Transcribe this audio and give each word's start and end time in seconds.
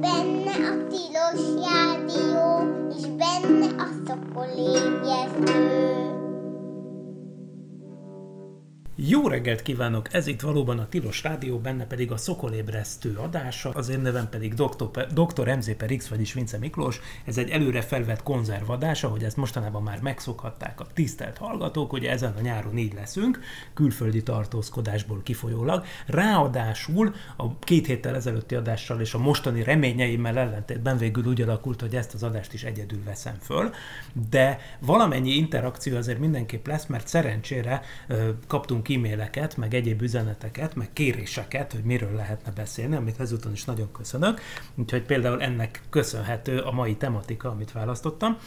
benne 0.00 0.50
a 0.50 0.86
tilos 0.88 1.40
rádió, 1.64 2.66
és 2.96 3.06
benne 3.06 3.82
a 3.82 3.86
szokolébresztő. 4.06 6.05
Jó 9.08 9.28
reggelt 9.28 9.62
kívánok! 9.62 10.14
Ez 10.14 10.26
itt 10.26 10.40
valóban 10.40 10.78
a 10.78 10.88
Tilos 10.88 11.22
Rádió, 11.22 11.58
benne 11.58 11.86
pedig 11.86 12.12
a 12.12 12.16
Szokolébresztő 12.16 13.16
adása. 13.16 13.70
Az 13.70 13.88
én 13.88 14.00
nevem 14.00 14.28
pedig 14.28 14.54
Dr. 14.54 15.06
Dr. 15.06 15.56
MZ 15.56 15.76
per 15.76 15.96
X, 15.96 16.08
vagyis 16.08 16.32
Vince 16.32 16.58
Miklós. 16.58 17.00
Ez 17.24 17.38
egy 17.38 17.50
előre 17.50 17.80
felvett 17.80 18.22
konzervadás, 18.22 19.04
ahogy 19.04 19.22
ezt 19.22 19.36
mostanában 19.36 19.82
már 19.82 20.00
megszokhatták 20.00 20.80
a 20.80 20.86
tisztelt 20.94 21.38
hallgatók, 21.38 21.90
hogy 21.90 22.04
ezen 22.04 22.34
a 22.38 22.40
nyáron 22.40 22.76
így 22.76 22.94
leszünk, 22.94 23.40
külföldi 23.74 24.22
tartózkodásból 24.22 25.20
kifolyólag. 25.22 25.84
Ráadásul 26.06 27.14
a 27.36 27.58
két 27.58 27.86
héttel 27.86 28.14
ezelőtti 28.14 28.54
adással 28.54 29.00
és 29.00 29.14
a 29.14 29.18
mostani 29.18 29.62
reményeimmel 29.62 30.38
ellentétben 30.38 30.98
végül 30.98 31.24
úgy 31.24 31.42
alakult, 31.42 31.80
hogy 31.80 31.96
ezt 31.96 32.14
az 32.14 32.22
adást 32.22 32.52
is 32.52 32.64
egyedül 32.64 33.02
veszem 33.04 33.36
föl, 33.40 33.70
de 34.30 34.58
valamennyi 34.80 35.30
interakció 35.30 35.96
azért 35.96 36.18
mindenképp 36.18 36.66
lesz, 36.66 36.86
mert 36.86 37.08
szerencsére 37.08 37.82
kaptunk 38.46 38.82
e-maileket, 38.96 39.56
meg 39.56 39.74
egyéb 39.74 40.02
üzeneteket, 40.02 40.74
meg 40.74 40.92
kéréseket, 40.92 41.72
hogy 41.72 41.82
miről 41.82 42.14
lehetne 42.14 42.50
beszélni, 42.50 42.96
amit 42.96 43.20
ezúton 43.20 43.52
is 43.52 43.64
nagyon 43.64 43.92
köszönök. 43.92 44.40
Úgyhogy 44.74 45.02
például 45.02 45.42
ennek 45.42 45.80
köszönhető 45.90 46.58
a 46.58 46.72
mai 46.72 46.96
tematika, 46.96 47.50
amit 47.50 47.72
választottam. 47.72 48.38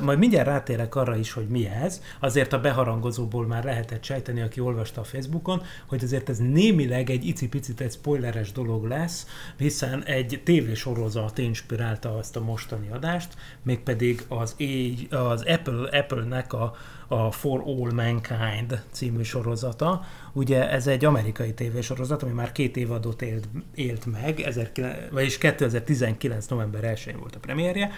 Majd 0.00 0.18
mindjárt 0.18 0.46
rátérek 0.46 0.94
arra 0.94 1.16
is, 1.16 1.32
hogy 1.32 1.48
mi 1.48 1.66
ez. 1.66 2.02
Azért 2.20 2.52
a 2.52 2.60
beharangozóból 2.60 3.46
már 3.46 3.64
lehetett 3.64 4.04
sejteni, 4.04 4.40
aki 4.40 4.60
olvasta 4.60 5.00
a 5.00 5.04
Facebookon, 5.04 5.62
hogy 5.86 6.04
azért 6.04 6.28
ez 6.28 6.38
némileg 6.38 7.10
egy 7.10 7.24
icipicit 7.24 7.80
egy 7.80 7.92
spoileres 7.92 8.52
dolog 8.52 8.84
lesz, 8.84 9.26
hiszen 9.56 10.04
egy 10.04 10.40
tévésorozat 10.44 11.38
inspirálta 11.38 12.16
azt 12.16 12.36
a 12.36 12.40
mostani 12.40 12.88
adást, 12.90 13.34
mégpedig 13.62 14.24
az, 14.28 14.56
az 15.10 15.42
Apple, 15.42 15.98
Apple-nek 15.98 16.52
a, 16.52 16.74
a 17.08 17.30
For 17.30 17.62
All 17.66 17.92
Mankind 17.92 18.82
című 18.90 19.22
sorozata. 19.22 20.04
Ugye 20.32 20.70
ez 20.70 20.86
egy 20.86 21.04
amerikai 21.04 21.54
tévésorozat, 21.54 22.22
ami 22.22 22.32
már 22.32 22.52
két 22.52 22.76
évadot 22.76 23.22
élt, 23.22 23.48
élt 23.74 24.06
meg, 24.06 24.34
19, 24.34 25.10
vagyis 25.10 25.38
2019. 25.38 26.46
november 26.46 26.92
1-én 26.94 27.18
volt 27.18 27.34
a 27.34 27.38
premierje, 27.38 27.90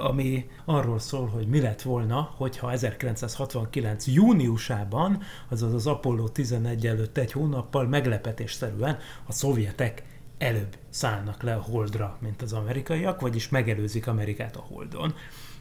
ami 0.00 0.50
arról 0.64 0.98
szól, 0.98 1.26
hogy 1.26 1.46
mi 1.46 1.60
lett 1.60 1.82
volna, 1.82 2.32
hogyha 2.36 2.72
1969. 2.72 4.06
júniusában, 4.06 5.22
azaz 5.48 5.74
az 5.74 5.86
Apollo 5.86 6.28
11 6.28 6.86
előtt 6.86 7.16
egy 7.16 7.32
hónappal 7.32 7.86
meglepetésszerűen 7.86 8.98
a 9.26 9.32
szovjetek 9.32 10.02
előbb 10.38 10.76
szállnak 10.88 11.42
le 11.42 11.54
a 11.54 11.60
Holdra, 11.60 12.18
mint 12.20 12.42
az 12.42 12.52
amerikaiak, 12.52 13.20
vagyis 13.20 13.48
megelőzik 13.48 14.06
Amerikát 14.06 14.56
a 14.56 14.64
Holdon. 14.68 15.14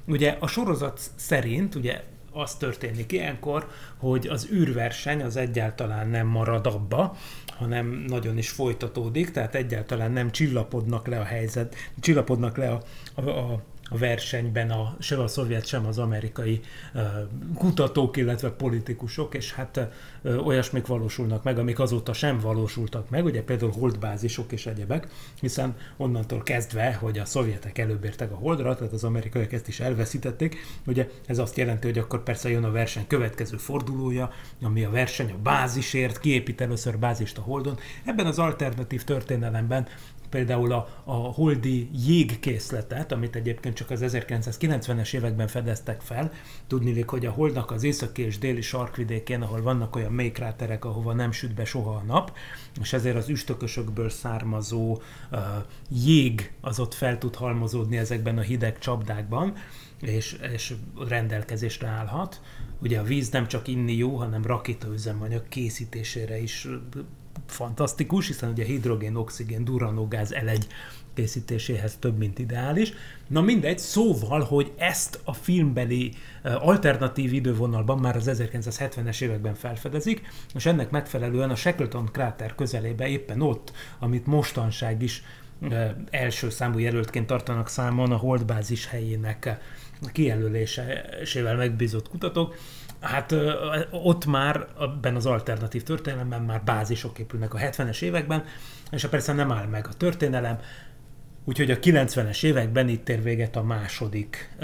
Ugye 0.08 0.38
a 0.40 0.48
sorozat 0.48 1.00
szerint, 1.16 1.76
ugye 1.76 2.04
az 2.32 2.56
történik 2.56 3.12
ilyenkor, 3.12 3.68
hogy 3.98 4.28
az 4.28 4.50
űrverseny 4.52 5.22
az 5.22 5.36
egyáltalán 5.36 6.08
nem 6.08 6.28
marad 6.28 6.66
abba, 6.68 7.16
hanem 7.58 7.88
nagyon 8.08 8.38
is 8.38 8.50
folytatódik, 8.50 9.32
tehát 9.32 9.56
egyáltalán 9.56 10.12
nem 10.12 10.32
csillapodnak 10.32 11.08
le 11.08 11.20
a 11.20 11.24
helyzet, 11.24 11.76
csillapodnak 12.00 12.58
le 12.58 12.70
a, 12.70 12.82
a, 13.16 13.30
a 13.30 13.62
a 13.90 13.98
versenyben 13.98 14.72
a, 14.72 14.96
sem 15.00 15.20
a 15.20 15.28
szovjet, 15.28 15.66
sem 15.66 15.86
az 15.86 15.98
amerikai 15.98 16.62
kutatók, 17.56 18.18
illetve 18.18 18.50
politikusok, 18.50 19.36
és 19.36 19.54
hát 19.54 19.90
uh, 20.22 20.48
olyasmik 20.48 20.88
valósulnak 20.88 21.44
meg, 21.44 21.60
amik 21.60 21.80
azóta 21.80 22.14
sem 22.14 22.40
valósultak 22.40 23.10
meg, 23.10 23.26
ugye 23.26 23.44
például 23.44 23.72
holdbázisok 23.72 24.52
és 24.52 24.66
egyebek, 24.66 25.08
hiszen 25.40 25.76
onnantól 25.98 26.44
kezdve, 26.44 26.94
hogy 26.94 27.18
a 27.18 27.26
szovjetek 27.26 27.78
előbb 27.78 28.04
értek 28.04 28.32
a 28.32 28.36
holdra, 28.36 28.76
tehát 28.76 28.94
az 28.94 29.04
amerikaiak 29.04 29.54
ezt 29.54 29.68
is 29.68 29.80
elveszítették, 29.80 30.58
ugye 30.86 31.10
ez 31.28 31.38
azt 31.38 31.58
jelenti, 31.58 31.88
hogy 31.88 31.98
akkor 31.98 32.24
persze 32.24 32.50
jön 32.50 32.64
a 32.64 32.72
verseny 32.72 33.08
következő 33.08 33.58
fordulója, 33.58 34.32
ami 34.62 34.84
a 34.84 34.90
verseny 34.90 35.32
a 35.32 35.42
bázisért, 35.44 36.20
kiépít 36.20 36.62
először 36.62 36.98
bázist 36.98 37.38
a 37.38 37.42
holdon. 37.42 37.78
Ebben 38.06 38.26
az 38.26 38.40
alternatív 38.40 39.04
történelemben 39.04 39.88
például 40.30 40.72
a, 40.72 41.02
a 41.04 41.14
holdi 41.14 41.90
jégkészletet, 42.06 43.12
amit 43.12 43.36
egyébként 43.36 43.76
csak 43.76 43.90
az 43.90 44.04
1990-es 44.06 45.14
években 45.14 45.48
fedeztek 45.48 46.02
fel. 46.02 46.32
Tudnilik, 46.68 47.10
hogy 47.10 47.26
a 47.26 47.32
holdnak 47.32 47.72
az 47.72 47.84
északi 47.84 48.22
és 48.22 48.38
déli 48.38 48.62
sarkvidékén, 48.62 49.42
ahol 49.42 49.62
vannak 49.62 49.96
olyan 49.96 50.12
mély 50.12 50.32
kráterek, 50.32 50.86
ahova 50.86 51.14
nem 51.14 51.32
süt 51.32 51.54
be 51.54 51.66
soha 51.66 51.96
a 51.96 52.04
nap, 52.06 52.38
és 52.82 52.94
ezért 52.94 53.16
az 53.16 53.30
üstökösökből 53.30 54.10
származó 54.10 55.02
uh, 55.32 55.40
jég 55.90 56.54
az 56.62 56.80
ott 56.80 56.94
fel 56.94 57.18
tud 57.18 57.36
halmozódni 57.36 57.98
ezekben 57.98 58.38
a 58.38 58.42
hideg 58.42 58.78
csapdákban, 58.80 59.54
és, 60.02 60.38
és 60.54 60.74
rendelkezésre 61.08 61.88
állhat. 61.88 62.42
Ugye 62.82 63.00
a 63.00 63.04
víz 63.04 63.30
nem 63.30 63.48
csak 63.48 63.68
inni 63.68 63.96
jó, 63.96 64.16
hanem 64.16 64.46
rakétaüzemanyag 64.46 65.48
készítésére 65.48 66.42
is 66.42 66.68
fantasztikus, 67.46 68.28
hiszen 68.28 68.50
ugye 68.50 68.64
hidrogén, 68.64 69.16
oxigén, 69.16 69.64
duranógáz 69.64 70.32
elegy 70.32 70.68
készítéséhez 71.14 71.96
több, 72.00 72.18
mint 72.18 72.40
ideális. 72.40 72.94
Na 73.28 73.42
mindegy, 73.42 73.80
szóval, 73.80 74.42
hogy 74.42 74.72
ezt 74.78 75.20
a 75.24 75.34
filmbeli 75.34 76.14
alternatív 76.44 77.34
idővonalban 77.34 78.00
már 78.00 78.16
az 78.16 78.30
1970-es 78.34 79.22
években 79.22 79.54
felfedezik, 79.54 80.22
és 80.54 80.66
ennek 80.66 80.90
megfelelően 80.90 81.50
a 81.50 81.56
Shackleton 81.56 82.10
kráter 82.12 82.56
közelébe 82.56 83.08
éppen 83.08 83.42
ott, 83.42 83.72
amit 84.00 84.26
mostanság 84.26 85.02
is 85.02 85.24
első 86.10 86.50
számú 86.50 86.80
jelöltként 86.80 87.28
tartanak 87.28 87.70
számon 87.70 88.12
a 88.12 88.18
holdbázis 88.18 88.88
helyének 88.88 89.60
kijelölésével 90.12 91.56
megbízott 91.56 92.10
kutatók, 92.10 92.56
Hát 93.06 93.36
ott 93.92 94.26
már 94.26 94.68
ebben 94.80 95.16
az 95.16 95.26
alternatív 95.26 95.84
történelemben 95.84 96.42
már 96.42 96.64
bázisok 96.64 97.20
épülnek 97.20 97.54
a 97.54 97.58
70-es 97.58 98.02
években, 98.02 98.44
és 98.92 99.06
persze 99.06 99.34
nem 99.34 99.52
áll 99.52 99.66
meg 99.66 99.88
a 99.88 99.94
történelem, 99.94 100.60
úgyhogy 101.44 101.72
a 101.72 101.80
90-es 101.80 102.44
években 102.44 102.90
itt 102.90 103.10
ér 103.10 103.24
véget 103.24 103.56
a 103.56 103.64
második 103.64 104.56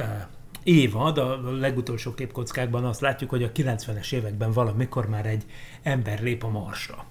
évad, 0.63 1.17
a 1.17 1.51
legutolsó 1.51 2.13
képkockákban 2.13 2.85
azt 2.85 3.01
látjuk, 3.01 3.29
hogy 3.29 3.43
a 3.43 3.51
90-es 3.51 4.13
években 4.13 4.51
valamikor 4.51 5.09
már 5.09 5.25
egy 5.25 5.43
ember 5.83 6.21
lép 6.21 6.43
a 6.43 6.49
Marsra. 6.49 7.05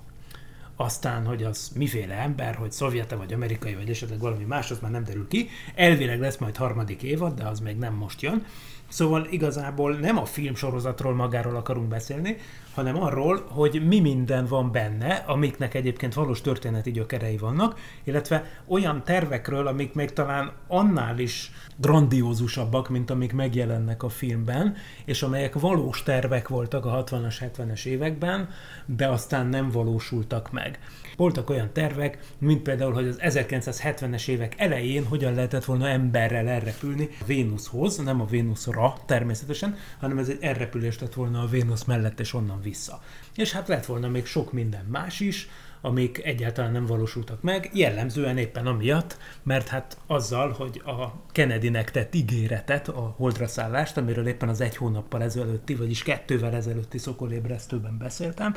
Aztán, 0.77 1.27
hogy 1.27 1.43
az 1.43 1.73
miféle 1.75 2.15
ember, 2.15 2.55
hogy 2.55 2.73
szovjete 2.73 3.17
vagy 3.17 3.33
amerikai, 3.33 3.75
vagy 3.75 3.91
esetleg 3.91 4.19
valami 4.19 4.45
más, 4.45 4.71
az 4.71 4.79
már 4.79 4.91
nem 4.91 5.05
derül 5.05 5.29
ki. 5.29 5.49
Elvileg 5.75 6.21
lesz 6.21 6.39
majd 6.39 6.57
harmadik 6.57 7.03
évad, 7.03 7.35
de 7.35 7.45
az 7.45 7.61
még 7.61 7.77
nem 7.77 7.95
most 7.95 8.23
jön. 8.23 8.45
Szóval 8.91 9.27
igazából 9.31 9.93
nem 9.93 10.19
a 10.19 10.25
filmsorozatról 10.25 11.15
magáról 11.15 11.57
akarunk 11.57 11.89
beszélni, 11.89 12.37
hanem 12.75 13.03
arról, 13.03 13.47
hogy 13.49 13.87
mi 13.87 14.01
minden 14.01 14.47
van 14.47 14.73
benne, 14.73 15.15
amiknek 15.15 15.75
egyébként 15.75 16.15
valós 16.15 16.41
történeti 16.41 16.91
gyökerei 16.91 17.37
vannak, 17.37 17.79
illetve 18.05 18.45
olyan 18.67 19.05
tervekről, 19.05 19.67
amik 19.67 19.95
még 19.95 20.13
talán 20.13 20.53
annál 20.67 21.19
is 21.19 21.53
grandiózusabbak, 21.77 22.89
mint 22.89 23.11
amik 23.11 23.33
megjelennek 23.33 24.03
a 24.03 24.09
filmben, 24.09 24.77
és 25.05 25.23
amelyek 25.23 25.55
valós 25.55 26.03
tervek 26.03 26.49
voltak 26.49 26.85
a 26.85 27.05
60-as, 27.05 27.51
70-es 27.57 27.85
években, 27.85 28.49
de 28.87 29.09
aztán 29.09 29.47
nem 29.47 29.71
valósultak 29.71 30.51
meg. 30.53 30.79
Voltak 31.21 31.51
olyan 31.51 31.73
tervek, 31.73 32.19
mint 32.39 32.63
például, 32.63 32.93
hogy 32.93 33.07
az 33.07 33.19
1970-es 33.21 34.29
évek 34.29 34.55
elején 34.57 35.07
hogyan 35.07 35.35
lehetett 35.35 35.65
volna 35.65 35.89
emberrel 35.89 36.49
elrepülni 36.49 37.09
Vénuszhoz, 37.27 37.97
nem 37.97 38.21
a 38.21 38.25
Vénuszra 38.25 38.95
természetesen, 39.07 39.77
hanem 39.99 40.19
ez 40.19 40.29
egy 40.29 40.39
elrepülés 40.41 40.99
lett 40.99 41.15
volna 41.15 41.41
a 41.41 41.47
Vénusz 41.47 41.85
mellett 41.85 42.21
és 42.21 42.35
onnan 42.35 42.61
vissza. 42.63 43.03
És 43.37 43.53
hát 43.53 43.69
lett 43.69 43.87
volna 43.87 44.09
még 44.09 44.27
sok 44.27 44.53
minden 44.53 44.85
más 44.85 45.21
is, 45.21 45.49
amik 45.81 46.25
egyáltalán 46.25 46.73
nem 46.73 46.87
valósultak 46.87 47.43
meg, 47.43 47.71
jellemzően 47.73 48.39
éppen 48.39 48.67
amiatt, 48.67 49.19
mert 49.43 49.69
hát 49.69 49.99
azzal, 50.07 50.51
hogy 50.51 50.83
a 50.85 51.25
Kennedynek 51.33 51.91
tett 51.91 52.15
ígéretet, 52.15 52.89
a 52.89 53.15
holdra 53.17 53.47
szállást, 53.47 53.97
amiről 53.97 54.27
éppen 54.27 54.49
az 54.49 54.61
egy 54.61 54.77
hónappal 54.77 55.23
ezelőtti, 55.23 55.75
vagyis 55.75 56.03
kettővel 56.03 56.55
ezelőtti 56.55 56.99
szokolébresztőben 56.99 57.99
beszéltem, 57.99 58.55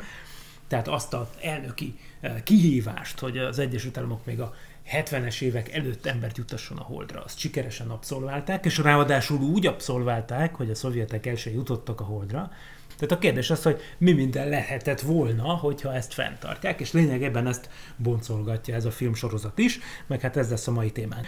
tehát 0.68 0.88
azt 0.88 1.14
az 1.14 1.26
elnöki 1.42 1.98
eh, 2.20 2.34
kihívást, 2.44 3.18
hogy 3.18 3.38
az 3.38 3.58
Egyesült 3.58 3.98
Államok 3.98 4.24
még 4.24 4.40
a 4.40 4.54
70-es 4.92 5.40
évek 5.40 5.72
előtt 5.72 6.06
embert 6.06 6.36
jutasson 6.36 6.78
a 6.78 6.82
Holdra. 6.82 7.22
Azt 7.24 7.38
sikeresen 7.38 7.90
abszolválták, 7.90 8.64
és 8.64 8.78
ráadásul 8.78 9.40
úgy 9.40 9.66
abszolválták, 9.66 10.54
hogy 10.54 10.70
a 10.70 10.74
szovjetek 10.74 11.26
el 11.26 11.36
jutottak 11.44 12.00
a 12.00 12.04
Holdra. 12.04 12.50
Tehát 12.98 13.14
a 13.14 13.18
kérdés 13.18 13.50
az, 13.50 13.62
hogy 13.62 13.80
mi 13.98 14.12
minden 14.12 14.48
lehetett 14.48 15.00
volna, 15.00 15.54
hogyha 15.54 15.94
ezt 15.94 16.14
fenntartják, 16.14 16.80
és 16.80 16.92
lényegében 16.92 17.46
ezt 17.46 17.68
boncolgatja 17.96 18.74
ez 18.74 18.84
a 18.84 18.90
filmsorozat 18.90 19.58
is, 19.58 19.78
meg 20.06 20.20
hát 20.20 20.36
ez 20.36 20.50
lesz 20.50 20.66
a 20.66 20.72
mai 20.72 20.90
témánk. 20.90 21.26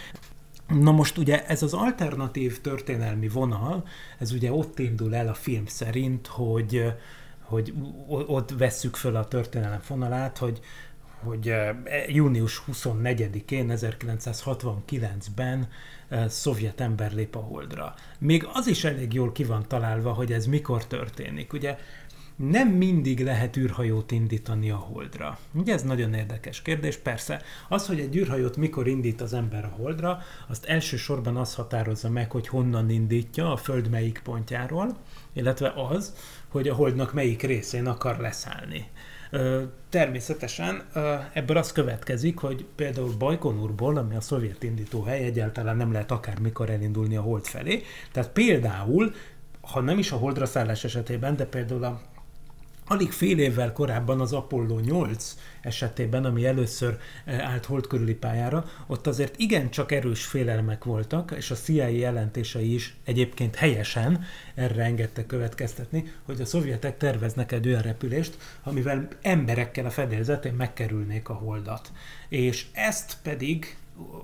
Na 0.67 0.91
most 0.91 1.17
ugye 1.17 1.45
ez 1.45 1.63
az 1.63 1.73
alternatív 1.73 2.61
történelmi 2.61 3.27
vonal, 3.27 3.87
ez 4.19 4.31
ugye 4.31 4.51
ott 4.51 4.79
indul 4.79 5.15
el 5.15 5.27
a 5.27 5.33
film 5.33 5.65
szerint, 5.65 6.27
hogy 6.27 6.93
hogy 7.47 7.73
ott 8.07 8.51
vesszük 8.51 8.95
föl 8.95 9.15
a 9.15 9.27
történelem 9.27 9.79
fonalát, 9.79 10.37
hogy 10.37 10.61
hogy 11.23 11.53
június 12.07 12.63
24-én 12.71 13.71
1969-ben 13.75 15.67
szovjet 16.27 16.81
ember 16.81 17.13
lép 17.13 17.35
a 17.35 17.39
holdra. 17.39 17.93
Még 18.19 18.47
az 18.53 18.67
is 18.67 18.83
elég 18.83 19.13
jól 19.13 19.31
ki 19.31 19.43
van 19.43 19.65
találva, 19.67 20.13
hogy 20.13 20.31
ez 20.31 20.45
mikor 20.45 20.85
történik. 20.85 21.53
Ugye 21.53 21.77
nem 22.37 22.67
mindig 22.67 23.23
lehet 23.23 23.57
űrhajót 23.57 24.11
indítani 24.11 24.69
a 24.69 24.75
holdra. 24.75 25.37
Ugye 25.53 25.73
ez 25.73 25.83
nagyon 25.83 26.13
érdekes 26.13 26.61
kérdés. 26.61 26.97
Persze, 26.97 27.41
az, 27.69 27.87
hogy 27.87 27.99
egy 27.99 28.15
űrhajót 28.15 28.57
mikor 28.57 28.87
indít 28.87 29.21
az 29.21 29.33
ember 29.33 29.65
a 29.65 29.75
holdra, 29.77 30.19
azt 30.47 30.65
elsősorban 30.65 31.37
az 31.37 31.55
határozza 31.55 32.09
meg, 32.09 32.31
hogy 32.31 32.47
honnan 32.47 32.89
indítja 32.89 33.51
a 33.51 33.57
Föld 33.57 33.89
melyik 33.89 34.21
pontjáról, 34.23 34.97
illetve 35.33 35.73
az, 35.89 36.13
hogy 36.47 36.67
a 36.67 36.73
holdnak 36.73 37.13
melyik 37.13 37.41
részén 37.41 37.87
akar 37.87 38.17
leszállni. 38.17 38.87
Természetesen 39.89 40.83
ebből 41.33 41.57
az 41.57 41.71
következik, 41.71 42.37
hogy 42.37 42.65
például 42.75 43.13
Bajkonurból, 43.17 43.97
ami 43.97 44.15
a 44.15 44.21
szovjet 44.21 44.63
indítóhely, 44.63 45.23
egyáltalán 45.23 45.77
nem 45.77 45.91
lehet 45.91 46.11
akármikor 46.11 46.69
elindulni 46.69 47.15
a 47.15 47.21
hold 47.21 47.45
felé. 47.45 47.83
Tehát 48.11 48.29
például, 48.29 49.13
ha 49.61 49.81
nem 49.81 49.97
is 49.97 50.11
a 50.11 50.17
holdra 50.17 50.45
szállás 50.45 50.83
esetében, 50.83 51.35
de 51.35 51.45
például 51.45 51.83
a 51.83 52.01
Alig 52.89 53.11
fél 53.11 53.39
évvel 53.39 53.73
korábban 53.73 54.21
az 54.21 54.33
Apollo 54.33 54.79
8 54.79 55.35
esetében, 55.61 56.25
ami 56.25 56.45
először 56.45 56.97
eh, 57.25 57.49
állt 57.49 57.65
hold 57.65 57.87
körüli 57.87 58.13
pályára, 58.13 58.65
ott 58.87 59.07
azért 59.07 59.39
igencsak 59.39 59.91
erős 59.91 60.25
félelmek 60.25 60.83
voltak, 60.83 61.33
és 61.37 61.51
a 61.51 61.55
CIA 61.55 61.87
jelentései 61.87 62.73
is 62.73 62.95
egyébként 63.03 63.55
helyesen 63.55 64.23
erre 64.55 64.83
engedte 64.83 65.25
következtetni, 65.25 66.11
hogy 66.25 66.41
a 66.41 66.45
szovjetek 66.45 66.97
terveznek 66.97 67.51
egy 67.51 67.67
olyan 67.67 67.81
repülést, 67.81 68.37
amivel 68.63 69.07
emberekkel 69.21 69.85
a 69.85 69.89
fedélzetén 69.89 70.53
megkerülnék 70.53 71.29
a 71.29 71.33
holdat. 71.33 71.91
És 72.29 72.65
ezt 72.73 73.17
pedig 73.23 73.77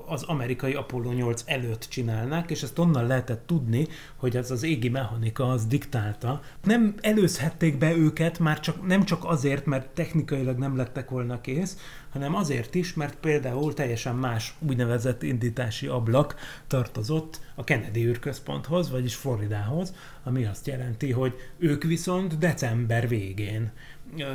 az 0.07 0.23
amerikai 0.23 0.73
Apollo 0.73 1.11
8 1.11 1.43
előtt 1.45 1.85
csinálnák, 1.89 2.49
és 2.51 2.63
ezt 2.63 2.79
onnan 2.79 3.07
lehetett 3.07 3.47
tudni, 3.47 3.87
hogy 4.15 4.37
ez 4.37 4.51
az 4.51 4.63
égi 4.63 4.89
mechanika 4.89 5.49
az 5.49 5.65
diktálta. 5.65 6.41
Nem 6.63 6.95
előzhették 7.01 7.77
be 7.77 7.95
őket 7.95 8.39
már 8.39 8.59
csak, 8.59 8.87
nem 8.87 9.03
csak 9.03 9.25
azért, 9.25 9.65
mert 9.65 9.87
technikailag 9.87 10.57
nem 10.57 10.75
lettek 10.75 11.09
volna 11.09 11.41
kész, 11.41 11.77
hanem 12.09 12.35
azért 12.35 12.75
is, 12.75 12.93
mert 12.93 13.15
például 13.15 13.73
teljesen 13.73 14.15
más 14.15 14.55
úgynevezett 14.59 15.23
indítási 15.23 15.87
ablak 15.87 16.35
tartozott 16.67 17.39
a 17.55 17.63
Kennedy 17.63 18.05
űrközponthoz, 18.05 18.89
vagyis 18.89 19.15
Floridához, 19.15 19.93
ami 20.23 20.45
azt 20.45 20.67
jelenti, 20.67 21.11
hogy 21.11 21.33
ők 21.57 21.83
viszont 21.83 22.37
december 22.37 23.07
végén 23.07 23.71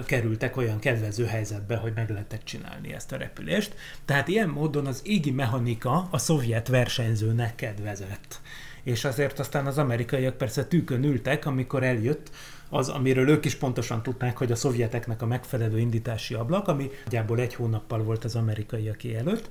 kerültek 0.07 0.57
olyan 0.57 0.79
kedvező 0.79 1.25
helyzetbe, 1.25 1.77
hogy 1.77 1.93
meg 1.95 2.11
lehetett 2.11 2.45
csinálni 2.45 2.93
ezt 2.93 3.13
a 3.13 3.17
repülést. 3.17 3.75
Tehát 4.05 4.29
ilyen 4.29 4.49
módon 4.49 4.87
az 4.87 5.01
égi 5.05 5.31
mechanika 5.31 6.09
a 6.11 6.19
szovjet 6.19 6.69
versenyzőnek 6.69 7.55
kedvezett. 7.55 8.41
És 8.83 9.05
azért 9.05 9.39
aztán 9.39 9.67
az 9.67 9.79
amerikaiak 9.79 10.37
persze 10.37 10.65
tűkön 10.65 11.05
ültek, 11.05 11.47
amikor 11.47 11.83
eljött 11.83 12.31
az, 12.69 12.89
amiről 12.89 13.29
ők 13.29 13.45
is 13.45 13.55
pontosan 13.55 14.03
tudták, 14.03 14.37
hogy 14.37 14.53
a 14.53 14.57
szovjeteknek 14.57 15.23
a 15.23 15.27
megfelelő 15.27 15.79
indítási 15.79 16.35
ablak, 16.35 16.69
ami 16.69 16.91
nagyjából 17.05 17.41
egy 17.41 17.55
hónappal 17.55 18.03
volt 18.03 18.25
az 18.25 18.37
amerikaiak 18.37 19.05
előtt, 19.05 19.51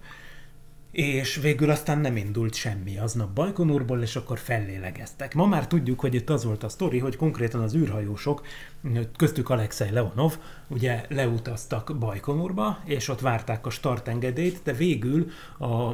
és 0.98 1.36
végül 1.36 1.70
aztán 1.70 2.00
nem 2.00 2.18
indult 2.18 2.54
semmi 2.54 2.98
aznap 2.98 3.30
Bajkonurból, 3.30 4.02
és 4.02 4.16
akkor 4.16 4.38
fellélegeztek. 4.38 5.34
Ma 5.34 5.46
már 5.46 5.68
tudjuk, 5.68 6.00
hogy 6.00 6.14
itt 6.14 6.30
az 6.30 6.44
volt 6.44 6.64
a 6.64 6.70
sztori, 6.70 7.00
hogy 7.00 7.16
konkrétan 7.16 7.62
az 7.62 7.76
űrhajósok, 7.76 8.46
köztük 9.16 9.50
Alexei 9.50 9.90
Leonov, 9.90 10.38
ugye 10.68 11.06
leutaztak 11.10 11.98
Bajkonurba, 12.00 12.80
és 12.86 13.08
ott 13.08 13.20
várták 13.20 13.66
a 13.66 13.70
startengedélyt, 13.70 14.60
de 14.64 14.74
végül 14.74 15.30
a 15.60 15.94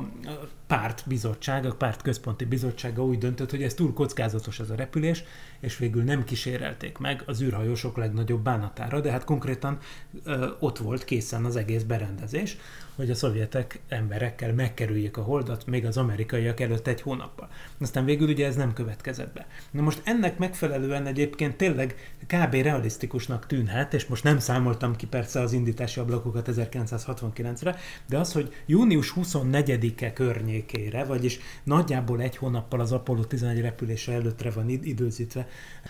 pártbizottság, 0.68 1.66
a 1.66 1.76
párt 1.76 2.02
központi 2.02 2.46
bizottsága 2.46 3.06
úgy 3.06 3.18
döntött, 3.18 3.50
hogy 3.50 3.64
ez 3.64 3.74
túl 3.74 3.94
kockázatos 3.94 4.60
ez 4.60 4.70
a 4.70 4.76
repülés, 4.76 5.24
és 5.60 5.78
végül 5.78 6.04
nem 6.04 6.24
kísérelték 6.24 6.98
meg 6.98 7.24
az 7.26 7.42
űrhajósok 7.42 7.98
legnagyobb 7.98 8.44
bánatára, 8.44 9.00
de 9.00 9.12
hát 9.12 9.24
konkrétan 9.24 9.78
ö, 10.24 10.48
ott 10.60 10.78
volt 10.78 11.06
készen 11.06 11.46
az 11.46 11.56
egész 11.56 11.84
berendezés, 11.84 12.58
hogy 12.96 13.10
a 13.10 13.16
szovjetek 13.16 13.80
emberekkel 13.88 14.54
megkerüljék 14.54 15.18
a 15.18 15.22
holdat, 15.22 15.66
még 15.66 15.86
az 15.86 15.98
amerikaiak 15.98 16.60
előtt 16.60 16.88
egy 16.88 17.02
hónappal. 17.02 17.50
Aztán 17.80 18.06
végül 18.06 18.30
ugye 18.30 18.46
ez 18.46 18.56
nem 18.56 18.74
következett 18.74 19.34
be. 19.34 19.48
Na 19.72 19.82
most 19.82 20.02
ennek 20.04 20.38
megfelelően 20.38 21.06
egyébként 21.06 21.56
tényleg 21.56 22.16
kb. 22.28 22.54
realisztikusnak 22.54 23.46
tűnhet, 23.46 23.94
és 23.94 24.06
most 24.06 24.24
nem 24.24 24.40
számoltam 24.40 24.96
ki 24.96 25.06
persze 25.06 25.40
az 25.40 25.54
indítási 25.54 26.00
ablakokat 26.00 26.50
1969-re, 26.52 27.78
de 28.08 28.18
az, 28.18 28.34
hogy 28.34 28.54
június 28.66 29.14
24-e 29.16 30.14
környékére, 30.14 31.04
vagyis 31.04 31.40
nagyjából 31.64 32.22
egy 32.22 32.38
hónappal 32.38 32.80
az 32.80 32.92
Apollo 32.92 33.24
11 33.24 33.62
repülése 33.62 34.14
előttre 34.14 34.52
van 34.52 34.70
időzítve, 34.70 35.48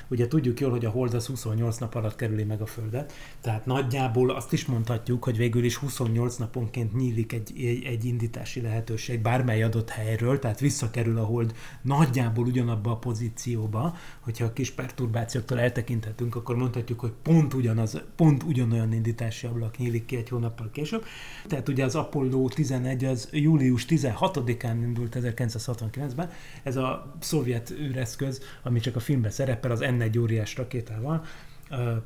ugye 0.08 0.28
tudjuk 0.28 0.60
jól, 0.60 0.72
hogy 0.72 0.86
a 0.86 0.90
hold 0.90 1.14
az 1.14 1.26
28 1.26 1.78
nap 1.78 1.96
alatt 1.96 2.16
kerüli 2.16 2.44
meg 2.44 2.62
a 2.62 2.66
Földet, 2.66 3.14
tehát 3.42 3.66
nagyjából 3.66 4.30
azt 4.30 4.54
is 4.54 4.66
mondhatjuk, 4.66 5.24
hogy 5.24 5.38
végül 5.38 5.64
is 5.64 5.76
28 5.76 6.36
naponként 6.36 6.93
nyílik 6.96 7.34
egy, 7.34 7.54
egy, 7.58 7.84
egy 7.84 8.06
indítási 8.06 8.62
lehetőség 8.62 9.22
bármely 9.22 9.64
adott 9.64 9.90
helyről, 9.90 10.40
tehát 10.40 10.60
visszakerül 10.60 11.18
a 11.18 11.24
hold 11.24 11.54
nagyjából 11.82 12.46
ugyanabba 12.46 12.92
a 12.92 12.98
pozícióba, 12.98 13.96
hogyha 14.20 14.46
a 14.46 14.54
kis 14.54 14.72
perturbációktól 14.72 15.60
eltekinthetünk, 15.60 16.36
akkor 16.36 16.56
mondhatjuk, 16.56 17.00
hogy 17.00 17.14
pont, 17.22 17.54
ugyanaz, 17.54 18.02
pont 18.16 18.44
ugyanolyan 18.44 18.94
indítási 18.94 19.48
ablak 19.48 19.78
nyílik 19.78 20.06
ki 20.06 20.16
egy 20.16 20.30
hónappal 20.30 20.70
később. 20.72 21.06
Tehát 21.48 21.70
ugye 21.70 21.84
az 21.84 21.96
Apollo 21.96 22.48
11 22.48 23.06
az 23.06 23.30
július 23.32 23.86
16-án 23.90 24.76
indult 24.82 25.18
1969-ben, 25.20 26.30
ez 26.64 26.76
a 26.76 27.16
szovjet 27.20 27.72
űreszköz, 27.72 28.42
ami 28.64 28.80
csak 28.80 28.96
a 28.96 29.00
filmben 29.00 29.32
szerepel, 29.32 29.72
az 29.72 29.80
N1 29.82 30.20
óriás 30.20 30.56
rakétával, 30.56 31.26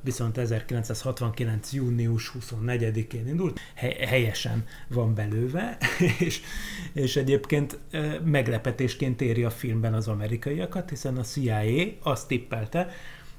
viszont 0.02 0.38
1969. 0.38 1.74
június 1.74 2.32
24-én 2.40 3.28
indult, 3.28 3.60
helyesen 4.08 4.66
van 4.88 5.16
belőve, 5.16 5.78
és, 6.20 6.42
és 6.94 7.16
egyébként 7.16 7.80
meglepetésként 8.24 9.22
éri 9.22 9.44
a 9.44 9.50
filmben 9.50 9.94
az 9.94 10.08
amerikaiakat, 10.08 10.90
hiszen 10.90 11.18
a 11.18 11.22
CIA 11.22 11.62
azt 12.02 12.28
tippelte, 12.28 12.90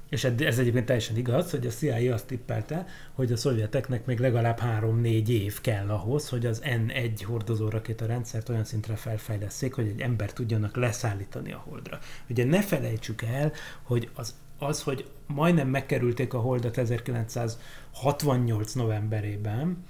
és 0.09 0.25
ez 0.25 0.59
egyébként 0.59 0.87
teljesen 0.87 1.17
igaz, 1.17 1.51
hogy 1.51 1.67
a 1.67 1.71
CIA 1.71 2.15
azt 2.15 2.27
tippelte, 2.27 2.87
hogy 3.13 3.33
a 3.33 3.37
szovjeteknek 3.37 4.07
még 4.07 4.19
legalább 4.19 4.61
3-4 4.81 5.29
év 5.29 5.61
kell 5.61 5.89
ahhoz, 5.89 6.29
hogy 6.29 6.47
az 6.47 6.63
N1 6.65 7.23
hordozó 7.25 7.69
rakéta 7.69 8.07
rendszert 8.07 8.49
olyan 8.49 8.65
szintre 8.65 8.97
felfejleszék, 8.97 9.75
hogy 9.75 9.87
egy 9.87 10.01
ember 10.01 10.33
tudjanak 10.33 10.77
leszállítani 10.77 11.53
a 11.53 11.63
holdra. 11.65 11.99
Ugye 12.29 12.45
ne 12.45 12.63
felejtsük 12.63 13.23
el, 13.23 13.53
hogy 13.83 14.11
az 14.15 14.35
az, 14.59 14.83
hogy 14.83 15.11
majdnem 15.27 15.69
megkerülték 15.69 16.35
a 16.35 16.41
holdat 16.41 16.79
1968 16.79 18.73
novemberében, 18.73 19.85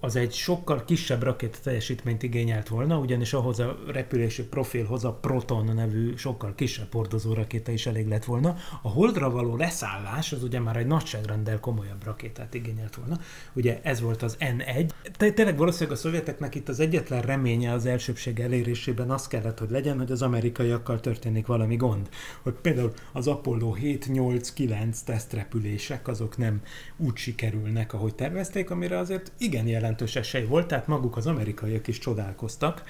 az 0.00 0.16
egy 0.16 0.32
sokkal 0.32 0.84
kisebb 0.84 1.22
rakéta 1.22 1.58
teljesítményt 1.62 2.22
igényelt 2.22 2.68
volna, 2.68 2.98
ugyanis 2.98 3.32
ahhoz 3.32 3.58
a 3.58 3.78
repülési 3.86 4.42
profilhoz 4.42 5.04
a 5.04 5.12
Proton 5.12 5.74
nevű 5.74 6.16
sokkal 6.16 6.54
kisebb 6.54 6.92
hordozó 6.92 7.32
rakéta 7.32 7.72
is 7.72 7.86
elég 7.86 8.08
lett 8.08 8.24
volna. 8.24 8.56
A 8.82 8.88
holdra 8.88 9.30
való 9.30 9.56
leszállás 9.56 10.32
az 10.32 10.42
ugye 10.42 10.60
már 10.60 10.76
egy 10.76 10.86
nagyságrendel 10.86 11.60
komolyabb 11.60 12.04
rakétát 12.04 12.54
igényelt 12.54 12.94
volna. 12.94 13.18
Ugye 13.52 13.80
ez 13.82 14.00
volt 14.00 14.22
az 14.22 14.36
N1. 14.40 14.90
Te, 15.16 15.30
tényleg 15.30 15.56
valószínűleg 15.56 15.98
a 15.98 16.00
szovjeteknek 16.00 16.54
itt 16.54 16.68
az 16.68 16.80
egyetlen 16.80 17.22
reménye 17.22 17.72
az 17.72 17.86
elsőbség 17.86 18.40
elérésében 18.40 19.10
az 19.10 19.26
kellett, 19.26 19.58
hogy 19.58 19.70
legyen, 19.70 19.98
hogy 19.98 20.10
az 20.10 20.22
amerikaiakkal 20.22 21.00
történik 21.00 21.46
valami 21.46 21.76
gond. 21.76 22.08
Hogy 22.42 22.54
például 22.54 22.92
az 23.12 23.26
Apollo 23.26 23.72
7, 23.72 24.08
8, 24.08 24.52
9 24.52 25.00
tesztrepülések 25.00 26.08
azok 26.08 26.36
nem 26.36 26.62
úgy 26.96 27.16
sikerülnek, 27.16 27.92
ahogy 27.92 28.14
tervezték, 28.14 28.70
amire 28.70 28.98
azért 28.98 29.32
igen 29.38 29.66
jelen 29.66 29.89
jelentős 29.90 30.16
esély 30.16 30.44
volt, 30.44 30.66
tehát 30.66 30.86
maguk 30.86 31.16
az 31.16 31.26
amerikaiak 31.26 31.86
is 31.86 31.98
csodálkoztak. 31.98 32.82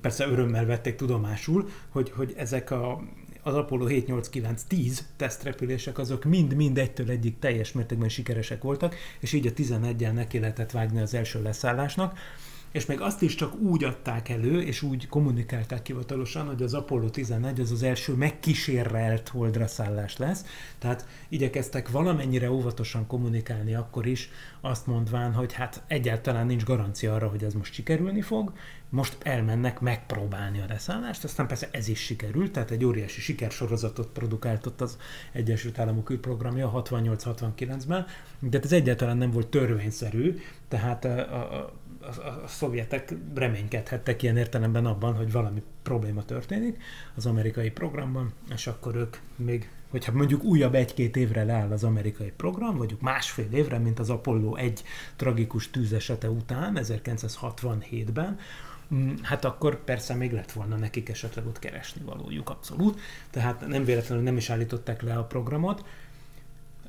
Persze 0.00 0.26
örömmel 0.26 0.66
vették 0.66 0.96
tudomásul, 0.96 1.70
hogy, 1.88 2.10
hogy 2.10 2.34
ezek 2.36 2.70
a, 2.70 3.02
az 3.42 3.54
Apollo 3.54 3.86
7, 3.86 4.06
8, 4.06 4.28
9, 4.28 4.62
10 4.62 5.06
tesztrepülések 5.16 5.98
azok 5.98 6.24
mind-mind 6.24 6.78
egytől 6.78 7.10
egyik 7.10 7.38
teljes 7.38 7.72
mértékben 7.72 8.08
sikeresek 8.08 8.62
voltak, 8.62 8.94
és 9.20 9.32
így 9.32 9.46
a 9.46 9.50
11-el 9.50 10.12
neki 10.12 10.38
lehetett 10.38 10.70
vágni 10.70 11.00
az 11.00 11.14
első 11.14 11.42
leszállásnak 11.42 12.18
és 12.72 12.86
még 12.86 13.00
azt 13.00 13.22
is 13.22 13.34
csak 13.34 13.54
úgy 13.54 13.84
adták 13.84 14.28
elő, 14.28 14.62
és 14.62 14.82
úgy 14.82 15.08
kommunikálták 15.08 15.86
hivatalosan, 15.86 16.46
hogy 16.46 16.62
az 16.62 16.74
Apollo 16.74 17.10
11 17.10 17.60
az 17.60 17.70
az 17.70 17.82
első 17.82 18.14
megkísérrelt 18.14 19.28
holdra 19.28 19.66
szállás 19.66 20.16
lesz. 20.16 20.44
Tehát 20.78 21.06
igyekeztek 21.28 21.90
valamennyire 21.90 22.50
óvatosan 22.50 23.06
kommunikálni 23.06 23.74
akkor 23.74 24.06
is, 24.06 24.30
azt 24.60 24.86
mondván, 24.86 25.32
hogy 25.32 25.52
hát 25.52 25.82
egyáltalán 25.86 26.46
nincs 26.46 26.64
garancia 26.64 27.14
arra, 27.14 27.28
hogy 27.28 27.44
ez 27.44 27.54
most 27.54 27.72
sikerülni 27.72 28.20
fog, 28.20 28.52
most 28.88 29.16
elmennek 29.22 29.80
megpróbálni 29.80 30.60
a 30.60 30.64
leszállást, 30.68 31.24
aztán 31.24 31.46
persze 31.46 31.68
ez 31.70 31.88
is 31.88 31.98
sikerült, 31.98 32.52
tehát 32.52 32.70
egy 32.70 32.84
óriási 32.84 33.20
sikersorozatot 33.20 34.08
produkált 34.08 34.66
ott 34.66 34.80
az 34.80 34.96
Egyesült 35.32 35.78
Államok 35.78 36.10
űrprogramja 36.10 36.82
68-69-ben, 36.84 38.06
de 38.38 38.60
ez 38.62 38.72
egyáltalán 38.72 39.16
nem 39.16 39.30
volt 39.30 39.46
törvényszerű, 39.46 40.38
tehát 40.68 41.04
a, 41.04 41.18
a, 41.18 41.72
a, 42.02 42.26
a 42.44 42.46
szovjetek 42.46 43.14
reménykedhettek 43.34 44.22
ilyen 44.22 44.36
értelemben 44.36 44.86
abban, 44.86 45.14
hogy 45.14 45.32
valami 45.32 45.62
probléma 45.82 46.24
történik 46.24 46.82
az 47.14 47.26
amerikai 47.26 47.70
programban, 47.70 48.32
és 48.54 48.66
akkor 48.66 48.96
ők 48.96 49.16
még 49.36 49.70
hogyha 49.92 50.12
mondjuk 50.12 50.42
újabb 50.42 50.74
egy-két 50.74 51.16
évre 51.16 51.44
leáll 51.44 51.70
az 51.70 51.84
amerikai 51.84 52.32
program, 52.36 52.76
vagy 52.76 52.96
másfél 53.00 53.52
évre, 53.52 53.78
mint 53.78 53.98
az 53.98 54.10
Apollo 54.10 54.54
egy 54.54 54.82
tragikus 55.16 55.70
tűzesete 55.70 56.30
után, 56.30 56.78
1967-ben, 56.80 58.38
mm, 58.94 59.14
hát 59.22 59.44
akkor 59.44 59.84
persze 59.84 60.14
még 60.14 60.32
lett 60.32 60.52
volna 60.52 60.76
nekik 60.76 61.08
esetleg 61.08 61.46
ott 61.46 61.58
keresni 61.58 62.02
valójuk 62.04 62.50
abszolút. 62.50 63.00
Tehát 63.30 63.66
nem 63.66 63.84
véletlenül 63.84 64.24
nem 64.24 64.36
is 64.36 64.50
állították 64.50 65.02
le 65.02 65.14
a 65.14 65.24
programot, 65.24 65.84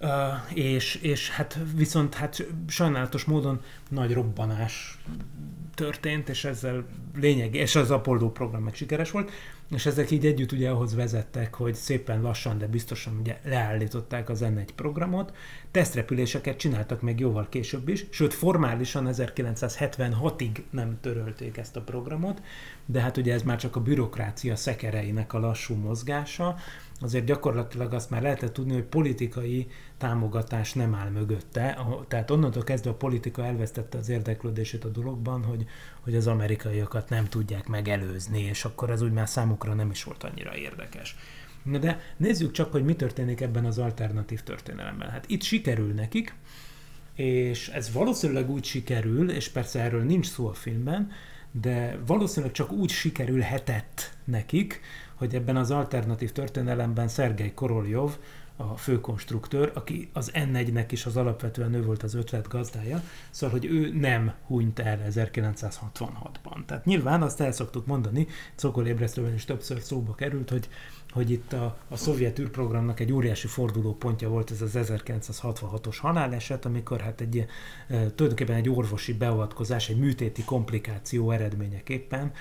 Uh, 0.04 0.58
és, 0.58 0.96
és 0.96 1.30
hát 1.30 1.60
viszont 1.76 2.16
hát 2.16 2.48
sajnálatos 2.68 3.24
módon 3.24 3.62
nagy 3.90 4.14
robbanás 4.14 5.00
történt, 5.76 6.30
és 6.30 6.46
ezzel 6.46 6.86
lényeg, 7.16 7.56
és 7.56 7.76
az 7.76 7.92
Apollo 7.92 8.32
program 8.32 8.64
meg 8.64 8.74
sikeres 8.74 9.12
volt, 9.12 9.32
és 9.70 9.86
ezek 9.86 10.12
így 10.12 10.26
együtt 10.26 10.52
ugye 10.52 10.70
ahhoz 10.70 10.96
vezettek, 10.96 11.54
hogy 11.54 11.76
szépen 11.76 12.22
lassan, 12.22 12.58
de 12.58 12.68
biztosan 12.68 13.18
ugye 13.20 13.40
leállították 13.44 14.30
az 14.30 14.40
N1 14.44 14.68
programot, 14.76 15.34
tesztrepüléseket 15.72 16.58
csináltak 16.58 17.02
meg 17.02 17.20
jóval 17.20 17.48
később 17.50 17.90
is, 17.90 18.06
sőt 18.10 18.34
formálisan 18.34 19.08
1976-ig 19.12 20.64
nem 20.70 20.98
törölték 21.02 21.58
ezt 21.58 21.76
a 21.76 21.82
programot, 21.82 22.42
de 22.86 23.02
hát 23.02 23.18
ugye 23.18 23.34
ez 23.34 23.44
már 23.44 23.58
csak 23.58 23.76
a 23.76 23.82
bürokrácia 23.82 24.56
szekereinek 24.56 25.34
a 25.34 25.40
lassú 25.40 25.76
mozgása, 25.76 26.56
azért 27.04 27.26
gyakorlatilag 27.26 27.94
azt 27.94 28.10
már 28.10 28.22
lehetett 28.22 28.54
tudni, 28.54 28.74
hogy 28.74 28.84
politikai 28.84 29.68
támogatás 29.98 30.74
nem 30.74 30.96
áll 30.96 31.10
mögötte. 31.10 31.78
Tehát 32.08 32.32
onnantól 32.32 32.64
kezdve 32.64 32.90
a 32.90 32.96
politika 32.96 33.46
elvesztette 33.46 33.98
az 33.98 34.10
érdeklődését 34.10 34.84
a 34.84 34.90
dologban, 34.90 35.44
hogy, 35.44 35.66
hogy 36.02 36.16
az 36.16 36.28
amerikaiakat 36.28 37.10
nem 37.10 37.26
tudják 37.26 37.68
megelőzni, 37.68 38.42
és 38.42 38.66
akkor 38.66 38.90
ez 38.90 39.02
úgy 39.02 39.12
már 39.12 39.30
számukra 39.30 39.74
nem 39.74 39.90
is 39.90 40.04
volt 40.04 40.24
annyira 40.24 40.56
érdekes. 40.56 41.16
Na 41.64 41.78
de 41.78 42.00
nézzük 42.18 42.52
csak, 42.52 42.72
hogy 42.72 42.84
mi 42.84 42.96
történik 42.96 43.42
ebben 43.42 43.66
az 43.66 43.78
alternatív 43.78 44.42
történelemben. 44.42 45.10
Hát 45.10 45.26
itt 45.28 45.42
sikerül 45.42 45.94
nekik, 45.94 46.36
és 47.16 47.68
ez 47.68 47.92
valószínűleg 47.92 48.50
úgy 48.50 48.64
sikerül, 48.64 49.32
és 49.32 49.50
persze 49.50 49.80
erről 49.80 50.04
nincs 50.04 50.26
szó 50.26 50.48
a 50.48 50.54
filmben, 50.54 51.12
de 51.62 52.00
valószínűleg 52.06 52.54
csak 52.54 52.72
úgy 52.72 52.90
sikerülhetett 52.90 54.18
nekik, 54.24 54.82
hogy 55.24 55.36
ebben 55.36 55.56
az 55.56 55.72
alternatív 55.72 56.32
történelemben 56.32 57.08
Szergej 57.08 57.54
Koroljov, 57.54 58.18
a 58.56 58.78
főkonstruktőr, 58.78 59.72
aki 59.74 60.10
az 60.14 60.32
N1-nek 60.34 60.86
is 60.90 61.06
az 61.06 61.18
alapvetően 61.18 61.74
ő 61.74 61.84
volt 61.84 62.04
az 62.04 62.14
ötlet 62.14 62.48
gazdája, 62.48 63.02
szóval, 63.30 63.60
hogy 63.60 63.70
ő 63.70 63.94
nem 63.94 64.34
hunyt 64.48 64.80
el 64.80 65.00
1966-ban. 65.10 66.66
Tehát 66.66 66.86
nyilván 66.86 67.22
azt 67.22 67.42
el 67.42 67.52
szoktuk 67.52 67.86
mondani, 67.86 68.28
Cokol 68.56 68.88
ébresztőben 68.88 69.34
is 69.34 69.46
többször 69.46 69.82
szóba 69.82 70.16
került, 70.16 70.50
hogy 70.50 70.70
hogy 71.14 71.32
itt 71.32 71.54
a, 71.54 71.78
a 71.90 71.96
szovjet 71.96 72.40
űrprogramnak 72.40 73.00
egy 73.00 73.12
óriási 73.12 73.48
fordulópontja 73.48 74.30
volt 74.30 74.52
ez 74.52 74.62
az 74.62 74.72
1966-os 74.76 75.98
haláleset, 76.00 76.66
amikor 76.66 77.02
hát 77.02 77.22
egy 77.22 77.38
e, 77.38 77.46
tulajdonképpen 77.88 78.56
egy 78.56 78.70
orvosi 78.70 79.14
beavatkozás, 79.14 79.90
egy 79.90 79.98
műtéti 79.98 80.44
komplikáció 80.44 81.32
eredményeképpen 81.32 82.32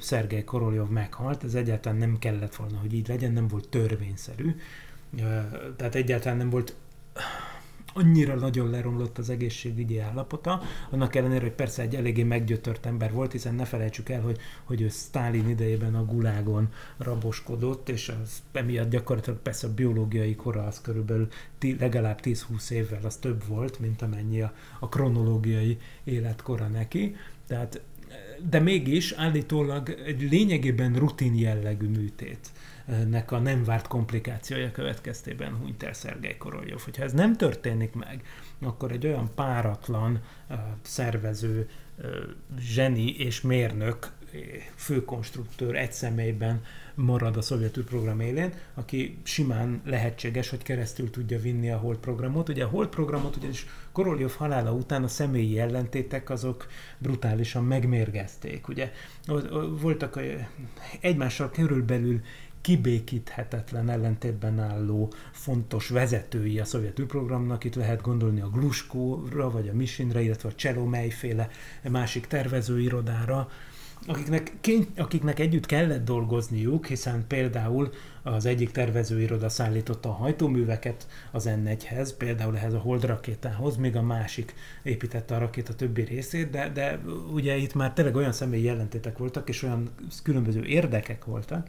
Szergej 0.00 0.44
Koroljov 0.44 0.88
meghalt. 0.88 1.44
Ez 1.44 1.54
egyáltalán 1.54 1.98
nem 1.98 2.18
kellett 2.18 2.54
volna, 2.54 2.78
hogy 2.78 2.94
így 2.94 3.08
legyen, 3.08 3.32
nem 3.32 3.48
volt 3.48 3.68
törvényszerű. 3.68 4.54
Tehát 5.76 5.94
egyáltalán 5.94 6.36
nem 6.36 6.50
volt 6.50 6.74
annyira 7.94 8.34
nagyon 8.34 8.70
leromlott 8.70 9.18
az 9.18 9.30
egészségügyi 9.30 9.98
állapota, 9.98 10.62
annak 10.90 11.14
ellenére, 11.14 11.40
hogy 11.40 11.52
persze 11.52 11.82
egy 11.82 11.94
eléggé 11.94 12.22
meggyötört 12.22 12.86
ember 12.86 13.12
volt, 13.12 13.32
hiszen 13.32 13.54
ne 13.54 13.64
felejtsük 13.64 14.08
el, 14.08 14.20
hogy, 14.20 14.38
hogy 14.64 14.80
ő 14.80 14.88
Stalin 14.88 15.48
idejében 15.48 15.94
a 15.94 16.04
gulágon 16.04 16.68
raboskodott, 16.96 17.88
és 17.88 18.12
az 18.22 18.42
emiatt 18.52 18.90
gyakorlatilag 18.90 19.38
persze 19.38 19.66
a 19.66 19.74
biológiai 19.74 20.34
kora 20.34 20.66
az 20.66 20.80
körülbelül 20.80 21.28
tí, 21.58 21.76
legalább 21.78 22.20
10-20 22.22 22.70
évvel 22.70 23.04
az 23.04 23.16
több 23.16 23.46
volt, 23.46 23.78
mint 23.78 24.02
amennyi 24.02 24.42
a, 24.42 24.52
a 24.78 24.88
kronológiai 24.88 25.78
életkora 26.04 26.66
neki. 26.66 27.16
Tehát 27.46 27.80
de 28.50 28.58
mégis 28.58 29.12
állítólag 29.12 29.88
egy 30.06 30.20
lényegében 30.30 30.94
rutin 30.94 31.34
jellegű 31.34 31.86
műtét 31.86 32.50
nek 33.08 33.30
a 33.30 33.38
nem 33.38 33.64
várt 33.64 33.86
komplikációja 33.86 34.70
következtében 34.70 35.54
hunyt 35.56 35.82
el 35.82 35.92
Szergej 35.92 36.36
Koroljov. 36.36 36.80
Hogyha 36.80 37.02
ez 37.02 37.12
nem 37.12 37.36
történik 37.36 37.92
meg, 37.92 38.22
akkor 38.62 38.92
egy 38.92 39.06
olyan 39.06 39.30
páratlan 39.34 40.20
szervező, 40.82 41.68
zseni 42.58 43.10
és 43.16 43.40
mérnök 43.40 44.12
főkonstruktőr 44.74 45.76
egy 45.76 45.92
személyben 45.92 46.62
marad 46.94 47.36
a 47.36 47.42
szovjet 47.42 47.78
program 47.78 48.20
élén, 48.20 48.52
aki 48.74 49.18
simán 49.22 49.80
lehetséges, 49.84 50.48
hogy 50.48 50.62
keresztül 50.62 51.10
tudja 51.10 51.38
vinni 51.38 51.70
a 51.70 51.76
Hold 51.76 51.98
programot. 51.98 52.48
Ugye 52.48 52.64
a 52.64 52.68
Hold 52.68 52.88
programot 52.88 53.36
ugyanis 53.36 53.66
Koroljov 53.92 54.34
halála 54.36 54.72
után 54.72 55.02
a 55.02 55.08
személyi 55.08 55.58
ellentétek 55.58 56.30
azok 56.30 56.66
brutálisan 56.98 57.64
megmérgezték. 57.64 58.68
Ugye 58.68 58.92
voltak 59.80 60.20
egymással 61.00 61.50
körülbelül 61.50 62.20
kibékíthetetlen 62.60 63.90
ellentétben 63.90 64.60
álló 64.60 65.12
fontos 65.32 65.88
vezetői 65.88 66.58
a 66.58 66.64
szovjet 66.64 66.98
űrprogramnak. 66.98 67.64
Itt 67.64 67.74
lehet 67.74 68.02
gondolni 68.02 68.40
a 68.40 68.48
Gluskóra, 68.48 69.50
vagy 69.50 69.68
a 69.68 69.74
Misinre, 69.74 70.20
illetve 70.20 70.48
a 70.48 70.54
Cselomely 70.54 71.10
féle 71.10 71.48
másik 71.82 72.26
tervezőirodára, 72.26 73.48
akiknek, 74.06 74.52
akiknek 74.96 75.38
együtt 75.38 75.66
kellett 75.66 76.04
dolgozniuk, 76.04 76.86
hiszen 76.86 77.24
például 77.26 77.92
az 78.22 78.44
egyik 78.46 78.70
tervezőiroda 78.70 79.48
szállította 79.48 80.08
a 80.08 80.12
hajtóműveket 80.12 81.06
az 81.32 81.48
N1-hez, 81.48 82.10
például 82.18 82.56
ehhez 82.56 82.74
a 82.74 82.78
Hold 82.78 83.04
rakétához, 83.04 83.76
még 83.76 83.96
a 83.96 84.02
másik 84.02 84.54
építette 84.82 85.34
a 85.34 85.38
rakéta 85.38 85.74
többi 85.74 86.02
részét, 86.02 86.50
de, 86.50 86.68
de 86.68 87.00
ugye 87.32 87.56
itt 87.56 87.74
már 87.74 87.92
tényleg 87.92 88.16
olyan 88.16 88.32
személyi 88.32 88.64
jelentétek 88.64 89.18
voltak, 89.18 89.48
és 89.48 89.62
olyan 89.62 89.90
különböző 90.22 90.64
érdekek 90.64 91.24
voltak, 91.24 91.68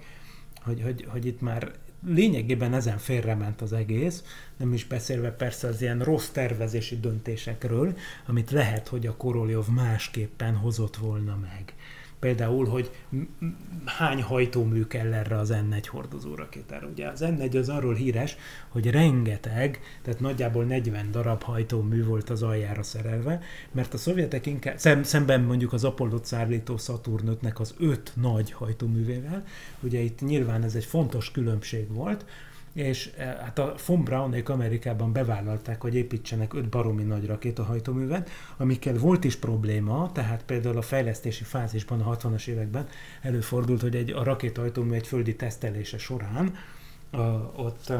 hogy, 0.61 0.81
hogy, 0.81 1.05
hogy 1.09 1.25
itt 1.25 1.41
már 1.41 1.71
lényegében 2.07 2.73
ezen 2.73 2.97
félrement 2.97 3.61
az 3.61 3.73
egész, 3.73 4.23
nem 4.57 4.73
is 4.73 4.85
beszélve 4.85 5.31
persze 5.31 5.67
az 5.67 5.81
ilyen 5.81 5.99
rossz 5.99 6.29
tervezési 6.29 6.99
döntésekről, 6.99 7.97
amit 8.25 8.51
lehet, 8.51 8.87
hogy 8.87 9.07
a 9.07 9.15
Koroljov 9.15 9.67
másképpen 9.67 10.55
hozott 10.55 10.95
volna 10.95 11.37
meg. 11.41 11.73
Például, 12.19 12.65
hogy 12.65 12.91
hány 13.85 14.21
hajtómű 14.21 14.85
kell 14.85 15.13
erre 15.13 15.37
az 15.37 15.53
N1 15.53 15.83
hordozó 15.87 16.35
rakétára. 16.35 16.87
Ugye 16.87 17.07
az 17.07 17.23
N1 17.23 17.59
az 17.59 17.69
arról 17.69 17.93
híres, 17.93 18.37
hogy 18.69 18.89
rengeteg, 18.91 19.79
tehát 20.01 20.19
nagyjából 20.19 20.63
40 20.63 21.11
darab 21.11 21.43
hajtómű 21.43 22.03
volt 22.03 22.29
az 22.29 22.43
aljára 22.43 22.83
szerelve, 22.83 23.41
mert 23.71 23.93
a 23.93 23.97
szovjetek 23.97 24.45
inkább, 24.45 24.77
szem, 24.77 25.03
szemben 25.03 25.41
mondjuk 25.41 25.73
az 25.73 25.83
apollo 25.83 26.17
szállító 26.23 26.77
Saturn 26.77 27.37
az 27.53 27.73
öt 27.79 28.11
nagy 28.15 28.51
hajtóművével, 28.51 29.45
ugye 29.79 29.99
itt 29.99 30.21
nyilván 30.21 30.63
ez 30.63 30.75
egy 30.75 30.85
fontos 30.85 31.31
különbség 31.31 31.93
volt, 31.93 32.25
és 32.75 33.11
eh, 33.17 33.35
hát 33.41 33.59
a 33.59 33.75
von 33.85 34.03
Braunék 34.03 34.49
Amerikában 34.49 35.13
bevállalták, 35.13 35.81
hogy 35.81 35.95
építsenek 35.95 36.53
öt 36.53 36.69
baromi 36.69 37.03
nagy 37.03 37.25
rakétahajtóművet, 37.25 38.29
amikkel 38.57 38.97
volt 38.97 39.23
is 39.23 39.35
probléma, 39.35 40.11
tehát 40.13 40.43
például 40.45 40.77
a 40.77 40.81
fejlesztési 40.81 41.43
fázisban 41.43 42.01
a 42.01 42.17
60-as 42.17 42.47
években 42.47 42.87
előfordult, 43.21 43.81
hogy 43.81 43.95
egy, 43.95 44.11
a 44.11 44.23
rakétahajtómű 44.23 44.93
egy 44.93 45.07
földi 45.07 45.35
tesztelése 45.35 45.97
során 45.97 46.55
a, 47.09 47.19
ott 47.55 47.93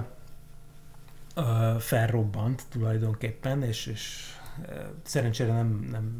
a, 1.36 1.79
felrobbant 1.79 2.63
tulajdonképpen, 2.70 3.63
és, 3.63 3.86
és 3.86 4.34
eh, 4.70 4.75
szerencsére 5.03 5.53
nem, 5.53 5.88
nem 5.91 6.12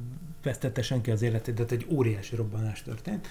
vesztette 0.44 0.82
senki 0.82 1.12
az 1.12 1.22
életét, 1.22 1.56
de 1.56 1.64
egy 1.70 1.88
óriási 1.90 2.36
robbanás 2.36 2.84
történt 2.84 3.28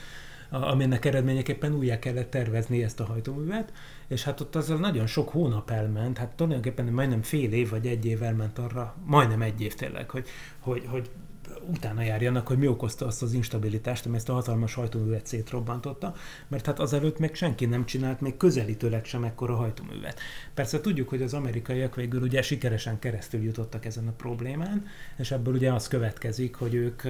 aminek 0.62 1.04
eredményeképpen 1.04 1.74
újjá 1.74 1.98
kellett 1.98 2.30
tervezni 2.30 2.82
ezt 2.82 3.00
a 3.00 3.04
hajtóművet, 3.04 3.72
és 4.14 4.24
hát 4.24 4.40
ott 4.40 4.56
azzal 4.56 4.78
nagyon 4.78 5.06
sok 5.06 5.28
hónap 5.28 5.70
elment, 5.70 6.18
hát 6.18 6.28
tulajdonképpen 6.28 6.86
majdnem 6.86 7.22
fél 7.22 7.52
év 7.52 7.70
vagy 7.70 7.86
egy 7.86 8.06
év 8.06 8.22
elment 8.22 8.58
arra, 8.58 8.94
majdnem 9.04 9.42
egy 9.42 9.60
év 9.60 9.74
tényleg, 9.74 10.10
hogy, 10.10 10.26
hogy, 10.60 10.86
hogy 10.86 11.10
utána 11.66 12.02
járjanak, 12.02 12.46
hogy 12.46 12.58
mi 12.58 12.66
okozta 12.66 13.06
azt 13.06 13.22
az 13.22 13.32
instabilitást, 13.32 14.06
ami 14.06 14.16
ezt 14.16 14.28
a 14.28 14.32
hatalmas 14.32 14.74
hajtóművet 14.74 15.26
szétrobbantotta, 15.26 16.14
mert 16.48 16.66
hát 16.66 16.80
azelőtt 16.80 17.18
még 17.18 17.34
senki 17.34 17.66
nem 17.66 17.86
csinált 17.86 18.20
még 18.20 18.36
közelítőleg 18.36 19.04
sem 19.04 19.24
ekkora 19.24 19.54
hajtóművet. 19.54 20.20
Persze 20.54 20.80
tudjuk, 20.80 21.08
hogy 21.08 21.22
az 21.22 21.34
amerikaiak 21.34 21.94
végül 21.94 22.22
ugye 22.22 22.42
sikeresen 22.42 22.98
keresztül 22.98 23.42
jutottak 23.42 23.84
ezen 23.84 24.08
a 24.08 24.12
problémán, 24.12 24.86
és 25.16 25.30
ebből 25.30 25.54
ugye 25.54 25.72
az 25.72 25.88
következik, 25.88 26.54
hogy 26.54 26.74
ők 26.74 27.02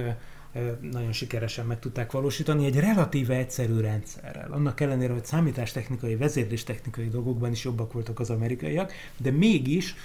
nagyon 0.91 1.11
sikeresen 1.11 1.65
meg 1.65 1.79
tudták 1.79 2.11
valósítani 2.11 2.65
egy 2.65 2.79
relatíve 2.79 3.35
egyszerű 3.35 3.79
rendszerrel. 3.79 4.51
Annak 4.51 4.79
ellenére, 4.79 5.13
hogy 5.13 5.25
számítástechnikai, 5.25 6.15
vezérléstechnikai 6.15 7.09
dolgokban 7.09 7.51
is 7.51 7.63
jobbak 7.63 7.93
voltak 7.93 8.19
az 8.19 8.29
amerikaiak, 8.29 8.91
de 9.17 9.31
mégis 9.31 9.95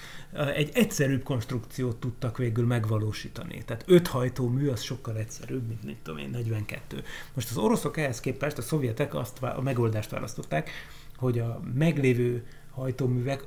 egy 0.54 0.70
egyszerűbb 0.74 1.22
konstrukciót 1.22 1.96
tudtak 1.96 2.38
végül 2.38 2.66
megvalósítani. 2.66 3.62
Tehát 3.66 3.84
öt 3.86 4.06
hajtómű 4.06 4.68
az 4.68 4.80
sokkal 4.80 5.16
egyszerűbb, 5.16 5.68
mint, 5.68 5.84
mint 5.84 5.98
tudom 6.02 6.20
én, 6.20 6.30
42. 6.30 7.02
Most 7.34 7.50
az 7.50 7.56
oroszok 7.56 7.96
ehhez 7.96 8.20
képest, 8.20 8.58
a 8.58 8.62
szovjetek 8.62 9.14
azt 9.14 9.42
a 9.42 9.60
megoldást 9.62 10.10
választották, 10.10 10.70
hogy 11.16 11.38
a 11.38 11.60
meglévő 11.74 12.46
hajtóművek 12.70 13.42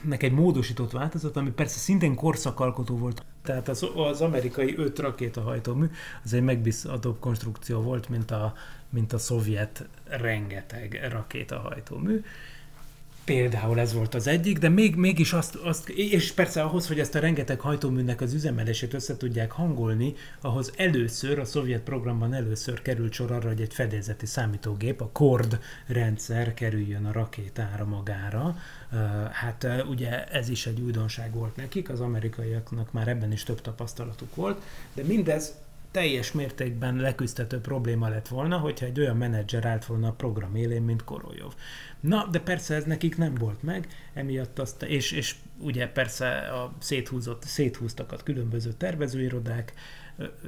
nek 0.00 0.22
egy 0.22 0.32
módosított 0.32 0.90
változat, 0.90 1.36
ami 1.36 1.50
persze 1.50 1.78
szintén 1.78 2.14
korszakalkotó 2.14 2.96
volt. 2.96 3.24
Tehát 3.44 3.68
az, 3.68 3.86
az 3.94 4.20
amerikai 4.20 4.74
öt 4.76 4.98
rakétahajtómű 4.98 5.86
az 6.24 6.32
egy 6.32 6.42
megbízhatóbb 6.42 7.18
konstrukció 7.18 7.80
volt, 7.80 8.08
mint 8.08 8.30
a, 8.30 8.54
mint 8.90 9.12
a 9.12 9.18
szovjet 9.18 9.86
rengeteg 10.04 11.08
rakétahajtómű. 11.10 12.22
Például 13.24 13.80
ez 13.80 13.92
volt 13.92 14.14
az 14.14 14.26
egyik, 14.26 14.58
de 14.58 14.68
még, 14.68 14.94
mégis 14.94 15.32
azt, 15.32 15.54
azt, 15.54 15.88
és 15.88 16.32
persze 16.32 16.62
ahhoz, 16.62 16.86
hogy 16.86 17.00
ezt 17.00 17.14
a 17.14 17.18
rengeteg 17.18 17.60
hajtóműnek 17.60 18.20
az 18.20 18.32
üzemelését 18.32 18.94
össze 18.94 19.16
tudják 19.16 19.52
hangolni, 19.52 20.14
ahhoz 20.40 20.72
először, 20.76 21.38
a 21.38 21.44
szovjet 21.44 21.82
programban 21.82 22.34
először 22.34 22.82
került 22.82 23.12
sor 23.12 23.32
arra, 23.32 23.48
hogy 23.48 23.60
egy 23.60 23.74
fedélzeti 23.74 24.26
számítógép, 24.26 25.00
a 25.00 25.10
KORD 25.12 25.58
rendszer 25.86 26.54
kerüljön 26.54 27.04
a 27.04 27.12
rakétára 27.12 27.84
magára. 27.84 28.56
Hát 29.32 29.66
ugye 29.90 30.24
ez 30.24 30.48
is 30.48 30.66
egy 30.66 30.80
újdonság 30.80 31.34
volt 31.34 31.56
nekik, 31.56 31.88
az 31.88 32.00
amerikaiaknak 32.00 32.92
már 32.92 33.08
ebben 33.08 33.32
is 33.32 33.42
több 33.42 33.60
tapasztalatuk 33.60 34.34
volt, 34.34 34.62
de 34.94 35.02
mindez 35.02 35.52
teljes 35.94 36.32
mértékben 36.32 36.96
leküzdhető 36.96 37.60
probléma 37.60 38.08
lett 38.08 38.28
volna, 38.28 38.58
hogyha 38.58 38.86
egy 38.86 39.00
olyan 39.00 39.16
menedzser 39.16 39.64
állt 39.64 39.86
volna 39.86 40.08
a 40.08 40.12
program 40.12 40.54
élén, 40.54 40.82
mint 40.82 41.04
Korolyov. 41.04 41.54
Na, 42.00 42.26
de 42.30 42.40
persze 42.40 42.74
ez 42.74 42.84
nekik 42.84 43.16
nem 43.16 43.34
volt 43.34 43.62
meg, 43.62 43.88
emiatt 44.14 44.58
azt, 44.58 44.82
és, 44.82 45.12
és 45.12 45.34
ugye 45.58 45.88
persze 45.88 46.38
a 46.38 46.72
széthúzott, 46.78 47.42
széthúztak 47.42 48.12
a 48.12 48.16
különböző 48.16 48.72
tervezőirodák, 48.72 49.72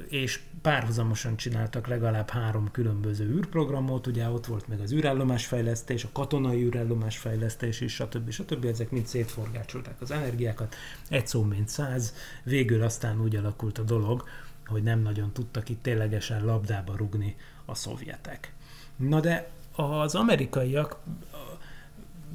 és 0.09 0.39
párhuzamosan 0.61 1.37
csináltak 1.37 1.87
legalább 1.87 2.29
három 2.29 2.71
különböző 2.71 3.25
űrprogramot, 3.25 4.07
ugye 4.07 4.29
ott 4.29 4.45
volt 4.45 4.67
meg 4.67 4.79
az 4.79 4.93
űrállomásfejlesztés, 4.93 6.03
a 6.03 6.09
katonai 6.11 6.63
űrállomásfejlesztés 6.63 7.81
is, 7.81 7.93
stb. 7.93 8.29
stb. 8.31 8.65
Ezek 8.65 8.91
mind 8.91 9.07
szétforgácsolták 9.07 10.01
az 10.01 10.11
energiákat, 10.11 10.75
egy 11.09 11.27
szó 11.27 11.43
mint 11.43 11.69
száz, 11.69 12.13
végül 12.43 12.83
aztán 12.83 13.21
úgy 13.21 13.35
alakult 13.35 13.77
a 13.77 13.83
dolog, 13.83 14.23
hogy 14.67 14.83
nem 14.83 14.99
nagyon 14.99 15.31
tudtak 15.33 15.69
itt 15.69 15.83
ténylegesen 15.83 16.45
labdába 16.45 16.95
rugni 16.95 17.35
a 17.65 17.75
szovjetek. 17.75 18.53
Na 18.95 19.19
de 19.19 19.49
az 19.75 20.15
amerikaiak 20.15 20.97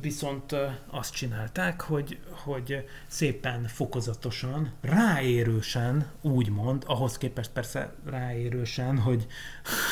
viszont 0.03 0.57
azt 0.91 1.15
csinálták, 1.15 1.81
hogy, 1.81 2.19
hogy 2.31 2.89
szépen 3.07 3.67
fokozatosan, 3.67 4.73
ráérősen, 4.81 6.07
úgymond, 6.21 6.85
ahhoz 6.87 7.19
képest 7.19 7.51
persze 7.51 7.95
ráérősen, 8.05 8.99
hogy 8.99 9.27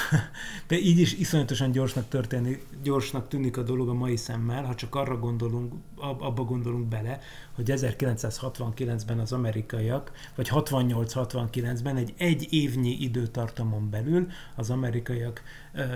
de 0.68 0.78
így 0.78 0.99
is 0.99 1.14
iszonyatosan 1.14 1.70
gyorsnak 1.70 2.09
történik, 2.09 2.66
gyorsnak 2.82 3.28
tűnik 3.28 3.56
a 3.56 3.62
dolog 3.62 3.88
a 3.88 3.94
mai 3.94 4.16
szemmel, 4.16 4.64
ha 4.64 4.75
csak 4.75 4.94
arra 4.94 5.18
gondolunk, 5.18 5.75
abba 6.00 6.45
gondolunk 6.45 6.88
bele, 6.88 7.21
hogy 7.52 7.73
1969-ben 7.73 9.19
az 9.19 9.33
amerikaiak, 9.33 10.12
vagy 10.35 10.49
68-69-ben 10.52 11.97
egy 11.97 12.14
egy 12.16 12.52
évnyi 12.52 12.90
időtartamon 12.90 13.90
belül 13.90 14.26
az 14.57 14.71
amerikaiak 14.71 15.42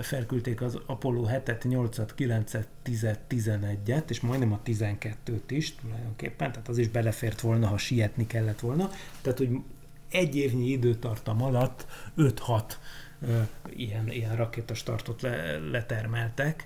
felküldték 0.01 0.61
az 0.61 0.79
Apollo 0.85 1.25
7-et, 1.29 1.61
8-at, 1.63 2.09
9-et, 2.17 2.65
10-et, 2.85 3.17
11-et, 3.29 4.09
és 4.09 4.19
majdnem 4.19 4.53
a 4.53 4.59
12-t 4.65 5.41
is 5.47 5.75
tulajdonképpen, 5.75 6.51
tehát 6.51 6.67
az 6.67 6.77
is 6.77 6.87
belefért 6.87 7.41
volna, 7.41 7.67
ha 7.67 7.77
sietni 7.77 8.27
kellett 8.27 8.59
volna. 8.59 8.89
Tehát, 9.21 9.37
hogy 9.37 9.49
egy 10.09 10.35
évnyi 10.35 10.67
időtartam 10.69 11.41
alatt 11.41 11.85
5-6 12.17 12.61
ilyen, 13.69 14.11
ilyen 14.11 14.35
rakétastartot 14.35 15.21
le, 15.21 15.57
letermeltek, 15.57 16.63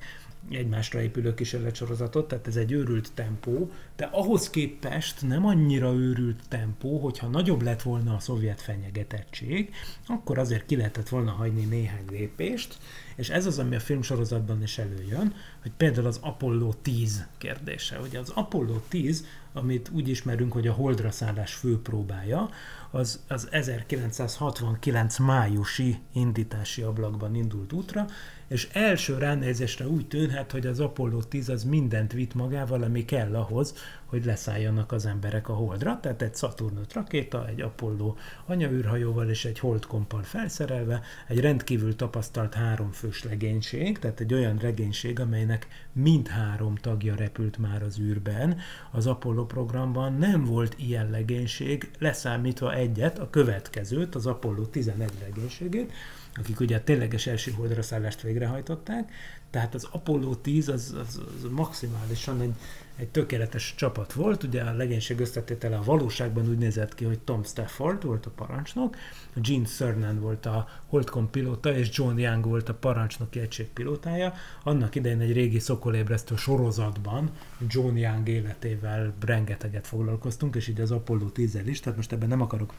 egymásra 0.49 1.01
épülő 1.01 1.33
kísérletsorozatot, 1.33 2.27
tehát 2.27 2.47
ez 2.47 2.55
egy 2.55 2.71
őrült 2.71 3.11
tempó, 3.13 3.71
de 3.95 4.05
ahhoz 4.05 4.49
képest 4.49 5.27
nem 5.27 5.45
annyira 5.45 5.93
őrült 5.93 6.39
tempó, 6.47 6.97
hogyha 6.97 7.27
nagyobb 7.27 7.61
lett 7.61 7.81
volna 7.81 8.15
a 8.15 8.19
szovjet 8.19 8.61
fenyegetettség, 8.61 9.73
akkor 10.07 10.37
azért 10.37 10.65
ki 10.65 10.75
lehetett 10.75 11.09
volna 11.09 11.31
hagyni 11.31 11.63
néhány 11.63 12.05
lépést, 12.09 12.77
és 13.15 13.29
ez 13.29 13.45
az, 13.45 13.59
ami 13.59 13.75
a 13.75 13.79
filmsorozatban 13.79 14.61
is 14.61 14.77
előjön, 14.77 15.33
hogy 15.61 15.71
például 15.77 16.07
az 16.07 16.19
Apollo 16.21 16.73
10 16.73 17.27
kérdése. 17.37 17.99
Ugye 17.99 18.19
az 18.19 18.29
Apollo 18.29 18.79
10, 18.87 19.25
amit 19.53 19.89
úgy 19.93 20.07
ismerünk, 20.07 20.51
hogy 20.51 20.67
a 20.67 20.73
holdra 20.73 21.11
szállás 21.11 21.53
főpróbája, 21.53 22.49
az, 22.91 23.23
az 23.27 23.47
1969 23.51 25.17
májusi 25.17 25.99
indítási 26.13 26.81
ablakban 26.81 27.35
indult 27.35 27.73
útra, 27.73 28.05
és 28.49 28.69
első 28.73 29.17
ránézésre 29.17 29.87
úgy 29.87 30.07
tűnhet, 30.07 30.51
hogy 30.51 30.67
az 30.67 30.79
Apollo 30.79 31.23
10 31.23 31.49
az 31.49 31.63
mindent 31.63 32.13
vitt 32.13 32.33
magával, 32.33 32.83
ami 32.83 33.05
kell 33.05 33.35
ahhoz, 33.35 33.73
hogy 34.05 34.25
leszálljanak 34.25 34.91
az 34.91 35.05
emberek 35.05 35.49
a 35.49 35.53
Holdra, 35.53 35.99
tehát 36.01 36.21
egy 36.21 36.35
Saturn 36.35 36.77
5 36.77 36.93
rakéta, 36.93 37.47
egy 37.47 37.61
Apollo 37.61 38.15
anyaűrhajóval 38.45 39.29
és 39.29 39.45
egy 39.45 39.59
holdkompal 39.59 40.23
felszerelve, 40.23 41.01
egy 41.27 41.39
rendkívül 41.39 41.95
tapasztalt 41.95 42.53
háromfős 42.53 43.23
legénység, 43.23 43.99
tehát 43.99 44.19
egy 44.19 44.33
olyan 44.33 44.59
legénység, 44.61 45.19
amelynek 45.19 45.67
mindhárom 45.93 46.75
tagja 46.75 47.15
repült 47.15 47.57
már 47.57 47.83
az 47.83 47.99
űrben. 47.99 48.57
Az 48.91 49.07
Apollo 49.07 49.45
programban 49.45 50.13
nem 50.13 50.43
volt 50.45 50.75
ilyen 50.77 51.09
legénység, 51.09 51.91
leszámítva 51.99 52.73
egyet, 52.73 53.19
a 53.19 53.29
következőt, 53.29 54.15
az 54.15 54.25
Apollo 54.25 54.65
11 54.65 55.09
legénységét, 55.21 55.91
akik 56.33 56.59
ugye 56.59 56.77
a 56.77 56.83
tényleges 56.83 57.27
első 57.27 57.51
holdra 57.51 57.81
szállást 57.81 58.21
végrehajtották, 58.21 59.11
tehát 59.49 59.73
az 59.73 59.87
Apollo 59.91 60.35
10 60.35 60.69
az, 60.69 60.95
az, 60.99 61.21
az 61.35 61.49
maximálisan 61.51 62.41
egy, 62.41 62.53
egy 62.95 63.07
tökéletes 63.07 63.75
csapat 63.77 64.13
volt, 64.13 64.43
ugye 64.43 64.61
a 64.61 64.73
legénység 64.73 65.19
összetétele 65.19 65.77
a 65.77 65.83
valóságban 65.83 66.49
úgy 66.49 66.57
nézett 66.57 66.95
ki, 66.95 67.05
hogy 67.05 67.19
Tom 67.19 67.43
Stafford 67.43 68.03
volt 68.03 68.25
a 68.25 68.29
parancsnok, 68.29 68.95
Gene 69.35 69.65
Cernan 69.65 70.19
volt 70.19 70.45
a 70.45 70.67
Holdcom 70.87 71.29
pilóta, 71.29 71.75
és 71.75 71.89
John 71.91 72.17
Young 72.17 72.45
volt 72.45 72.69
a 72.69 72.73
parancsnoki 72.73 73.39
egység 73.39 73.67
pilótája. 73.67 74.33
Annak 74.63 74.95
idején 74.95 75.19
egy 75.19 75.33
régi 75.33 75.59
szokolébresztő 75.59 76.35
sorozatban 76.35 77.31
John 77.67 77.95
Young 77.95 78.27
életével 78.27 79.13
rengeteget 79.25 79.87
foglalkoztunk, 79.87 80.55
és 80.55 80.67
így 80.67 80.81
az 80.81 80.91
Apollo 80.91 81.29
10 81.29 81.59
is, 81.65 81.79
tehát 81.79 81.97
most 81.97 82.11
ebben 82.11 82.29
nem 82.29 82.41
akarok 82.41 82.73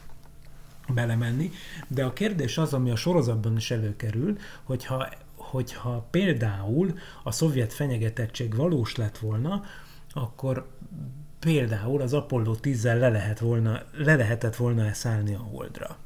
belemenni, 0.93 1.51
de 1.87 2.03
a 2.03 2.13
kérdés 2.13 2.57
az, 2.57 2.73
ami 2.73 2.89
a 2.89 2.95
sorozatban 2.95 3.57
is 3.57 3.71
előkerül, 3.71 4.37
hogyha, 4.63 5.07
hogyha 5.35 6.07
például 6.11 6.93
a 7.23 7.31
szovjet 7.31 7.73
fenyegetettség 7.73 8.55
valós 8.55 8.95
lett 8.95 9.17
volna, 9.17 9.63
akkor 10.13 10.67
például 11.39 12.01
az 12.01 12.13
Apollo 12.13 12.55
10-zel 12.61 12.99
le, 12.99 13.09
lehet 13.09 13.39
volna, 13.39 13.81
le 13.97 14.15
lehetett 14.15 14.55
volna 14.55 14.93
szállni 14.93 15.33
a 15.33 15.47
Holdra. 15.51 15.97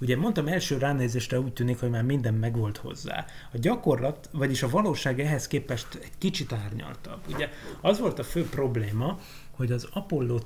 Ugye 0.00 0.16
mondtam, 0.16 0.46
első 0.46 0.78
ránézésre 0.78 1.40
úgy 1.40 1.52
tűnik, 1.52 1.80
hogy 1.80 1.90
már 1.90 2.02
minden 2.02 2.34
megvolt 2.34 2.76
hozzá. 2.76 3.24
A 3.52 3.58
gyakorlat, 3.58 4.28
vagyis 4.32 4.62
a 4.62 4.68
valóság 4.68 5.20
ehhez 5.20 5.46
képest 5.46 5.86
egy 5.94 6.18
kicsit 6.18 6.52
árnyaltabb. 6.52 7.18
Ugye 7.34 7.48
az 7.80 7.98
volt 7.98 8.18
a 8.18 8.24
fő 8.24 8.48
probléma, 8.48 9.18
hogy 9.50 9.72
az 9.72 9.88
Apollo 9.92 10.38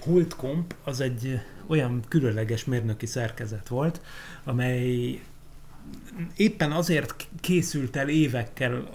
Holdkomp 0.00 0.74
az 0.84 1.00
egy 1.00 1.40
olyan 1.66 2.04
különleges 2.08 2.64
mérnöki 2.64 3.06
szerkezet 3.06 3.68
volt, 3.68 4.00
amely 4.44 5.20
éppen 6.36 6.72
azért 6.72 7.28
készült 7.40 7.96
el 7.96 8.08
évekkel 8.08 8.88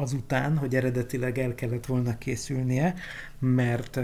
azután, 0.00 0.56
hogy 0.56 0.74
eredetileg 0.74 1.38
el 1.38 1.54
kellett 1.54 1.86
volna 1.86 2.18
készülnie, 2.18 2.94
mert 3.38 4.00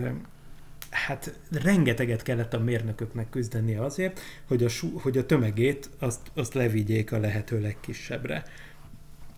hát 0.91 1.39
rengeteget 1.51 2.23
kellett 2.23 2.55
a 2.55 2.59
mérnököknek 2.59 3.31
küzdenie 3.31 3.85
azért, 3.85 4.21
hogy 4.47 4.65
a, 4.65 4.69
hogy 4.95 5.19
a 5.19 5.27
tömegét 5.27 5.91
azt, 5.99 6.21
azt 6.35 6.55
levigyék 6.55 7.13
a 7.13 7.19
lehető 7.19 7.61
legkisebbre. 7.61 8.45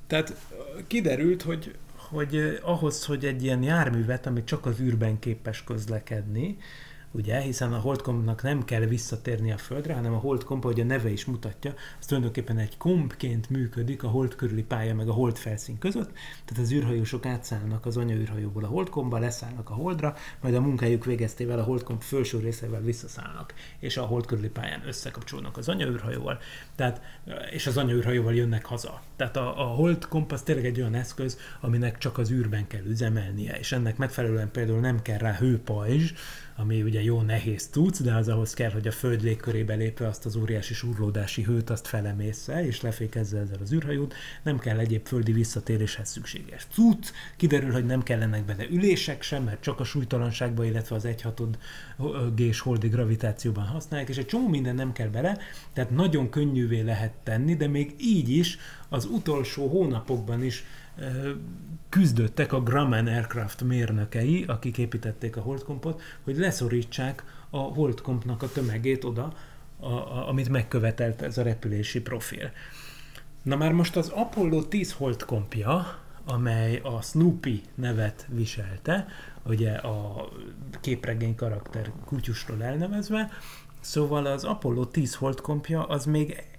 Tehát 0.06 0.34
kiderült, 0.86 1.42
hogy, 1.42 1.74
hogy 2.08 2.58
ahhoz, 2.62 3.04
hogy 3.04 3.24
egy 3.24 3.42
ilyen 3.42 3.62
járművet, 3.62 4.26
ami 4.26 4.44
csak 4.44 4.66
az 4.66 4.80
űrben 4.80 5.18
képes 5.18 5.64
közlekedni, 5.64 6.56
ugye, 7.10 7.40
hiszen 7.40 7.72
a 7.72 7.78
holdkompnak 7.78 8.42
nem 8.42 8.64
kell 8.64 8.80
visszatérni 8.80 9.52
a 9.52 9.58
Földre, 9.58 9.94
hanem 9.94 10.12
a 10.12 10.18
holdkomp, 10.18 10.64
ahogy 10.64 10.80
a 10.80 10.84
neve 10.84 11.10
is 11.10 11.24
mutatja, 11.24 11.74
az 12.00 12.06
tulajdonképpen 12.06 12.58
egy 12.58 12.76
kompként 12.76 13.50
működik 13.50 14.02
a 14.02 14.08
hold 14.08 14.34
körüli 14.34 14.62
pálya 14.62 14.94
meg 14.94 15.08
a 15.08 15.12
hold 15.12 15.36
felszín 15.36 15.78
között, 15.78 16.12
tehát 16.44 16.62
az 16.62 16.72
űrhajósok 16.72 17.26
átszállnak 17.26 17.86
az 17.86 17.96
anyaűrhajóból 17.96 18.64
a 18.64 18.68
holdkomba, 18.68 19.18
leszállnak 19.18 19.70
a 19.70 19.74
holdra, 19.74 20.14
majd 20.40 20.54
a 20.54 20.60
munkájuk 20.60 21.04
végeztével 21.04 21.58
a 21.58 21.62
holdkomp 21.62 22.02
felső 22.02 22.38
részével 22.38 22.80
visszaszállnak, 22.80 23.54
és 23.78 23.96
a 23.96 24.02
hold 24.02 24.26
körüli 24.26 24.48
pályán 24.48 24.86
összekapcsolnak 24.86 25.56
az 25.56 25.68
anyaűrhajóval, 25.68 26.38
tehát, 26.76 27.00
és 27.50 27.66
az 27.66 27.76
anyaűrhajóval 27.76 28.34
jönnek 28.34 28.64
haza. 28.64 29.02
Tehát 29.16 29.36
a, 29.36 29.70
a 29.70 29.74
holdkomp 29.74 30.32
az 30.32 30.42
tényleg 30.42 30.64
egy 30.64 30.80
olyan 30.80 30.94
eszköz, 30.94 31.38
aminek 31.60 31.98
csak 31.98 32.18
az 32.18 32.30
űrben 32.30 32.66
kell 32.66 32.84
üzemelnie, 32.84 33.58
és 33.58 33.72
ennek 33.72 33.96
megfelelően 33.96 34.50
például 34.50 34.80
nem 34.80 35.02
kell 35.02 35.18
rá 35.18 35.32
hőpajzs, 35.32 36.12
ami 36.60 36.82
ugye 36.82 37.02
jó 37.02 37.20
nehéz 37.20 37.68
tudsz, 37.68 38.02
de 38.02 38.14
az 38.14 38.28
ahhoz 38.28 38.54
kell, 38.54 38.70
hogy 38.70 38.86
a 38.86 38.92
föld 38.92 39.22
légkörébe 39.22 39.74
lépve 39.74 40.06
azt 40.06 40.26
az 40.26 40.36
óriási 40.36 40.74
surlódási 40.74 41.42
hőt 41.42 41.70
azt 41.70 41.86
felemészze, 41.86 42.66
és 42.66 42.80
lefékezze 42.80 43.38
ezzel 43.38 43.58
az 43.60 43.72
űrhajót, 43.72 44.14
nem 44.42 44.58
kell 44.58 44.78
egyéb 44.78 45.06
földi 45.06 45.32
visszatéréshez 45.32 46.10
szükséges 46.10 46.66
cucc, 46.72 47.08
kiderül, 47.36 47.72
hogy 47.72 47.86
nem 47.86 48.02
kellenek 48.02 48.44
benne 48.44 48.68
ülések 48.70 49.22
sem, 49.22 49.42
mert 49.42 49.60
csak 49.62 49.80
a 49.80 49.84
súlytalanságban, 49.84 50.66
illetve 50.66 50.96
az 50.96 51.04
egyhatod 51.04 51.58
G-s 52.34 52.60
holdi 52.60 52.88
gravitációban 52.88 53.64
használják, 53.64 54.08
és 54.08 54.16
egy 54.16 54.26
csomó 54.26 54.48
minden 54.48 54.74
nem 54.74 54.92
kell 54.92 55.08
bele, 55.08 55.38
tehát 55.72 55.90
nagyon 55.90 56.30
könnyűvé 56.30 56.80
lehet 56.80 57.12
tenni, 57.22 57.56
de 57.56 57.68
még 57.68 57.94
így 58.00 58.30
is 58.30 58.58
az 58.88 59.04
utolsó 59.04 59.68
hónapokban 59.68 60.44
is 60.44 60.64
küzdöttek 61.88 62.52
a 62.52 62.62
Grumman 62.62 63.06
Aircraft 63.06 63.62
mérnökei, 63.62 64.44
akik 64.44 64.78
építették 64.78 65.36
a 65.36 65.40
holdkompot, 65.40 66.02
hogy 66.24 66.36
leszorítsák 66.36 67.24
a 67.50 67.58
holdkompnak 67.58 68.42
a 68.42 68.52
tömegét 68.52 69.04
oda, 69.04 69.32
a, 69.80 69.86
a, 69.86 70.28
amit 70.28 70.48
megkövetelt 70.48 71.22
ez 71.22 71.38
a 71.38 71.42
repülési 71.42 72.00
profil. 72.00 72.50
Na 73.42 73.56
már 73.56 73.72
most 73.72 73.96
az 73.96 74.08
Apollo 74.08 74.62
10 74.62 74.92
holdkompja, 74.92 75.98
amely 76.24 76.80
a 76.82 77.02
Snoopy 77.02 77.62
nevet 77.74 78.26
viselte, 78.28 79.06
ugye 79.42 79.72
a 79.72 80.28
képregény 80.80 81.34
karakter 81.34 81.92
kutyustól 82.04 82.62
elnevezve, 82.62 83.30
szóval 83.80 84.26
az 84.26 84.44
Apollo 84.44 84.86
10 84.86 85.14
holdkompja 85.14 85.84
az 85.84 86.04
még 86.04 86.57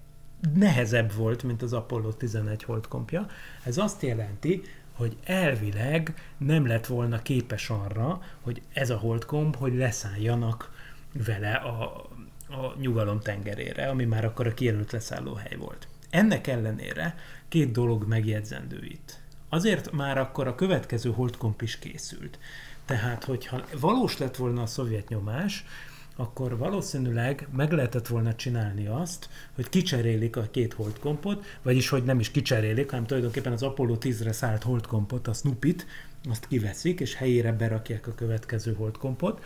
nehezebb 0.54 1.14
volt, 1.14 1.44
mint 1.44 1.62
az 1.62 1.74
Apollo 1.74 2.12
11 2.12 2.64
holdkompja. 2.64 3.28
Ez 3.64 3.78
azt 3.78 4.02
jelenti, 4.02 4.62
hogy 4.94 5.18
elvileg 5.24 6.14
nem 6.38 6.68
lett 6.68 6.86
volna 6.86 7.22
képes 7.22 7.70
arra, 7.70 8.22
hogy 8.42 8.62
ez 8.74 8.90
a 8.90 8.98
holdkomp, 8.98 9.56
hogy 9.56 9.76
leszálljanak 9.76 10.72
vele 11.26 11.52
a, 11.54 11.84
a 12.50 12.76
nyugalom 12.80 13.20
tengerére, 13.20 13.90
ami 13.90 14.06
már 14.06 14.26
akkor 14.26 14.48
a 14.48 14.54
kijelölt 14.54 14.92
leszállóhely 14.92 15.56
volt. 15.56 15.88
Ennek 16.10 16.48
ellenére 16.48 17.16
két 17.48 17.72
dolog 17.72 18.08
megjegyzendő 18.08 18.86
itt. 18.86 19.20
Azért 19.50 19.92
már 19.92 20.18
akkor 20.18 20.48
a 20.48 20.56
következő 20.56 21.12
holdkomp 21.12 21.62
is 21.62 21.80
készült. 21.80 22.40
Tehát, 22.86 23.24
hogyha 23.24 23.64
valós 23.80 24.18
lett 24.18 24.36
volna 24.36 24.62
a 24.62 24.66
szovjet 24.66 25.10
nyomás, 25.10 25.66
akkor 26.20 26.58
valószínűleg 26.58 27.48
meg 27.56 27.72
lehetett 27.72 28.08
volna 28.08 28.36
csinálni 28.36 28.88
azt, 28.88 29.30
hogy 29.56 29.70
kicserélik 29.70 30.36
a 30.36 30.48
két 30.52 30.74
holdkompot, 30.74 31.46
vagyis 31.62 31.90
hogy 31.90 32.04
nem 32.04 32.20
is 32.20 32.32
kicserélik, 32.32 32.90
hanem 32.90 33.06
tulajdonképpen 33.06 33.52
az 33.52 33.64
Apollo 33.64 33.98
10-re 34.00 34.32
szállt 34.32 34.64
holdkompot, 34.64 35.28
a 35.28 35.34
Snoopit, 35.34 35.86
azt 36.30 36.48
kiveszik, 36.48 37.00
és 37.00 37.16
helyére 37.16 37.52
berakják 37.52 38.08
a 38.08 38.16
következő 38.16 38.74
holdkompot, 38.74 39.44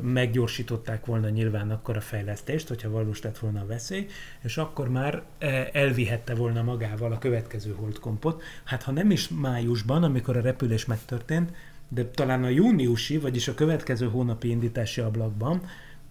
meggyorsították 0.00 1.06
volna 1.06 1.28
nyilván 1.28 1.70
akkor 1.70 1.96
a 1.96 2.00
fejlesztést, 2.00 2.68
hogyha 2.68 2.90
valós 2.90 3.22
lett 3.22 3.38
volna 3.38 3.60
a 3.60 3.66
veszély, 3.66 4.06
és 4.42 4.56
akkor 4.56 4.88
már 4.88 5.22
e, 5.38 5.70
elvihette 5.72 6.34
volna 6.34 6.62
magával 6.62 7.12
a 7.12 7.18
következő 7.18 7.74
holdkompot. 7.76 8.42
Hát 8.64 8.82
ha 8.82 8.92
nem 8.92 9.10
is 9.10 9.28
májusban, 9.28 10.02
amikor 10.02 10.36
a 10.36 10.40
repülés 10.40 10.84
megtörtént, 10.84 11.52
de 11.88 12.04
talán 12.04 12.44
a 12.44 12.48
júniusi, 12.48 13.18
vagyis 13.18 13.48
a 13.48 13.54
következő 13.54 14.08
hónapi 14.08 14.48
indítási 14.48 15.00
ablakban 15.00 15.62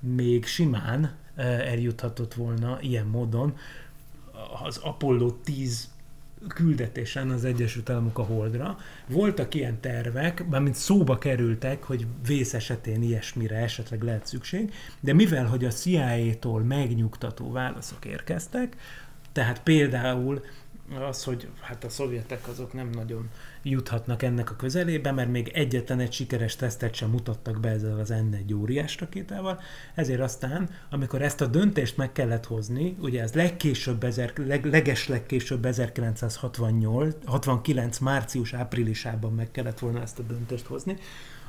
még 0.02 0.46
simán 0.46 1.16
eljuthatott 1.36 2.34
volna 2.34 2.78
ilyen 2.82 3.06
módon 3.06 3.58
az 4.64 4.78
Apollo 4.78 5.32
10 5.32 5.90
küldetésen 6.48 7.30
az 7.30 7.46
Egyesült 7.46 7.90
Államok 7.90 8.18
a 8.18 8.24
Holdra. 8.24 8.78
Voltak 9.08 9.54
ilyen 9.54 9.80
tervek, 9.80 10.48
mármint 10.50 10.76
szóba 10.76 11.18
kerültek, 11.18 11.84
hogy 11.84 12.06
vész 12.28 12.54
esetén 12.54 13.02
ilyesmire 13.02 13.56
esetleg 13.56 14.04
lehet 14.04 14.28
szükség, 14.28 14.74
de 15.00 15.14
mivel, 15.14 15.46
hogy 15.46 15.66
a 15.66 15.70
CIA-tól 15.70 16.62
megnyugtató 16.62 17.52
válaszok 17.52 18.06
érkeztek, 18.06 18.76
tehát 19.32 19.64
például 19.64 20.44
az, 21.10 21.24
hogy 21.24 21.48
hát 21.60 21.84
a 21.84 21.90
szovjetek 21.90 22.48
azok 22.48 22.74
nem 22.74 22.90
nagyon 22.90 23.30
juthatnak 23.64 24.24
ennek 24.24 24.52
a 24.52 24.56
közelébe, 24.56 25.12
mert 25.12 25.30
még 25.30 25.48
egyetlen 25.48 26.00
egy 26.00 26.12
sikeres 26.12 26.56
tesztet 26.56 26.94
sem 26.94 27.10
mutattak 27.10 27.60
be 27.60 27.70
ezzel 27.70 28.00
az 28.00 28.14
N1 28.14 28.60
óriás 28.60 29.00
rakétával, 29.00 29.60
ezért 29.96 30.20
aztán, 30.20 30.70
amikor 30.90 31.22
ezt 31.22 31.42
a 31.42 31.48
döntést 31.48 31.98
meg 31.98 32.12
kellett 32.12 32.46
hozni, 32.46 32.96
ugye 33.00 33.22
ez 33.22 33.34
legkésőbb, 33.34 34.04
ezer, 34.04 34.34
leg, 34.36 34.66
leges 34.66 35.08
legkésőbb 35.08 35.66
1969 35.66 37.98
március-áprilisában 37.98 39.34
meg 39.34 39.52
kellett 39.52 39.80
volna 39.80 40.02
ezt 40.02 40.20
a 40.20 40.24
döntést 40.24 40.66
hozni, 40.66 40.98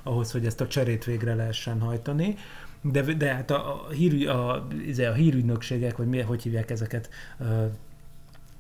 ahhoz, 0.03 0.33
hogy 0.33 0.47
ezt 0.47 0.61
a 0.61 0.67
cserét 0.67 1.05
végre 1.05 1.35
lehessen 1.35 1.81
hajtani, 1.81 2.37
de, 2.81 3.03
de 3.03 3.35
hát 3.35 3.51
a, 3.51 3.87
a, 3.87 3.91
hír, 3.91 4.29
a, 4.29 4.67
izé, 4.87 5.05
a 5.05 5.13
hírügynökségek, 5.13 5.97
vagy 5.97 6.07
mi, 6.07 6.21
hogy 6.21 6.43
hívják 6.43 6.71
ezeket, 6.71 7.09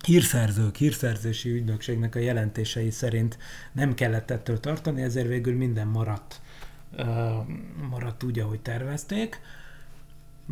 hírszerzők, 0.04 0.76
hírszerzési 0.76 1.50
ügynökségnek 1.50 2.14
a 2.14 2.18
jelentései 2.18 2.90
szerint 2.90 3.38
nem 3.72 3.94
kellett 3.94 4.30
ettől 4.30 4.60
tartani, 4.60 5.02
ezért 5.02 5.28
végül 5.28 5.56
minden 5.56 5.86
maradt, 5.86 6.40
maradt 7.90 8.22
úgy, 8.22 8.38
ahogy 8.38 8.60
tervezték. 8.60 9.40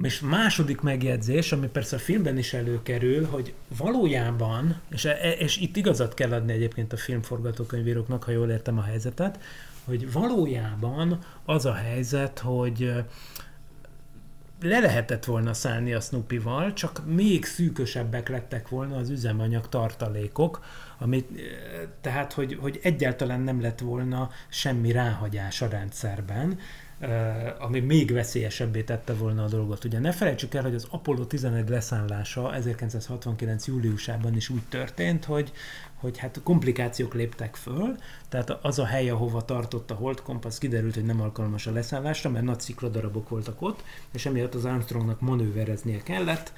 És 0.02 0.20
második 0.20 0.80
megjegyzés, 0.80 1.52
ami 1.52 1.66
persze 1.66 1.96
a 1.96 1.98
filmben 1.98 2.38
is 2.38 2.52
előkerül, 2.52 3.26
hogy 3.26 3.54
valójában, 3.76 4.80
és, 4.90 5.04
e, 5.04 5.32
és 5.38 5.56
itt 5.56 5.76
igazat 5.76 6.14
kell 6.14 6.32
adni 6.32 6.52
egyébként 6.52 6.92
a 6.92 6.96
filmforgatókönyvíróknak, 6.96 8.22
ha 8.22 8.30
jól 8.30 8.50
értem 8.50 8.78
a 8.78 8.82
helyzetet, 8.82 9.38
hogy 9.84 10.12
valójában 10.12 11.18
az 11.44 11.64
a 11.64 11.74
helyzet, 11.74 12.38
hogy 12.38 12.94
le 14.61 14.81
lehetett 14.81 15.25
volna 15.25 15.55
szállni 15.55 15.92
a 15.92 16.01
Snoopy-val, 16.01 16.73
csak 16.73 17.03
még 17.07 17.44
szűkösebbek 17.44 18.29
lettek 18.29 18.68
volna 18.68 18.96
az 18.96 19.11
üzemanyag 19.11 19.68
tartalékok, 19.68 20.64
amit, 20.99 21.29
eh, 21.37 21.42
tehát 22.01 22.33
hogy, 22.33 22.59
hogy 22.61 22.81
egyáltalán 22.83 23.40
nem 23.40 23.61
lett 23.61 23.79
volna 23.79 24.31
semmi 24.49 24.92
ráhagyás 24.92 25.62
a 25.62 25.68
rendszerben, 25.68 26.59
eh, 26.99 27.62
ami 27.64 27.81
még 27.81 28.12
veszélyesebbé 28.12 28.83
tette 28.83 29.14
volna 29.14 29.44
a 29.44 29.49
dolgot. 29.49 29.85
Ugye 29.85 29.99
ne 29.99 30.12
felejtsük 30.12 30.55
el, 30.55 30.62
hogy 30.62 30.75
az 30.75 30.87
Apollo 30.90 31.25
11 31.25 31.68
leszállása 31.68 32.55
1969. 32.55 33.66
júliusában 33.66 34.37
is 34.37 34.49
úgy 34.49 34.62
történt, 34.68 35.25
hogy, 35.25 35.53
hogy 36.00 36.18
hát 36.18 36.40
komplikációk 36.42 37.14
léptek 37.14 37.56
föl, 37.56 37.96
tehát 38.28 38.50
az 38.50 38.78
a 38.78 38.84
hely, 38.84 39.10
ahova 39.10 39.44
tartott 39.44 39.90
a 39.90 39.94
Hold 39.94 40.22
Compass, 40.22 40.58
kiderült, 40.58 40.94
hogy 40.94 41.04
nem 41.04 41.20
alkalmas 41.20 41.66
a 41.66 41.72
leszállásra, 41.72 42.30
mert 42.30 42.44
nagy 42.44 42.60
szikladarabok 42.60 43.28
voltak 43.28 43.62
ott, 43.62 43.82
és 44.12 44.26
emiatt 44.26 44.54
az 44.54 44.64
Armstrongnak 44.64 45.20
manővereznie 45.20 46.02
kellett, 46.02 46.52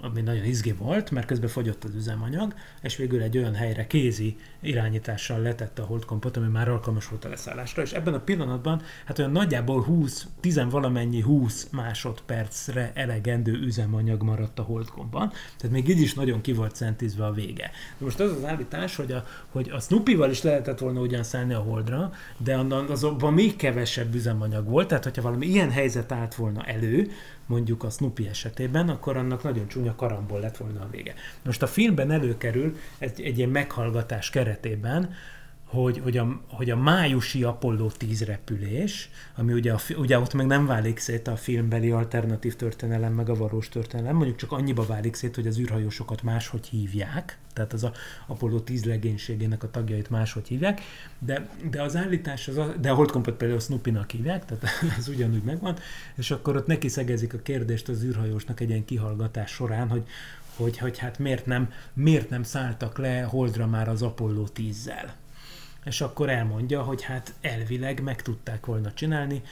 ami 0.00 0.20
nagyon 0.20 0.44
izgi 0.44 0.72
volt, 0.72 1.10
mert 1.10 1.26
közben 1.26 1.48
fogyott 1.48 1.84
az 1.84 1.94
üzemanyag, 1.94 2.54
és 2.82 2.96
végül 2.96 3.22
egy 3.22 3.38
olyan 3.38 3.54
helyre 3.54 3.86
kézi 3.86 4.36
irányítással 4.60 5.40
letette 5.40 5.82
a 5.82 5.84
holdkompot, 5.84 6.36
ami 6.36 6.46
már 6.46 6.68
alkalmas 6.68 7.08
volt 7.08 7.24
a 7.24 7.28
leszállásra, 7.28 7.82
és 7.82 7.92
ebben 7.92 8.14
a 8.14 8.20
pillanatban 8.20 8.82
hát 9.04 9.18
olyan 9.18 9.30
nagyjából 9.30 9.82
20, 9.82 10.26
10 10.40 10.60
valamennyi 10.70 11.20
20 11.20 11.68
másodpercre 11.70 12.90
elegendő 12.94 13.52
üzemanyag 13.52 14.22
maradt 14.22 14.58
a 14.58 14.62
holdkompban, 14.62 15.32
tehát 15.56 15.76
még 15.76 15.88
így 15.88 16.00
is 16.00 16.14
nagyon 16.14 16.40
ki 16.40 16.52
volt 16.52 16.76
szentizve 16.76 17.26
a 17.26 17.32
vége. 17.32 17.70
De 17.98 18.04
most 18.04 18.20
az 18.20 18.32
az 18.32 18.44
állítás, 18.44 18.96
hogy 18.96 19.12
a, 19.12 19.24
hogy 19.50 19.70
a 19.70 19.80
Snoopy-val 19.80 20.30
is 20.30 20.42
lehetett 20.42 20.78
volna 20.78 21.00
ugyan 21.00 21.22
szállni 21.22 21.54
a 21.54 21.58
holdra, 21.58 22.12
de 22.36 22.56
azonban 22.88 23.32
még 23.32 23.56
kevesebb 23.56 24.14
üzemanyag 24.14 24.68
volt, 24.68 24.88
tehát 24.88 25.04
hogyha 25.04 25.22
valami 25.22 25.46
ilyen 25.46 25.70
helyzet 25.70 26.12
állt 26.12 26.34
volna 26.34 26.62
elő, 26.64 27.10
mondjuk 27.50 27.84
a 27.84 27.90
Snoopy 27.90 28.26
esetében, 28.26 28.88
akkor 28.88 29.16
annak 29.16 29.42
nagyon 29.42 29.68
csúnya 29.68 29.94
karambol 29.94 30.40
lett 30.40 30.56
volna 30.56 30.80
a 30.80 30.88
vége. 30.90 31.14
Most 31.44 31.62
a 31.62 31.66
filmben 31.66 32.10
előkerül 32.10 32.76
egy, 32.98 33.20
egy 33.20 33.38
ilyen 33.38 33.50
meghallgatás 33.50 34.30
keretében, 34.30 35.12
hogy, 35.70 36.00
hogy, 36.02 36.16
a, 36.16 36.40
hogy 36.48 36.70
a 36.70 36.76
májusi 36.76 37.42
Apollo 37.42 37.90
10 37.90 38.24
repülés, 38.24 39.10
ami 39.36 39.52
ugye, 39.52 39.72
a, 39.72 39.78
ugye 39.96 40.18
ott 40.18 40.34
meg 40.34 40.46
nem 40.46 40.66
válik 40.66 40.98
szét 40.98 41.28
a 41.28 41.36
filmbeli 41.36 41.90
alternatív 41.90 42.56
történelem, 42.56 43.12
meg 43.12 43.28
a 43.28 43.34
valós 43.34 43.68
történelem, 43.68 44.16
mondjuk 44.16 44.36
csak 44.36 44.52
annyiba 44.52 44.86
válik 44.86 45.14
szét, 45.14 45.34
hogy 45.34 45.46
az 45.46 45.58
űrhajósokat 45.58 46.22
máshogy 46.22 46.66
hívják, 46.66 47.38
tehát 47.52 47.72
az 47.72 47.84
a 47.84 47.92
Apollo 48.26 48.60
10 48.60 48.84
legénységének 48.84 49.62
a 49.62 49.70
tagjait 49.70 50.10
máshogy 50.10 50.48
hívják, 50.48 50.80
de, 51.18 51.48
de 51.70 51.82
az 51.82 51.96
állítás, 51.96 52.48
az 52.48 52.56
a, 52.56 52.74
de 52.80 52.90
a 52.90 52.94
Holdkompot 52.94 53.36
például 53.36 53.60
Snoopy-nak 53.60 54.10
hívják, 54.10 54.44
tehát 54.44 54.64
ez 54.98 55.08
ugyanúgy 55.08 55.42
megvan, 55.42 55.76
és 56.14 56.30
akkor 56.30 56.56
ott 56.56 56.66
neki 56.66 56.88
szegezik 56.88 57.34
a 57.34 57.38
kérdést 57.38 57.88
az 57.88 58.04
űrhajósnak 58.04 58.60
egy 58.60 58.68
ilyen 58.68 58.84
kihallgatás 58.84 59.50
során, 59.50 59.88
hogy, 59.88 60.02
hogy, 60.56 60.78
hogy 60.78 60.98
hát 60.98 61.18
miért 61.18 61.46
nem, 61.46 61.72
miért 61.92 62.30
nem 62.30 62.42
szálltak 62.42 62.98
le 62.98 63.22
Holdra 63.22 63.66
már 63.66 63.88
az 63.88 64.02
Apollo 64.02 64.46
10-zel 64.54 65.10
és 65.84 66.00
akkor 66.00 66.28
elmondja, 66.28 66.82
hogy 66.82 67.02
hát 67.02 67.34
elvileg 67.40 68.02
meg 68.02 68.22
tudták 68.22 68.66
volna 68.66 68.92
csinálni, 68.92 69.42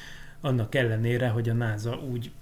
annak 0.40 0.74
ellenére, 0.74 1.28
hogy 1.28 1.48
a 1.48 1.52
NASA 1.52 1.96
úgy 1.96 2.32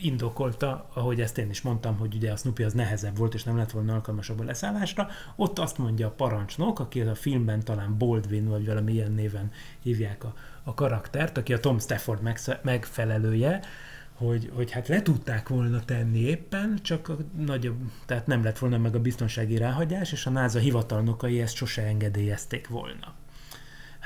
indokolta, 0.00 0.88
ahogy 0.94 1.20
ezt 1.20 1.38
én 1.38 1.50
is 1.50 1.60
mondtam, 1.60 1.96
hogy 1.98 2.14
ugye 2.14 2.32
a 2.32 2.36
Snoopy 2.36 2.62
az 2.62 2.72
nehezebb 2.72 3.16
volt, 3.16 3.34
és 3.34 3.44
nem 3.44 3.56
lett 3.56 3.70
volna 3.70 3.94
alkalmasabb 3.94 4.40
a 4.40 4.44
leszállásra. 4.44 5.08
Ott 5.36 5.58
azt 5.58 5.78
mondja 5.78 6.06
a 6.06 6.10
parancsnok, 6.10 6.78
aki 6.78 7.00
a 7.00 7.14
filmben 7.14 7.60
talán 7.64 7.98
Baldwin, 7.98 8.48
vagy 8.48 8.66
valami 8.66 8.92
ilyen 8.92 9.12
néven 9.12 9.50
hívják 9.82 10.24
a, 10.24 10.34
a 10.62 10.74
karaktert, 10.74 11.36
aki 11.38 11.52
a 11.52 11.60
Tom 11.60 11.78
Stafford 11.78 12.20
megfelelője, 12.62 13.60
hogy, 14.14 14.50
hogy 14.54 14.70
hát 14.70 14.88
le 14.88 15.02
tudták 15.02 15.48
volna 15.48 15.84
tenni 15.84 16.18
éppen, 16.18 16.78
csak 16.82 17.08
a 17.08 17.16
nagyobb, 17.36 17.76
tehát 18.06 18.26
nem 18.26 18.44
lett 18.44 18.58
volna 18.58 18.78
meg 18.78 18.94
a 18.94 19.00
biztonsági 19.00 19.56
ráhagyás, 19.56 20.12
és 20.12 20.26
a 20.26 20.30
NASA 20.30 20.58
hivatalnokai 20.58 21.40
ezt 21.40 21.54
sose 21.54 21.82
engedélyezték 21.82 22.68
volna. 22.68 23.14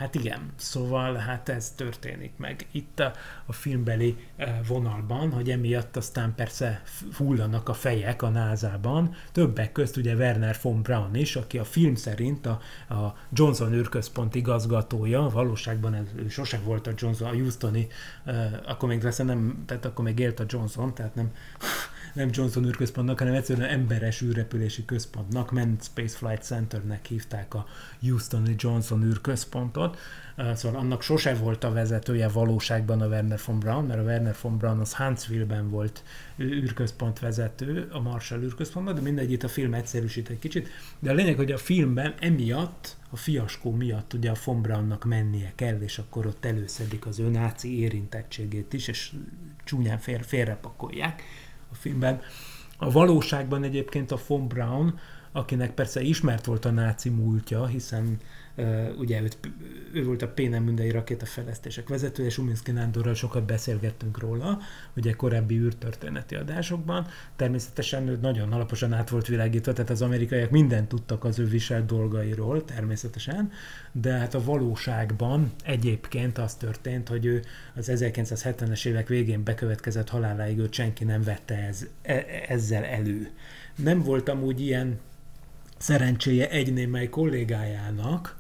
Hát 0.01 0.15
igen, 0.15 0.53
szóval 0.57 1.15
hát 1.15 1.49
ez 1.49 1.71
történik 1.71 2.33
meg 2.37 2.67
itt 2.71 3.01
a, 3.01 3.13
a 3.47 3.53
filmbeli 3.53 4.17
eh, 4.37 4.59
vonalban, 4.67 5.33
hogy 5.33 5.51
emiatt 5.51 5.97
aztán 5.97 6.35
persze 6.35 6.83
hullanak 7.17 7.69
a 7.69 7.75
fejek 7.75 8.23
a 8.23 8.29
názában, 8.29 9.15
többek 9.33 9.73
közt 9.73 9.97
ugye 9.97 10.15
Werner 10.15 10.57
von 10.63 10.83
Braun 10.83 11.15
is, 11.15 11.37
aki 11.37 11.59
a 11.59 11.65
film 11.65 11.95
szerint 11.95 12.47
a, 12.47 12.61
a 12.95 13.17
Johnson 13.33 13.73
űrközpont 13.73 14.35
igazgatója, 14.35 15.21
valóságban 15.21 15.95
ez, 15.95 16.07
ő 16.17 16.29
sose 16.29 16.59
volt 16.59 16.87
a 16.87 16.93
Johnson, 16.97 17.29
a 17.29 17.33
Houstoni, 17.33 17.87
uh, 18.27 18.35
akkor 18.67 18.89
még 18.89 19.03
nem, 19.17 19.63
tehát 19.67 19.85
akkor 19.85 20.05
még 20.05 20.19
élt 20.19 20.41
a 20.41 20.45
Johnson, 20.49 20.95
tehát 20.95 21.15
nem 21.15 21.33
nem 22.14 22.29
Johnson 22.33 22.64
űrközpontnak, 22.64 23.18
hanem 23.18 23.35
egyszerűen 23.35 23.68
emberes 23.68 24.23
űrrepülési 24.23 24.85
központnak, 24.85 25.51
Manned 25.51 25.83
Space 25.83 26.16
Flight 26.16 26.42
Centernek 26.42 27.07
hívták 27.07 27.55
a 27.55 27.66
Houstoni 28.01 28.55
Johnson 28.59 29.03
űrközpontot. 29.05 29.99
Szóval 30.55 30.81
annak 30.81 31.03
sose 31.03 31.35
volt 31.35 31.64
a 31.64 31.73
vezetője 31.73 32.29
valóságban 32.29 33.01
a 33.01 33.07
Werner 33.07 33.38
von 33.46 33.59
Braun, 33.59 33.85
mert 33.85 34.01
a 34.01 34.03
Werner 34.03 34.35
von 34.42 34.59
Braun 34.59 34.79
az 34.79 34.94
Huntsville-ben 34.94 35.70
volt 35.70 36.03
űrközpont 36.38 37.18
vezető, 37.18 37.88
a 37.92 38.01
Marshall 38.01 38.42
űrközpontban, 38.42 38.94
de 38.94 39.01
mindegy, 39.01 39.33
itt 39.33 39.42
a 39.42 39.49
film 39.49 39.75
egyszerűsít 39.75 40.29
egy 40.29 40.38
kicsit. 40.38 40.68
De 40.99 41.11
a 41.11 41.14
lényeg, 41.14 41.37
hogy 41.37 41.53
a 41.53 41.59
filmben 41.59 42.14
emiatt, 42.20 42.96
a 43.11 43.16
fiaskó 43.16 43.70
miatt 43.70 44.12
ugye 44.12 44.31
a 44.31 44.37
von 44.44 44.62
Braunnak 44.62 45.05
mennie 45.05 45.53
kell, 45.55 45.81
és 45.81 45.99
akkor 45.99 46.27
ott 46.27 46.44
előszedik 46.44 47.07
az 47.07 47.18
ő 47.18 47.29
náci 47.29 47.81
érintettségét 47.81 48.73
is, 48.73 48.88
és 48.88 49.12
csúnyán 49.64 49.99
fél, 49.99 50.23
félrepakolják 50.23 51.23
a 51.71 51.75
filmben. 51.75 52.21
A 52.77 52.91
valóságban 52.91 53.63
egyébként 53.63 54.11
a 54.11 54.19
von 54.27 54.49
Braun, 54.49 54.99
akinek 55.33 55.75
persze 55.75 56.01
ismert 56.01 56.45
volt 56.45 56.65
a 56.65 56.71
náci 56.71 57.09
múltja, 57.09 57.67
hiszen 57.67 58.19
ugye 58.99 59.23
őt, 59.23 59.38
ő 59.92 60.05
volt 60.05 60.23
a 60.23 60.29
Pénemündei 60.29 60.90
rakétafejlesztések 60.90 61.88
vezetője, 61.88 62.29
és 62.29 62.38
Uminski 62.38 62.70
Nándorral 62.70 63.14
sokat 63.14 63.44
beszélgettünk 63.44 64.18
róla, 64.18 64.59
ugye 64.96 65.12
korábbi 65.12 65.59
űrtörténeti 65.59 66.35
adásokban. 66.35 67.07
Természetesen 67.37 68.09
ő 68.09 68.18
nagyon 68.20 68.53
alaposan 68.53 68.92
át 68.92 69.09
volt 69.09 69.27
világítva, 69.27 69.73
tehát 69.73 69.90
az 69.90 70.03
amerikaiak 70.03 70.51
mindent 70.51 70.88
tudtak 70.88 71.25
az 71.25 71.38
ő 71.38 71.44
viselt 71.44 71.87
dolgairól, 71.87 72.64
természetesen, 72.64 73.51
de 73.92 74.12
hát 74.12 74.35
a 74.35 74.44
valóságban 74.44 75.53
egyébként 75.64 76.38
az 76.38 76.55
történt, 76.55 77.09
hogy 77.09 77.27
ő 77.27 77.42
az 77.77 77.90
1970-es 77.94 78.87
évek 78.87 79.09
végén 79.09 79.44
bekövetkezett 79.44 80.09
haláláig 80.09 80.59
őt 80.59 80.73
senki 80.73 81.05
nem 81.05 81.23
vette 81.23 81.55
ez, 81.55 81.87
e, 82.03 82.25
ezzel 82.49 82.85
elő. 82.85 83.31
Nem 83.77 84.03
voltam 84.03 84.42
úgy 84.42 84.61
ilyen 84.61 84.99
szerencséje 85.81 86.51
egy 86.51 86.73
némely 86.73 87.09
kollégájának, 87.09 88.37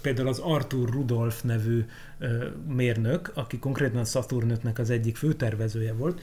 például 0.00 0.28
az 0.28 0.38
Arthur 0.38 0.90
Rudolf 0.90 1.42
nevű 1.42 1.84
mérnök, 2.68 3.30
aki 3.34 3.58
konkrétan 3.58 4.00
a 4.00 4.04
Saturn 4.04 4.72
az 4.76 4.90
egyik 4.90 5.16
főtervezője 5.16 5.92
volt, 5.92 6.20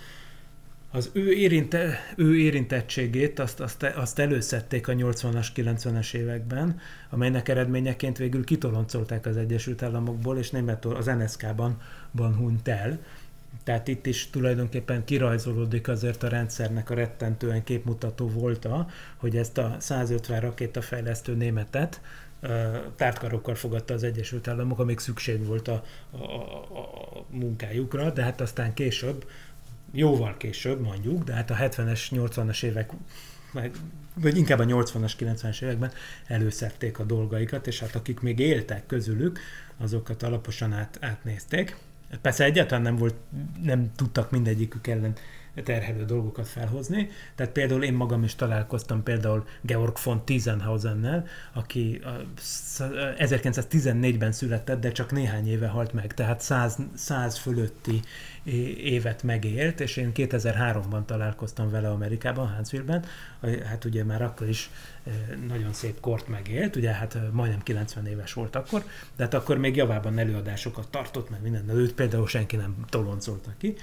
az 0.94 1.10
ő, 1.14 1.32
érinte, 1.32 2.00
ő 2.16 2.38
érintettségét 2.38 3.40
azt, 3.40 3.60
azt, 3.60 3.84
azt 3.84 4.20
előszedték 4.20 4.88
a 4.88 4.94
80-as, 4.94 5.48
90-es 5.56 6.14
években, 6.14 6.80
amelynek 7.10 7.50
eredményeként 7.50 8.18
végül 8.18 8.44
kitoloncolták 8.44 9.26
az 9.26 9.38
Egyesült 9.38 9.84
Államokból, 9.84 10.38
és 10.38 10.50
Németország 10.50 11.20
az 11.20 11.24
NSK-ban 11.24 11.82
ban 12.12 12.36
hunyt 12.36 12.68
el. 12.68 13.00
Tehát 13.64 13.88
itt 13.88 14.06
is 14.06 14.30
tulajdonképpen 14.30 15.04
kirajzolódik 15.04 15.88
azért 15.88 16.24
a 16.24 16.28
rendszernek 16.28 16.90
a 16.90 16.94
rettentően 16.94 17.64
képmutató 17.64 18.30
volta, 18.30 18.88
hogy 19.16 19.38
ezt 19.38 19.58
a 19.58 19.76
150 19.80 20.40
rakétafejlesztő 20.40 21.36
németet 21.36 22.02
tártkarokkal 22.96 23.56
fogadta 23.56 23.94
az 23.94 24.04
Egyesült 24.04 24.48
Államok, 24.48 24.80
amíg 24.80 25.00
szükség 25.00 25.46
volt 25.46 25.68
a, 25.68 25.84
a, 26.12 26.18
a 26.18 27.26
munkájukra, 27.30 28.12
de 28.12 28.24
hát 28.24 28.42
aztán 28.42 28.74
később, 28.74 29.30
jóval 29.92 30.38
később 30.38 30.82
mondjuk, 30.82 31.24
de 31.24 31.34
hát 31.34 31.50
a 31.50 31.56
70-es, 31.56 32.02
80-as 32.12 32.64
évek 32.64 32.92
vagy 34.14 34.38
inkább 34.38 34.60
a 34.60 34.66
80-as, 34.66 35.14
90-es 35.20 35.62
években 35.62 35.92
előszedték 36.28 37.00
a 37.00 37.04
dolgaikat, 37.04 37.68
és 37.68 37.80
hát 37.80 37.96
akik 37.96 38.20
még 38.20 38.40
éltek 38.40 38.86
közülük, 38.86 39.40
azokat 39.78 40.24
alaposan 40.24 40.74
át, 40.74 40.98
átnézték. 41.02 41.78
Persze 42.22 42.44
egyáltalán 42.44 42.84
nem 42.84 42.96
volt, 42.96 43.16
nem 43.64 43.92
tudtak 43.96 44.32
mindegyikük 44.32 44.88
ellen 44.88 45.14
terhelő 45.64 46.06
dolgokat 46.06 46.48
felhozni. 46.48 47.10
Tehát 47.36 47.52
például 47.52 47.84
én 47.84 47.94
magam 47.94 48.24
is 48.24 48.36
találkoztam 48.36 49.04
például 49.04 49.46
Georg 49.62 49.98
von 50.04 50.26
Tiesenhausennel, 50.26 51.26
aki 51.54 52.02
1914-ben 53.18 54.32
született, 54.32 54.80
de 54.82 54.92
csak 54.92 55.12
néhány 55.12 55.48
éve 55.48 55.68
halt 55.68 55.94
meg, 55.94 56.14
tehát 56.14 56.42
100, 56.42 56.78
100 56.96 57.38
fölötti 57.38 58.02
évet 58.78 59.24
megélt, 59.24 59.80
és 59.80 59.98
én 59.98 60.12
2003-ban 60.16 61.06
találkoztam 61.06 61.70
vele 61.70 61.90
Amerikában, 61.90 62.54
Huntsville-ben, 62.56 63.06
hát 63.66 63.86
ugye 63.86 64.04
már 64.04 64.22
akkor 64.22 64.50
is 64.50 64.70
nagyon 65.48 65.74
szép 65.74 66.00
kort 66.00 66.28
megélt, 66.28 66.76
ugye 66.76 66.92
hát 66.92 67.18
majdnem 67.32 67.62
90 67.62 68.08
éves 68.08 68.34
volt 68.34 68.56
akkor, 68.56 68.84
de 69.16 69.24
hát 69.24 69.34
akkor 69.34 69.58
még 69.58 69.76
javában 69.76 70.18
előadásokat 70.18 70.88
tartott, 70.90 71.30
mert 71.30 71.44
minden, 71.44 71.70
őt 71.70 71.94
például 71.94 72.28
senki 72.28 72.56
nem 72.56 72.76
toloncolta 72.90 73.52
ki, 73.58 73.76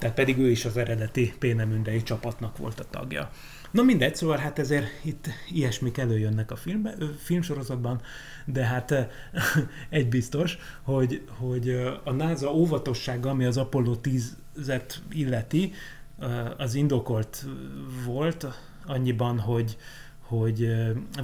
tehát 0.00 0.16
pedig 0.16 0.38
ő 0.38 0.50
is 0.50 0.64
az 0.64 0.76
eredeti 0.76 1.34
Pénemündei 1.38 2.02
csapatnak 2.02 2.56
volt 2.56 2.80
a 2.80 2.84
tagja. 2.90 3.30
Na 3.70 3.82
mindegy, 3.82 4.16
szóval 4.16 4.36
hát 4.36 4.58
ezért 4.58 4.86
itt 5.04 5.28
ilyesmik 5.52 5.98
előjönnek 5.98 6.50
a 6.50 6.56
filmbe, 6.56 6.94
filmsorozatban, 7.18 8.00
de 8.44 8.64
hát 8.64 8.94
egy 9.90 10.08
biztos, 10.08 10.58
hogy, 10.82 11.22
hogy 11.38 11.68
a 12.04 12.12
NASA 12.12 12.52
óvatossága, 12.52 13.30
ami 13.30 13.44
az 13.44 13.56
Apollo 13.56 13.94
10-et 14.02 14.94
illeti, 15.10 15.72
az 16.56 16.74
indokolt 16.74 17.46
volt 18.04 18.46
annyiban, 18.86 19.38
hogy, 19.38 19.76
hogy 20.20 20.72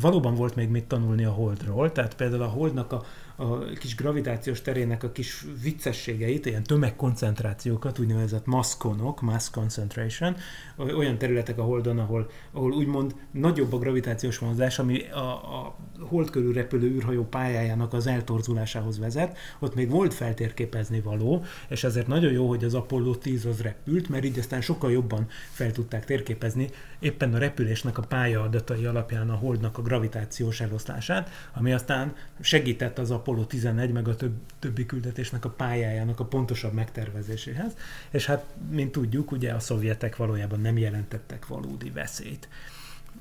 valóban 0.01 0.35
volt 0.35 0.55
még 0.55 0.69
mit 0.69 0.85
tanulni 0.85 1.25
a 1.25 1.31
Holdról, 1.31 1.93
tehát 1.93 2.15
például 2.15 2.43
a 2.43 2.47
Holdnak 2.47 2.93
a 2.93 3.05
a 3.37 3.59
kis 3.59 3.95
gravitációs 3.95 4.63
terének 4.63 5.03
a 5.03 5.13
kis 5.13 5.45
viccességeit, 5.63 6.47
ilyen 6.47 6.63
tömegkoncentrációkat, 6.63 7.99
úgynevezett 7.99 8.47
maszkonok, 8.47 9.21
mass 9.21 9.51
concentration, 9.51 10.37
olyan 10.77 11.19
területek 11.19 11.59
a 11.59 11.63
Holdon, 11.63 11.99
ahol, 11.99 12.31
ahol 12.53 12.73
úgymond 12.73 13.15
nagyobb 13.31 13.73
a 13.73 13.79
gravitációs 13.79 14.39
vonzás, 14.39 14.79
ami 14.79 15.09
a, 15.11 15.31
a 15.31 15.77
Hold 16.01 16.31
körül 16.31 16.53
repülő 16.53 16.87
űrhajó 16.87 17.25
pályájának 17.25 17.93
az 17.93 18.07
eltorzulásához 18.07 18.99
vezet, 18.99 19.37
ott 19.59 19.75
még 19.75 19.91
volt 19.91 20.15
feltérképezni 20.15 21.01
való, 21.01 21.45
és 21.69 21.85
ezért 21.85 22.07
nagyon 22.07 22.33
jó, 22.33 22.49
hogy 22.49 22.65
az 22.65 22.75
Apollo 22.75 23.15
10 23.15 23.47
az 23.47 23.61
repült, 23.61 24.09
mert 24.09 24.25
így 24.25 24.39
aztán 24.39 24.61
sokkal 24.61 24.91
jobban 24.91 25.27
fel 25.51 25.73
tudták 25.73 26.05
térképezni 26.05 26.71
éppen 26.99 27.35
a 27.35 27.39
repülésnek 27.39 27.99
a 27.99 28.03
pályaadatai 28.03 28.85
alapján 28.85 29.31
a 29.31 29.35
Holdnak 29.35 29.79
a 29.79 29.83
gravitációs 29.83 30.61
eloszlását, 30.61 31.31
ami 31.55 31.73
aztán 31.73 32.15
segített 32.41 32.99
az 32.99 33.11
Apollo 33.11 33.26
11 33.47 33.93
meg 33.93 34.09
a 34.09 34.17
több, 34.17 34.35
többi 34.59 34.87
küldetésnek 34.87 35.45
a 35.45 35.51
pályájának 35.51 36.21
a 36.21 36.25
pontosabb 36.25 36.73
megtervezéséhez, 36.73 37.77
és 38.11 38.27
hát, 38.27 38.45
mint 38.71 38.93
tudjuk, 38.93 39.31
ugye 39.31 39.53
a 39.53 39.61
szovjetek 39.61 40.17
valójában 40.17 40.61
nem 40.61 40.79
jelentettek 40.79 41.47
valódi 41.47 41.91
veszélyt. 41.91 42.49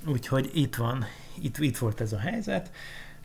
Úgyhogy 0.08 0.52
itt 0.54 0.76
van, 0.76 1.06
itt, 1.42 1.58
itt 1.58 1.78
volt 1.78 2.02
ez 2.02 2.14
a 2.14 2.20
helyzet, 2.20 2.72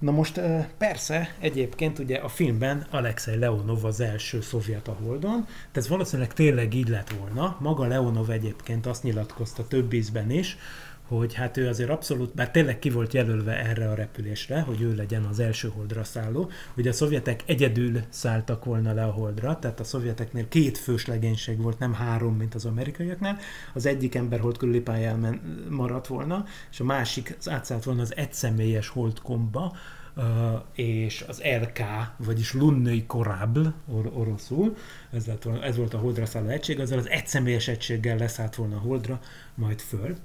Na 0.00 0.10
most 0.10 0.40
persze, 0.78 1.34
egyébként 1.38 1.98
ugye 1.98 2.16
a 2.16 2.28
filmben 2.28 2.86
Alexei 2.90 3.38
Leonov 3.38 3.84
az 3.84 4.00
első 4.00 4.40
szovjet 4.40 4.88
a 4.88 4.92
Holdon, 4.92 5.46
de 5.72 5.80
ez 5.80 5.88
valószínűleg 5.88 6.32
tényleg 6.32 6.74
így 6.74 6.88
lett 6.88 7.10
volna. 7.10 7.56
Maga 7.60 7.86
Leonov 7.86 8.30
egyébként 8.30 8.86
azt 8.86 9.02
nyilatkozta 9.02 9.66
több 9.66 9.92
ízben 9.92 10.30
is, 10.30 10.56
hogy 11.18 11.34
hát 11.34 11.56
ő 11.56 11.68
azért 11.68 11.90
abszolút, 11.90 12.34
bár 12.34 12.50
tényleg 12.50 12.78
ki 12.78 12.90
volt 12.90 13.12
jelölve 13.12 13.58
erre 13.58 13.90
a 13.90 13.94
repülésre, 13.94 14.60
hogy 14.60 14.80
ő 14.80 14.94
legyen 14.94 15.24
az 15.24 15.38
első 15.38 15.68
holdra 15.68 16.04
szálló. 16.04 16.50
Ugye 16.76 16.90
a 16.90 16.92
szovjetek 16.92 17.42
egyedül 17.46 18.00
szálltak 18.08 18.64
volna 18.64 18.92
le 18.92 19.04
a 19.04 19.10
holdra, 19.10 19.58
tehát 19.58 19.80
a 19.80 19.84
szovjeteknél 19.84 20.48
két 20.48 20.78
fős 20.78 21.06
legénység 21.06 21.62
volt, 21.62 21.78
nem 21.78 21.92
három, 21.92 22.36
mint 22.36 22.54
az 22.54 22.64
amerikaiaknál. 22.64 23.38
Az 23.74 23.86
egyik 23.86 24.14
ember 24.14 24.40
hold 24.40 24.56
körüli 24.56 24.80
pályán 24.80 25.40
maradt 25.70 26.06
volna, 26.06 26.44
és 26.70 26.80
a 26.80 26.84
másik 26.84 27.36
átszállt 27.44 27.84
volna 27.84 28.02
az 28.02 28.16
egyszemélyes 28.16 28.88
holdkomba, 28.88 29.76
és 30.72 31.24
az 31.28 31.42
LK, 31.60 31.80
vagyis 32.16 32.52
Lunnői 32.52 33.06
Korabl 33.06 33.66
or- 33.86 34.16
oroszul, 34.16 34.76
ez, 35.12 35.26
lett 35.26 35.42
volna, 35.42 35.62
ez 35.62 35.76
volt 35.76 35.94
a 35.94 35.98
holdra 35.98 36.26
szálló 36.26 36.48
egység, 36.48 36.80
azzal 36.80 36.98
az 36.98 37.08
egyszemélyes 37.08 37.68
egységgel 37.68 38.16
leszállt 38.16 38.54
volna 38.54 38.76
a 38.76 38.80
holdra, 38.80 39.20
majd 39.54 39.80
föl. 39.80 40.16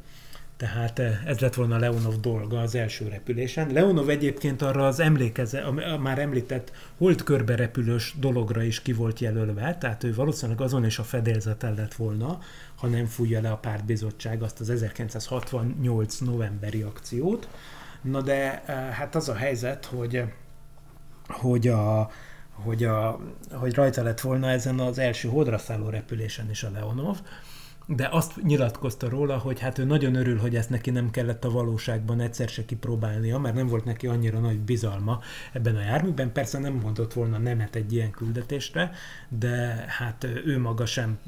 Tehát 0.58 1.00
eh, 1.00 1.26
ez 1.26 1.40
lett 1.40 1.54
volna 1.54 1.78
Leonov 1.78 2.20
dolga 2.20 2.60
az 2.60 2.76
első 2.76 3.08
repülésen. 3.08 3.72
Leonov 3.72 4.10
egyébként 4.10 4.62
arra 4.62 4.88
az 4.88 5.00
emlékeze, 5.00 5.62
a 5.62 5.98
már 5.98 6.20
említett 6.20 6.72
holdkörbe 6.98 7.56
repülős 7.56 8.16
dologra 8.20 8.64
is 8.64 8.82
ki 8.82 8.94
volt 8.94 9.20
jelölve, 9.20 9.78
tehát 9.78 10.04
ő 10.04 10.14
valószínűleg 10.14 10.62
azon 10.62 10.86
is 10.86 11.00
a 11.00 11.04
fedélzeten 11.04 11.74
lett 11.74 11.94
volna, 11.94 12.40
ha 12.76 12.88
nem 12.88 13.06
fújja 13.06 13.42
le 13.42 13.52
a 13.52 13.58
pártbizottság 13.58 14.42
azt 14.42 14.60
az 14.60 14.70
1968 14.70 16.18
novemberi 16.18 16.82
akciót. 16.82 17.48
Na 18.02 18.22
de 18.22 18.64
eh, 18.66 18.76
hát 18.92 19.16
az 19.16 19.30
a 19.30 19.36
helyzet, 19.36 19.86
hogy, 19.86 20.24
hogy 21.28 21.68
a, 21.68 22.10
hogy, 22.52 22.84
a, 22.84 23.20
hogy 23.52 23.74
rajta 23.74 24.04
lett 24.04 24.22
volna 24.22 24.50
ezen 24.50 24.80
az 24.80 25.00
első 25.00 25.28
holdra 25.28 25.58
szálló 25.58 25.90
repülésen 25.90 26.50
is 26.50 26.64
a 26.64 26.70
Leonov, 26.72 27.18
de 27.88 28.08
azt 28.12 28.44
nyilatkozta 28.44 29.10
róla, 29.10 29.38
hogy 29.38 29.60
hát 29.60 29.78
ő 29.78 29.84
nagyon 29.84 30.16
örül, 30.16 30.38
hogy 30.38 30.56
ezt 30.56 30.70
neki 30.70 30.90
nem 30.90 31.12
kellett 31.12 31.46
a 31.46 31.50
valóságban 31.50 32.20
egyszer 32.20 32.50
se 32.50 32.66
kipróbálnia, 32.66 33.38
mert 33.38 33.56
nem 33.56 33.68
volt 33.68 33.86
neki 33.86 34.08
annyira 34.08 34.40
nagy 34.40 34.60
bizalma 34.60 35.22
ebben 35.52 35.76
a 35.76 35.82
járműben. 35.82 36.32
Persze 36.32 36.60
nem 36.60 36.74
mondott 36.74 37.14
volna 37.14 37.38
nemet 37.38 37.76
egy 37.76 37.94
ilyen 37.94 38.12
küldetésre, 38.12 38.92
de 39.30 39.86
hát 39.88 40.24
ő 40.46 40.60
maga 40.60 40.86
sem 40.86 41.20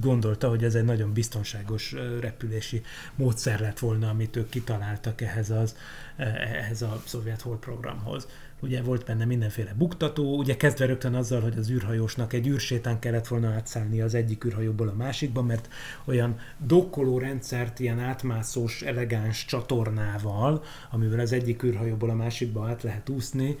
gondolta, 0.00 0.48
hogy 0.48 0.64
ez 0.64 0.74
egy 0.74 0.84
nagyon 0.84 1.12
biztonságos 1.12 1.94
repülési 2.20 2.82
módszer 3.14 3.60
lett 3.60 3.78
volna, 3.78 4.08
amit 4.08 4.36
ők 4.36 4.48
kitaláltak 4.48 5.20
ehhez, 5.20 5.50
az, 5.50 5.76
ehhez 6.16 6.82
a 6.82 7.02
szovjet 7.04 7.40
hold 7.40 7.58
programhoz 7.58 8.26
ugye 8.60 8.82
volt 8.82 9.04
benne 9.04 9.24
mindenféle 9.24 9.74
buktató, 9.74 10.36
ugye 10.36 10.56
kezdve 10.56 10.86
rögtön 10.86 11.14
azzal, 11.14 11.40
hogy 11.40 11.58
az 11.58 11.70
űrhajósnak 11.70 12.32
egy 12.32 12.46
űrsétán 12.46 12.98
kellett 12.98 13.26
volna 13.26 13.48
átszállni 13.48 14.00
az 14.00 14.14
egyik 14.14 14.44
űrhajóból 14.44 14.88
a 14.88 14.94
másikba, 14.94 15.42
mert 15.42 15.68
olyan 16.04 16.38
dokkoló 16.58 17.18
rendszert, 17.18 17.78
ilyen 17.78 17.98
átmászós, 17.98 18.82
elegáns 18.82 19.44
csatornával, 19.44 20.62
amivel 20.90 21.20
az 21.20 21.32
egyik 21.32 21.62
űrhajóból 21.62 22.10
a 22.10 22.14
másikba 22.14 22.68
át 22.68 22.82
lehet 22.82 23.08
úszni, 23.08 23.56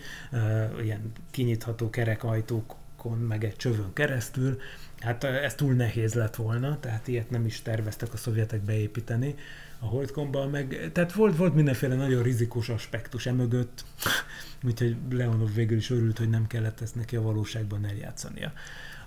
ilyen 0.82 1.12
kinyitható 1.30 1.90
kerekajtókon, 1.90 3.18
meg 3.18 3.44
egy 3.44 3.56
csövön 3.56 3.92
keresztül, 3.92 4.58
hát 4.98 5.24
ez 5.24 5.54
túl 5.54 5.72
nehéz 5.72 6.14
lett 6.14 6.36
volna, 6.36 6.80
tehát 6.80 7.08
ilyet 7.08 7.30
nem 7.30 7.46
is 7.46 7.62
terveztek 7.62 8.12
a 8.12 8.16
szovjetek 8.16 8.60
beépíteni 8.60 9.34
a 9.80 9.86
holdkomban, 9.86 10.50
meg, 10.50 10.90
tehát 10.92 11.12
volt, 11.12 11.36
volt 11.36 11.54
mindenféle 11.54 11.94
nagyon 11.94 12.22
rizikós 12.22 12.68
aspektus 12.68 13.26
emögött, 13.26 13.84
úgyhogy 14.66 14.96
Leonov 15.10 15.54
végül 15.54 15.76
is 15.76 15.90
örült, 15.90 16.18
hogy 16.18 16.30
nem 16.30 16.46
kellett 16.46 16.80
ezt 16.80 16.94
neki 16.94 17.16
a 17.16 17.22
valóságban 17.22 17.84
eljátszania. 17.84 18.52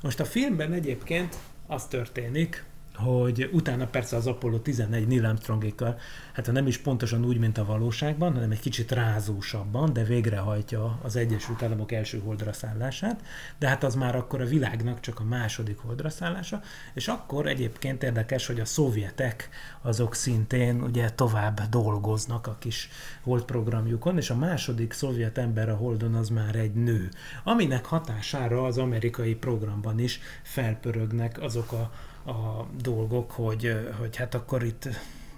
Most 0.01 0.19
a 0.19 0.25
filmben 0.25 0.73
egyébként 0.73 1.37
az 1.67 1.87
történik, 1.87 2.63
hogy 2.95 3.49
utána 3.53 3.87
persze 3.87 4.15
az 4.15 4.27
Apollo 4.27 4.59
11 4.59 5.07
Neil 5.07 5.25
Armstrongékkal, 5.25 5.99
hát 6.33 6.51
nem 6.51 6.67
is 6.67 6.77
pontosan 6.77 7.25
úgy, 7.25 7.37
mint 7.37 7.57
a 7.57 7.65
valóságban, 7.65 8.33
hanem 8.33 8.51
egy 8.51 8.59
kicsit 8.59 8.91
rázósabban, 8.91 9.93
de 9.93 10.03
végrehajtja 10.03 10.99
az 11.01 11.15
Egyesült 11.15 11.63
Államok 11.63 11.91
első 11.91 12.19
holdra 12.19 12.53
szállását, 12.53 13.21
de 13.59 13.67
hát 13.67 13.83
az 13.83 13.95
már 13.95 14.15
akkor 14.15 14.41
a 14.41 14.45
világnak 14.45 14.99
csak 14.99 15.19
a 15.19 15.23
második 15.23 15.77
holdra 15.77 16.09
szállása, 16.09 16.61
és 16.93 17.07
akkor 17.07 17.47
egyébként 17.47 18.03
érdekes, 18.03 18.47
hogy 18.47 18.59
a 18.59 18.65
szovjetek 18.65 19.49
azok 19.81 20.15
szintén 20.15 20.81
ugye 20.81 21.09
tovább 21.09 21.61
dolgoznak 21.69 22.47
a 22.47 22.55
kis 22.59 22.89
holdprogramjukon, 23.21 24.17
és 24.17 24.29
a 24.29 24.35
második 24.35 24.93
szovjet 24.93 25.37
ember 25.37 25.69
a 25.69 25.75
holdon 25.75 26.13
az 26.13 26.29
már 26.29 26.55
egy 26.55 26.73
nő, 26.73 27.09
aminek 27.43 27.85
hatására 27.85 28.63
az 28.63 28.77
amerikai 28.77 29.35
programban 29.35 29.99
is 29.99 30.19
felpörögnek 30.43 31.41
azok 31.41 31.71
a 31.71 31.91
a 32.25 32.65
dolgok, 32.81 33.31
hogy, 33.31 33.75
hogy 33.99 34.15
hát 34.15 34.35
akkor 34.35 34.63
itt 34.63 34.89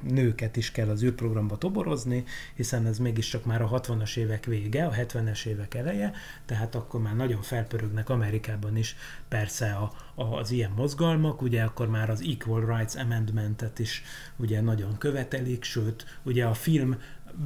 nőket 0.10 0.56
is 0.56 0.72
kell 0.72 0.89
az 0.89 1.04
űrprogramba 1.04 1.58
toborozni, 1.58 2.24
hiszen 2.56 2.86
ez 2.86 2.98
mégiscsak 3.00 3.46
már 3.46 3.62
a 3.62 3.69
60-as 3.69 4.17
évek 4.17 4.46
vége, 4.46 4.86
a 4.86 4.91
70-es 4.91 5.46
évek 5.46 5.74
eleje, 5.74 6.13
tehát 6.46 6.76
akkor 6.76 7.02
már 7.02 7.15
nagyon 7.15 7.41
felpörögnek 7.41 8.10
Amerikában 8.10 8.78
is 8.78 8.96
persze 9.28 9.72
a, 9.72 9.93
a, 10.15 10.24
az 10.24 10.52
ilyen 10.52 10.72
mozgalmak, 10.76 11.41
ugye 11.41 11.63
akkor 11.63 11.88
már 11.88 12.10
az 12.10 12.22
Equal 12.22 12.78
Rights 12.78 12.96
Amendmentet 12.96 13.80
is 13.80 14.04
ugye 14.36 14.62
nagyon 14.62 14.98
követelik, 14.98 15.63
sőt, 15.63 16.19
ugye 16.24 16.46
a 16.46 16.54
film 16.54 16.98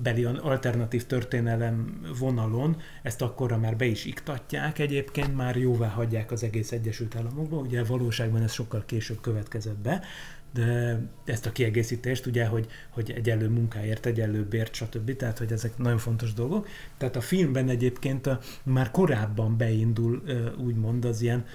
beli 0.03 0.23
alternatív 0.23 1.05
történelem 1.05 2.01
vonalon, 2.19 2.77
ezt 3.03 3.21
akkorra 3.21 3.57
már 3.57 3.75
be 3.75 3.85
is 3.85 4.05
iktatják, 4.05 4.79
egyébként 4.79 5.35
már 5.35 5.55
jóvá 5.55 5.87
hagyják 5.87 6.31
az 6.31 6.43
egész 6.43 6.71
Egyesült 6.71 7.15
Államokban, 7.15 7.59
ugye 7.59 7.83
valóságban 7.83 8.41
ez 8.41 8.51
sokkal 8.51 8.83
később 8.85 9.21
következett 9.21 9.77
be, 9.77 10.03
de 10.57 10.99
ezt 11.25 11.45
a 11.45 11.51
kiegészítést, 11.51 12.25
ugye, 12.25 12.45
hogy, 12.45 12.67
hogy 12.89 13.11
egyenlő 13.11 13.47
munkáért, 13.47 14.05
egyenlő 14.05 14.43
bért, 14.43 14.73
stb. 14.73 15.15
Tehát, 15.15 15.37
hogy 15.37 15.51
ezek 15.51 15.77
nagyon 15.77 15.97
fontos 15.97 16.33
dolgok. 16.33 16.67
Tehát 16.97 17.15
a 17.15 17.21
filmben 17.21 17.69
egyébként 17.69 18.27
a, 18.27 18.39
már 18.63 18.91
korábban 18.91 19.57
beindul 19.57 20.23
úgymond 20.57 21.05
az 21.05 21.21
ilyen 21.21 21.45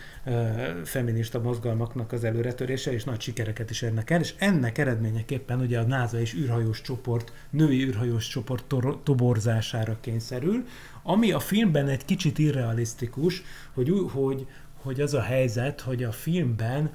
feminista 0.84 1.40
mozgalmaknak 1.40 2.12
az 2.12 2.24
előretörése, 2.24 2.92
és 2.92 3.04
nagy 3.04 3.20
sikereket 3.20 3.70
is 3.70 3.82
érnek 3.82 4.10
el, 4.10 4.20
és 4.20 4.34
ennek 4.38 4.78
eredményeképpen 4.78 5.60
ugye 5.60 5.78
a 5.78 5.86
NASA 5.86 6.20
és 6.20 6.34
űrhajós 6.34 6.80
csoport, 6.80 7.32
női 7.50 7.84
űrhajós 7.84 8.28
csoport 8.28 8.64
tor- 8.64 9.02
toborzására 9.02 9.96
kényszerül, 10.00 10.64
ami 11.02 11.32
a 11.32 11.40
filmben 11.40 11.88
egy 11.88 12.04
kicsit 12.04 12.38
irrealisztikus, 12.38 13.42
hogy, 13.72 13.92
hogy, 14.12 14.46
hogy 14.82 15.00
az 15.00 15.14
a 15.14 15.22
helyzet, 15.22 15.80
hogy 15.80 16.02
a 16.02 16.12
filmben 16.12 16.90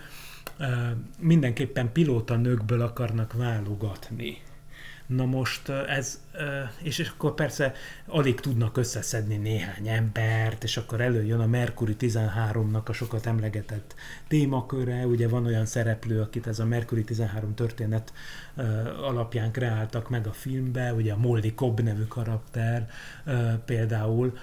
mindenképpen 1.19 1.91
pilóta 1.91 2.35
nőkből 2.35 2.81
akarnak 2.81 3.33
válogatni. 3.33 4.37
Na 5.07 5.25
most 5.25 5.69
ez, 5.69 6.21
és 6.81 7.11
akkor 7.13 7.33
persze 7.33 7.73
alig 8.05 8.39
tudnak 8.39 8.77
összeszedni 8.77 9.37
néhány 9.37 9.87
embert, 9.87 10.63
és 10.63 10.77
akkor 10.77 11.01
előjön 11.01 11.39
a 11.39 11.45
Mercury 11.45 11.95
13-nak 11.99 12.83
a 12.85 12.93
sokat 12.93 13.25
emlegetett 13.25 13.95
témaköre, 14.27 15.05
ugye 15.05 15.27
van 15.27 15.45
olyan 15.45 15.65
szereplő, 15.65 16.21
akit 16.21 16.47
ez 16.47 16.59
a 16.59 16.65
Mercury 16.65 17.03
13 17.03 17.55
történet 17.55 18.13
alapján 19.01 19.51
kreáltak 19.51 20.09
meg 20.09 20.27
a 20.27 20.33
filmbe, 20.33 20.93
ugye 20.93 21.13
a 21.13 21.17
Molly 21.17 21.53
Cobb 21.53 21.81
nevű 21.81 22.03
karakter 22.03 22.89
például, 23.65 24.37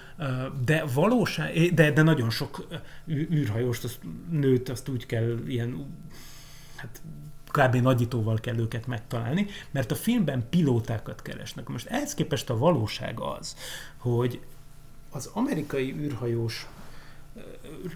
de 0.65 0.85
valóság, 0.95 1.75
de, 1.75 1.91
de 1.91 2.03
nagyon 2.03 2.31
sok 2.31 2.67
űrhajóst, 3.09 3.85
azt, 3.85 4.01
nőt 4.31 4.69
azt 4.69 4.89
úgy 4.89 5.07
kell 5.07 5.39
ilyen 5.47 5.87
hát 6.77 7.01
kb. 7.59 7.75
nagyítóval 7.75 8.39
kell 8.41 8.59
őket 8.59 8.87
megtalálni, 8.87 9.47
mert 9.71 9.91
a 9.91 9.95
filmben 9.95 10.47
pilótákat 10.51 11.23
keresnek. 11.23 11.69
Most 11.69 11.87
ehhez 11.87 12.15
képest 12.15 12.51
a 12.51 12.59
valóság 12.59 13.21
az, 13.21 13.57
hogy 13.97 14.41
az 15.11 15.31
amerikai 15.33 15.95
űrhajós 15.99 16.67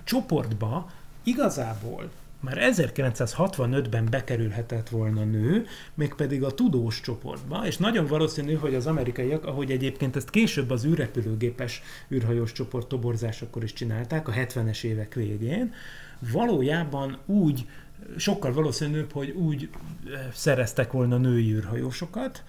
csoportba 0.05 0.91
igazából 1.23 2.11
már 2.41 2.59
1965-ben 2.73 4.07
bekerülhetett 4.11 4.89
volna 4.89 5.25
nő, 5.25 5.67
mégpedig 5.95 6.43
a 6.43 6.55
tudós 6.55 7.01
csoportba, 7.01 7.67
és 7.67 7.77
nagyon 7.77 8.07
valószínű, 8.07 8.55
hogy 8.55 8.75
az 8.75 8.87
amerikaiak, 8.87 9.45
ahogy 9.45 9.71
egyébként 9.71 10.17
ezt 10.17 10.31
később 10.31 10.71
az 10.71 10.85
űrrepülőgépes 10.85 11.83
űrhajós 12.11 12.53
csoport 12.53 12.89
toborzásakor 12.89 13.63
is 13.63 13.73
csinálták, 13.73 14.29
a 14.29 14.33
70-es 14.33 14.83
évek 14.83 15.15
végén, 15.15 15.75
valójában 16.33 17.19
úgy 17.27 17.67
sokkal 18.17 18.53
valószínűbb, 18.53 19.13
hogy 19.13 19.31
úgy 19.31 19.69
eh, 20.07 20.29
szereztek 20.33 20.93
volna 20.93 21.17
női 21.17 21.53
űrhajósokat, 21.53 22.45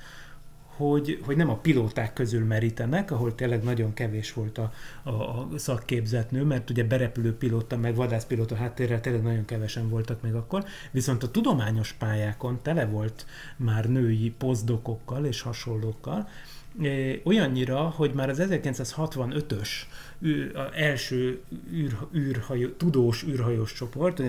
hogy, 0.79 1.19
hogy 1.25 1.35
nem 1.35 1.49
a 1.49 1.57
pilóták 1.57 2.13
közül 2.13 2.45
merítenek, 2.45 3.11
ahol 3.11 3.35
tényleg 3.35 3.63
nagyon 3.63 3.93
kevés 3.93 4.33
volt 4.33 4.57
a, 4.57 4.71
a, 5.03 5.09
a 5.09 5.47
szakképzett 5.55 6.31
nő, 6.31 6.43
mert 6.43 6.69
ugye 6.69 6.83
berepülő 6.83 7.33
pilóta, 7.33 7.77
meg 7.77 7.95
vadászpilóta 7.95 8.55
háttérrel 8.55 9.01
tényleg 9.01 9.23
nagyon 9.23 9.45
kevesen 9.45 9.89
voltak 9.89 10.21
még 10.21 10.33
akkor, 10.33 10.65
viszont 10.91 11.23
a 11.23 11.31
tudományos 11.31 11.93
pályákon 11.93 12.59
tele 12.61 12.85
volt 12.85 13.25
már 13.57 13.85
női 13.85 14.33
poszdokokkal 14.37 15.25
és 15.25 15.41
hasonlókkal, 15.41 16.27
olyannyira, 17.23 17.79
hogy 17.79 18.13
már 18.13 18.29
az 18.29 18.41
1965-ös 18.41 19.69
első 20.75 21.41
űr, 21.73 21.97
űrhajó, 22.15 22.67
tudós 22.67 23.23
űrhajós 23.23 23.73
csoport 23.73 24.21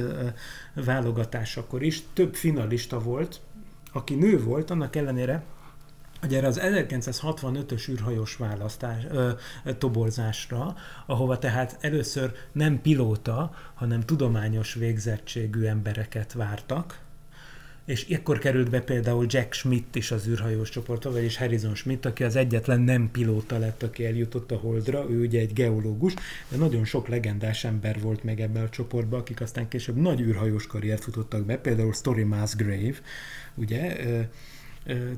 válogatásakor 0.74 1.82
is 1.82 2.02
több 2.12 2.34
finalista 2.34 2.98
volt, 2.98 3.40
aki 3.92 4.14
nő 4.14 4.42
volt, 4.42 4.70
annak 4.70 4.96
ellenére, 4.96 5.42
hogy 6.20 6.34
erre 6.34 6.46
az 6.46 6.60
1965-ös 6.62 7.88
űrhajós 7.90 8.36
választás, 8.36 9.04
ö, 9.10 9.30
toborzásra, 9.78 10.74
ahova 11.06 11.38
tehát 11.38 11.76
először 11.80 12.32
nem 12.52 12.80
pilóta, 12.80 13.54
hanem 13.74 14.00
tudományos 14.00 14.74
végzettségű 14.74 15.64
embereket 15.64 16.32
vártak, 16.32 16.98
és 17.90 18.06
ekkor 18.08 18.38
került 18.38 18.70
be 18.70 18.80
például 18.80 19.26
Jack 19.28 19.52
Schmidt 19.52 19.94
is 19.94 20.10
az 20.10 20.26
űrhajós 20.26 20.70
csoportba, 20.70 21.12
vagyis 21.12 21.36
Harrison 21.36 21.74
Schmidt, 21.74 22.04
aki 22.04 22.24
az 22.24 22.36
egyetlen 22.36 22.80
nem 22.80 23.10
pilóta 23.10 23.58
lett, 23.58 23.82
aki 23.82 24.06
eljutott 24.06 24.50
a 24.50 24.56
Holdra, 24.56 25.10
ő 25.10 25.20
ugye 25.20 25.40
egy 25.40 25.52
geológus, 25.52 26.14
de 26.48 26.56
nagyon 26.56 26.84
sok 26.84 27.08
legendás 27.08 27.64
ember 27.64 28.00
volt 28.00 28.24
meg 28.24 28.40
ebben 28.40 28.64
a 28.64 28.68
csoportban, 28.68 29.20
akik 29.20 29.40
aztán 29.40 29.68
később 29.68 29.96
nagy 29.96 30.20
űrhajós 30.20 30.66
karriert 30.66 31.02
futottak 31.02 31.44
be, 31.44 31.56
például 31.56 31.92
Story 31.92 32.22
Musgrave, 32.22 32.94
ugye, 33.54 33.96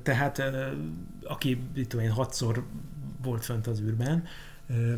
tehát 0.03 0.43
aki, 1.25 1.61
itt 1.75 1.89
tudom 1.89 2.05
én, 2.05 2.11
hatszor 2.11 2.65
volt 3.23 3.45
fönt 3.45 3.67
az 3.67 3.81
űrben, 3.81 4.25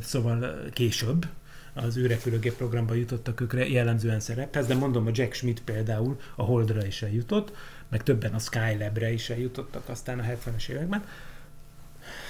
szóval 0.00 0.68
később, 0.72 1.26
az 1.74 1.96
űrrepülőgép 1.96 2.56
programba 2.56 2.94
jutottak 2.94 3.40
ők 3.40 3.70
jellemzően 3.70 4.20
szerephez, 4.20 4.66
de 4.66 4.74
mondom, 4.74 5.06
a 5.06 5.10
Jack 5.12 5.32
Schmidt 5.32 5.62
például 5.62 6.20
a 6.36 6.42
Holdra 6.42 6.86
is 6.86 7.02
eljutott, 7.02 7.52
meg 7.88 8.02
többen 8.02 8.34
a 8.34 8.38
Skylabre 8.38 9.12
is 9.12 9.30
eljutottak 9.30 9.88
aztán 9.88 10.18
a 10.18 10.22
70-es 10.22 10.68
években. 10.68 11.04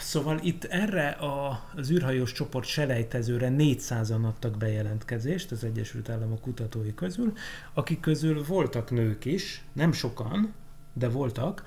Szóval 0.01 0.41
itt 0.43 0.65
erre 0.65 1.09
a, 1.09 1.65
az 1.77 1.91
űrhajós 1.91 2.33
csoport 2.33 2.67
selejtezőre 2.67 3.51
400-an 3.59 4.25
adtak 4.25 4.57
bejelentkezést 4.57 5.51
az 5.51 5.65
Egyesült 5.65 6.09
Államok 6.09 6.41
kutatói 6.41 6.95
közül, 6.95 7.33
akik 7.73 8.01
közül 8.01 8.45
voltak 8.45 8.91
nők 8.91 9.25
is, 9.25 9.65
nem 9.73 9.93
sokan, 9.93 10.55
de 10.93 11.09
voltak, 11.09 11.65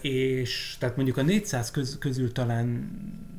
és 0.00 0.76
tehát 0.78 0.96
mondjuk 0.96 1.16
a 1.16 1.22
400 1.22 1.70
köz, 1.70 1.98
közül 1.98 2.32
talán 2.32 2.90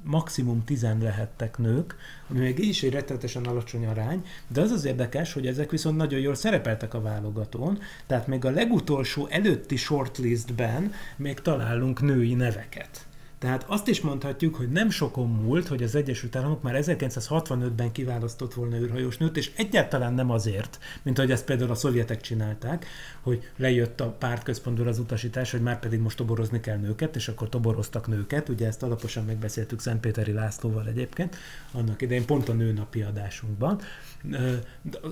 maximum 0.03 0.63
10 0.63 0.85
lehettek 1.01 1.57
nők, 1.57 1.95
ami 2.29 2.39
még 2.39 2.59
így 2.59 2.69
is 2.69 2.83
egy 2.83 2.91
rettenetesen 2.91 3.43
alacsony 3.43 3.85
arány, 3.85 4.25
de 4.47 4.61
az 4.61 4.71
az 4.71 4.85
érdekes, 4.85 5.33
hogy 5.33 5.47
ezek 5.47 5.71
viszont 5.71 5.97
nagyon 5.97 6.19
jól 6.19 6.35
szerepeltek 6.35 6.93
a 6.93 7.01
válogatón, 7.01 7.79
tehát 8.07 8.27
még 8.27 8.45
a 8.45 8.49
legutolsó 8.49 9.27
előtti 9.27 9.75
shortlistben 9.75 10.91
még 11.15 11.39
találunk 11.39 12.01
női 12.01 12.33
neveket. 12.33 13.05
Tehát 13.41 13.65
azt 13.67 13.87
is 13.87 14.01
mondhatjuk, 14.01 14.55
hogy 14.55 14.69
nem 14.69 14.89
sokon 14.89 15.29
múlt, 15.29 15.67
hogy 15.67 15.83
az 15.83 15.95
Egyesült 15.95 16.35
Államok 16.35 16.61
már 16.61 16.75
1965-ben 16.77 17.91
kiválasztott 17.91 18.53
volna 18.53 18.77
űrhajós 18.77 19.17
nőt, 19.17 19.37
és 19.37 19.51
egyáltalán 19.55 20.13
nem 20.13 20.31
azért, 20.31 20.79
mint 21.01 21.17
ahogy 21.17 21.31
ezt 21.31 21.45
például 21.45 21.71
a 21.71 21.75
szovjetek 21.75 22.21
csinálták, 22.21 22.85
hogy 23.21 23.51
lejött 23.57 24.01
a 24.01 24.09
pártközpontból 24.09 24.87
az 24.87 24.99
utasítás, 24.99 25.51
hogy 25.51 25.61
már 25.61 25.79
pedig 25.79 25.99
most 25.99 26.17
toborozni 26.17 26.59
kell 26.59 26.77
nőket, 26.77 27.15
és 27.15 27.27
akkor 27.27 27.49
toboroztak 27.49 28.07
nőket, 28.07 28.49
ugye 28.49 28.67
ezt 28.67 28.83
alaposan 28.83 29.25
megbeszéltük 29.25 29.79
Szentpéteri 29.79 30.31
Lászlóval 30.31 30.87
egyébként, 30.87 31.35
annak 31.71 32.01
idején 32.01 32.25
pont 32.25 32.49
a 32.49 32.53
nőnapi 32.53 33.01
adásunkban. 33.01 33.81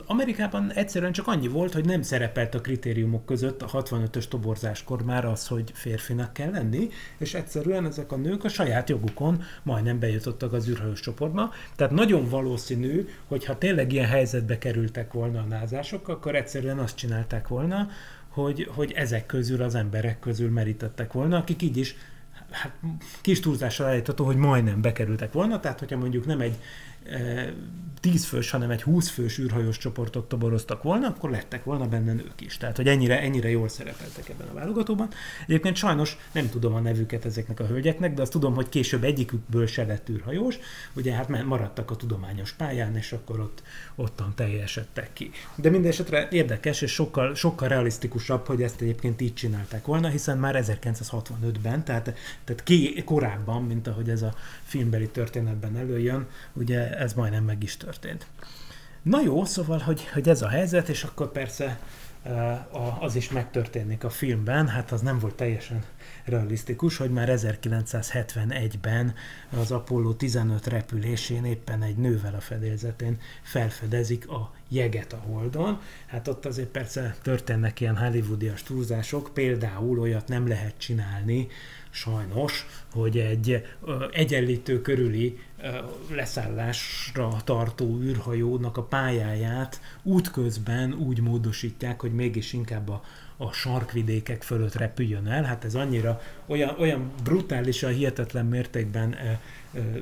Amerikában 0.06 0.72
egyszerűen 0.72 1.12
csak 1.12 1.28
annyi 1.28 1.48
volt, 1.48 1.74
hogy 1.74 1.86
nem 1.86 2.02
szerepelt 2.02 2.56
a 2.56 2.62
kritériumok 2.62 3.26
között 3.26 3.62
a 3.62 3.68
65-ös 3.68 4.28
toborzáskor 4.28 5.04
már 5.04 5.26
az, 5.26 5.48
hogy 5.48 5.72
férfinak 5.74 6.34
kell 6.34 6.52
lenni, 6.52 6.90
és 7.18 7.34
egyszerűen 7.34 7.86
ezek 7.86 8.12
a 8.12 8.16
nők 8.16 8.44
a 8.44 8.50
saját 8.50 8.90
jogukon 8.90 9.44
majdnem 9.64 10.00
bejutottak 10.00 10.54
az 10.54 10.70
űrhajós 10.70 11.00
csoportba. 11.00 11.54
Tehát 11.76 11.94
nagyon 11.94 12.30
valószínű, 12.30 13.08
hogy 13.28 13.46
ha 13.46 13.58
tényleg 13.58 13.92
ilyen 13.92 14.08
helyzetbe 14.08 14.58
kerültek 14.58 15.14
volna 15.14 15.40
a 15.40 15.46
názások, 15.46 16.08
akkor 16.08 16.36
egyszerűen 16.36 16.80
azt 16.80 16.96
csinálták 16.96 17.48
volna, 17.48 17.88
hogy, 18.30 18.70
hogy 18.76 18.92
ezek 18.92 19.26
közül 19.26 19.62
az 19.62 19.76
emberek 19.76 20.20
közül 20.20 20.50
merítettek 20.50 21.14
volna, 21.14 21.38
akik 21.38 21.62
így 21.62 21.78
is 21.78 21.96
hát 22.52 22.72
kis 23.22 23.40
túlzással 23.40 23.88
állítható, 23.88 24.26
hogy 24.26 24.36
majdnem 24.36 24.82
bekerültek 24.82 25.32
volna, 25.32 25.60
tehát 25.60 25.80
hogyha 25.80 25.98
mondjuk 25.98 26.26
nem 26.26 26.40
egy 26.40 26.56
10 28.00 28.26
fős, 28.26 28.50
hanem 28.50 28.70
egy 28.70 28.82
20 28.82 29.10
fős 29.10 29.38
űrhajós 29.38 29.78
csoportot 29.78 30.28
toboroztak 30.28 30.84
volna, 30.84 31.08
akkor 31.08 31.30
lettek 31.30 31.64
volna 31.64 31.88
benne 31.88 32.14
nők 32.14 32.42
is. 32.42 32.58
Tehát, 32.58 32.76
hogy 32.76 32.88
ennyire, 32.88 33.22
ennyire 33.22 33.50
jól 33.50 33.70
szerepeltek 33.70 34.30
ebben 34.30 34.48
a 34.48 34.54
válogatóban. 34.54 35.08
Egyébként 35.48 35.76
sajnos 35.76 36.18
nem 36.32 36.50
tudom 36.50 36.74
a 36.74 36.80
nevüket 36.80 37.26
ezeknek 37.26 37.60
a 37.60 37.66
hölgyeknek, 37.66 38.14
de 38.14 38.22
azt 38.22 38.32
tudom, 38.32 38.54
hogy 38.54 38.70
később 38.70 39.04
egyikükből 39.04 39.68
se 39.68 39.86
lett 39.86 40.10
űrhajós, 40.10 40.58
ugye 40.94 41.14
hát 41.14 41.44
maradtak 41.46 41.92
a 41.92 41.96
tudományos 41.96 42.52
pályán, 42.52 42.96
és 42.96 43.12
akkor 43.12 43.40
ott, 43.40 43.64
ottan 43.96 44.34
teljesedtek 44.36 45.14
ki. 45.14 45.32
De 45.56 45.70
minden 45.70 45.92
esetre 45.92 46.28
érdekes, 46.32 46.82
és 46.82 46.92
sokkal, 46.92 47.36
sokkal 47.36 47.68
realisztikusabb, 47.68 48.46
hogy 48.46 48.62
ezt 48.62 48.82
egyébként 48.82 49.22
így 49.22 49.34
csinálták 49.34 49.86
volna, 49.86 50.08
hiszen 50.08 50.38
már 50.38 50.64
1965-ben, 50.64 51.84
tehát, 51.84 52.04
tehát 52.44 52.64
ki, 52.64 53.04
korábban, 53.04 53.64
mint 53.64 53.88
ahogy 53.88 54.10
ez 54.10 54.22
a 54.22 54.34
filmbeli 54.64 55.08
történetben 55.08 55.78
előjön, 55.78 56.28
ugye 56.54 56.89
ez 56.98 57.14
majdnem 57.14 57.44
meg 57.44 57.64
is 57.64 57.78
történt. 57.78 58.28
Na 59.02 59.22
jó, 59.22 59.46
szóval, 59.46 59.80
hogy, 59.80 60.08
hogy 60.14 60.30
ez 60.30 60.42
a 60.42 60.48
helyzet, 60.48 60.90
és 60.90 61.04
akkor 61.04 61.32
persze 61.32 61.80
az 63.00 63.16
is 63.16 63.30
megtörténik 63.30 64.04
a 64.04 64.10
filmben, 64.10 64.68
hát 64.68 64.92
az 64.92 65.02
nem 65.02 65.20
volt 65.20 65.36
teljesen 65.36 65.84
realisztikus, 66.26 66.98
hogy 66.98 67.12
már 67.12 67.30
1971-ben 67.32 69.14
az 69.60 69.72
Apollo 69.72 70.14
15 70.14 70.68
repülésén 70.68 71.46
éppen 71.46 71.84
egy 71.84 71.98
nővel 71.98 72.36
a 72.36 72.40
fedélzetén 72.40 73.18
felfedezik 73.42 74.30
a 74.30 74.52
jeget 74.70 75.14
a 75.14 75.18
Holdon. 75.18 75.80
Hát 76.06 76.28
ott 76.28 76.46
azért 76.46 76.68
persze 76.68 77.16
történnek 77.22 77.80
ilyen 77.80 77.98
hollywoodias 77.98 78.64
túlzások, 78.64 79.32
például 79.34 80.00
olyat 80.00 80.28
nem 80.28 80.48
lehet 80.48 80.74
csinálni, 80.78 81.48
sajnos, 81.90 82.66
hogy 82.92 83.18
egy 83.18 83.66
egyenlítő 84.12 84.82
körüli 84.82 85.40
leszállásra 86.10 87.38
tartó 87.44 88.00
űrhajónak 88.02 88.78
a 88.78 88.84
pályáját 88.84 89.82
útközben 90.04 90.94
úgy 90.94 91.22
módosítják, 91.22 92.02
hogy 92.02 92.14
mégis 92.14 92.54
inkább 92.54 92.90
a, 92.90 93.04
a 93.42 93.52
sarkvidékek 93.52 94.44
fölött 94.44 94.76
repüljön 94.76 95.28
el. 95.28 95.44
Hát 95.44 95.66
ez 95.66 95.76
annyira 95.76 96.22
olyan, 96.46 96.76
olyan 96.80 97.12
brutálisan, 97.24 97.94
hihetetlen 97.94 98.46
mértékben 98.46 99.16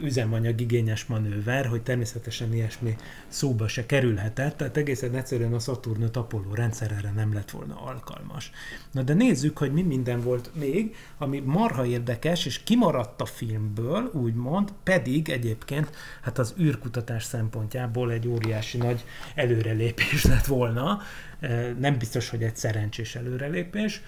üzemanyag 0.03 0.61
igényes 0.61 1.05
manőver, 1.05 1.65
hogy 1.65 1.81
természetesen 1.81 2.53
ilyesmi 2.53 2.95
szóba 3.27 3.67
se 3.67 3.85
kerülhetett, 3.85 4.57
tehát 4.57 4.77
egészen 4.77 5.15
egyszerűen 5.15 5.53
a 5.53 5.59
Saturn 5.59 6.03
Apollo 6.13 6.53
rendszer 6.53 6.91
erre 6.91 7.11
nem 7.11 7.33
lett 7.33 7.51
volna 7.51 7.81
alkalmas. 7.81 8.51
Na 8.91 9.01
de 9.01 9.13
nézzük, 9.13 9.57
hogy 9.57 9.73
mi 9.73 9.81
minden 9.81 10.21
volt 10.21 10.49
még, 10.53 10.95
ami 11.17 11.39
marha 11.39 11.85
érdekes, 11.85 12.45
és 12.45 12.63
kimaradt 12.63 13.21
a 13.21 13.25
filmből, 13.25 14.09
úgymond, 14.13 14.73
pedig 14.83 15.29
egyébként 15.29 15.89
hát 16.21 16.38
az 16.38 16.53
űrkutatás 16.59 17.23
szempontjából 17.23 18.11
egy 18.11 18.27
óriási 18.27 18.77
nagy 18.77 19.05
előrelépés 19.35 20.23
lett 20.23 20.45
volna, 20.45 21.01
nem 21.79 21.97
biztos, 21.97 22.29
hogy 22.29 22.43
egy 22.43 22.55
szerencsés 22.55 23.15
előrelépés, 23.15 24.01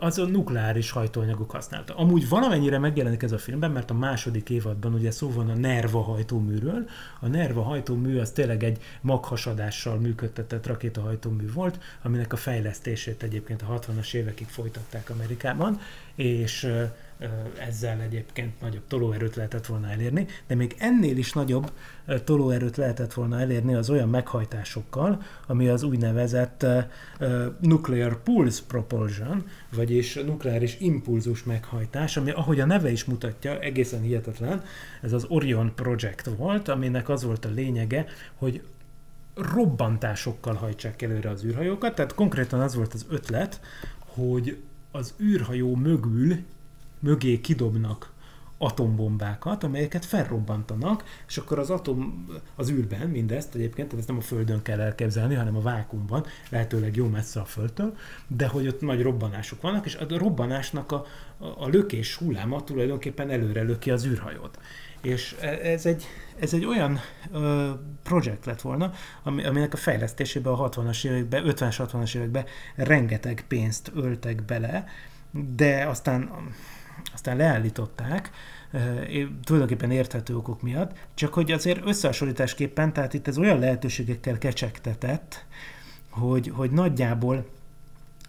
az 0.00 0.18
a 0.18 0.26
nukleáris 0.26 0.90
hajtóanyagok 0.90 1.50
használta. 1.50 1.96
Amúgy 1.96 2.28
valamennyire 2.28 2.78
megjelenik 2.78 3.22
ez 3.22 3.32
a 3.32 3.38
filmben, 3.38 3.70
mert 3.70 3.90
a 3.90 3.94
második 3.94 4.50
évadban 4.50 4.94
ugye 4.94 5.10
szó 5.10 5.30
van 5.30 5.48
a 5.48 5.54
Nerva 5.54 6.00
hajtóműről. 6.00 6.88
A 7.20 7.26
Nerva 7.26 7.62
hajtómű 7.62 8.18
az 8.18 8.30
tényleg 8.30 8.62
egy 8.64 8.82
maghasadással 9.00 9.98
működtetett 9.98 10.66
rakétahajtómű 10.66 11.52
volt, 11.52 11.78
aminek 12.02 12.32
a 12.32 12.36
fejlesztését 12.36 13.22
egyébként 13.22 13.62
a 13.62 13.78
60-as 13.78 14.14
évekig 14.14 14.46
folytatták 14.46 15.10
Amerikában, 15.10 15.80
és 16.14 16.72
ezzel 17.58 18.00
egyébként 18.00 18.60
nagyobb 18.60 18.86
tolóerőt 18.88 19.36
lehetett 19.36 19.66
volna 19.66 19.90
elérni, 19.90 20.26
de 20.46 20.54
még 20.54 20.74
ennél 20.78 21.16
is 21.16 21.32
nagyobb 21.32 21.70
tolóerőt 22.24 22.76
lehetett 22.76 23.12
volna 23.12 23.40
elérni 23.40 23.74
az 23.74 23.90
olyan 23.90 24.08
meghajtásokkal, 24.08 25.22
ami 25.46 25.68
az 25.68 25.82
úgynevezett 25.82 26.66
Nuclear 27.60 28.22
Pulse 28.22 28.62
Propulsion, 28.66 29.46
vagyis 29.74 30.14
nukleáris 30.14 30.76
impulzus 30.80 31.44
meghajtás, 31.44 32.16
ami 32.16 32.30
ahogy 32.30 32.60
a 32.60 32.66
neve 32.66 32.90
is 32.90 33.04
mutatja, 33.04 33.58
egészen 33.58 34.00
hihetetlen, 34.00 34.62
ez 35.02 35.12
az 35.12 35.24
Orion 35.28 35.74
Project 35.74 36.30
volt, 36.36 36.68
aminek 36.68 37.08
az 37.08 37.24
volt 37.24 37.44
a 37.44 37.50
lényege, 37.50 38.06
hogy 38.34 38.62
robbantásokkal 39.34 40.54
hajtsák 40.54 41.02
előre 41.02 41.30
az 41.30 41.44
űrhajókat, 41.44 41.94
tehát 41.94 42.14
konkrétan 42.14 42.60
az 42.60 42.74
volt 42.74 42.94
az 42.94 43.06
ötlet, 43.08 43.60
hogy 43.98 44.56
az 44.90 45.14
űrhajó 45.20 45.74
mögül 45.74 46.36
mögé 47.00 47.40
kidobnak 47.40 48.12
atombombákat, 48.58 49.64
amelyeket 49.64 50.04
felrobbantanak, 50.04 51.04
és 51.28 51.36
akkor 51.36 51.58
az 51.58 51.70
atom 51.70 52.26
az 52.54 52.70
űrben 52.70 53.08
mindezt 53.08 53.54
egyébként, 53.54 53.88
tehát 53.88 53.98
ezt 53.98 54.08
nem 54.08 54.16
a 54.16 54.20
Földön 54.20 54.62
kell 54.62 54.80
elképzelni, 54.80 55.34
hanem 55.34 55.56
a 55.56 55.60
vákumban, 55.60 56.24
lehetőleg 56.48 56.96
jó 56.96 57.06
messze 57.08 57.40
a 57.40 57.44
Földtől, 57.44 57.96
de 58.26 58.46
hogy 58.46 58.66
ott 58.66 58.80
nagy 58.80 59.02
robbanások 59.02 59.60
vannak, 59.60 59.86
és 59.86 59.94
a 59.94 60.06
robbanásnak 60.08 60.92
a, 60.92 61.06
a, 61.38 61.68
lökés 61.68 62.16
hulláma 62.16 62.64
tulajdonképpen 62.64 63.30
előre 63.30 63.62
löki 63.62 63.90
az 63.90 64.06
űrhajót. 64.06 64.58
És 65.00 65.36
e, 65.40 65.46
ez 65.46 65.86
egy, 65.86 66.06
ez 66.38 66.54
egy 66.54 66.64
olyan 66.64 67.00
ö, 67.32 67.70
projekt 68.02 68.44
lett 68.44 68.60
volna, 68.60 68.92
ami, 69.22 69.44
aminek 69.44 69.72
a 69.72 69.76
fejlesztésébe 69.76 70.50
a 70.50 70.68
60-as 70.68 71.06
években, 71.06 71.44
50-as, 71.46 71.88
60-as 71.92 72.16
években 72.16 72.44
rengeteg 72.74 73.44
pénzt 73.48 73.90
öltek 73.94 74.44
bele, 74.44 74.86
de 75.56 75.86
aztán 75.86 76.30
aztán 77.12 77.36
leállították, 77.36 78.30
tulajdonképpen 79.44 79.90
érthető 79.90 80.36
okok 80.36 80.62
miatt, 80.62 80.92
csak 81.14 81.34
hogy 81.34 81.52
azért 81.52 81.86
összehasonlításképpen, 81.86 82.92
tehát 82.92 83.14
itt 83.14 83.28
ez 83.28 83.38
olyan 83.38 83.58
lehetőségekkel 83.58 84.38
kecsegtetett, 84.38 85.44
hogy, 86.10 86.52
hogy 86.54 86.70
nagyjából 86.70 87.46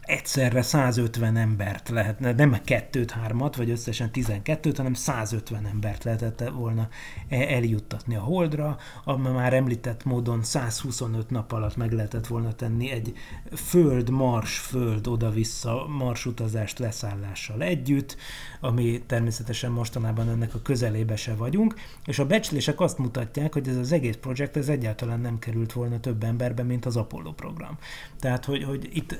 egyszerre 0.09 0.61
150 0.61 1.35
embert 1.35 1.89
lehetne, 1.89 2.33
nem 2.33 2.57
kettőt, 2.63 3.11
hármat, 3.11 3.55
vagy 3.55 3.69
összesen 3.69 4.09
12-t, 4.13 4.73
hanem 4.77 4.93
150 4.93 5.65
embert 5.65 6.03
lehetett 6.03 6.49
volna 6.49 6.87
e- 7.27 7.53
eljuttatni 7.53 8.15
a 8.15 8.19
Holdra, 8.19 8.77
ami 9.03 9.29
már 9.29 9.53
említett 9.53 10.03
módon 10.03 10.43
125 10.43 11.29
nap 11.29 11.51
alatt 11.51 11.75
meg 11.75 11.91
lehetett 11.91 12.27
volna 12.27 12.53
tenni 12.53 12.91
egy 12.91 13.13
föld-mars-föld 13.55 15.07
oda-vissza 15.07 15.85
marsutazást 15.87 16.79
leszállással 16.79 17.61
együtt, 17.61 18.17
ami 18.59 19.01
természetesen 19.05 19.71
mostanában 19.71 20.29
ennek 20.29 20.55
a 20.55 20.61
közelébe 20.61 21.15
se 21.15 21.35
vagyunk, 21.35 21.73
és 22.05 22.19
a 22.19 22.25
becslések 22.25 22.79
azt 22.79 22.97
mutatják, 22.97 23.53
hogy 23.53 23.67
ez 23.67 23.77
az 23.77 23.91
egész 23.91 24.17
projekt 24.21 24.57
ez 24.57 24.69
egyáltalán 24.69 25.19
nem 25.19 25.39
került 25.39 25.73
volna 25.73 25.99
több 25.99 26.23
emberbe, 26.23 26.63
mint 26.63 26.85
az 26.85 26.97
Apollo 26.97 27.31
program. 27.31 27.77
Tehát, 28.19 28.45
hogy, 28.45 28.63
hogy 28.63 28.89
itt 28.93 29.15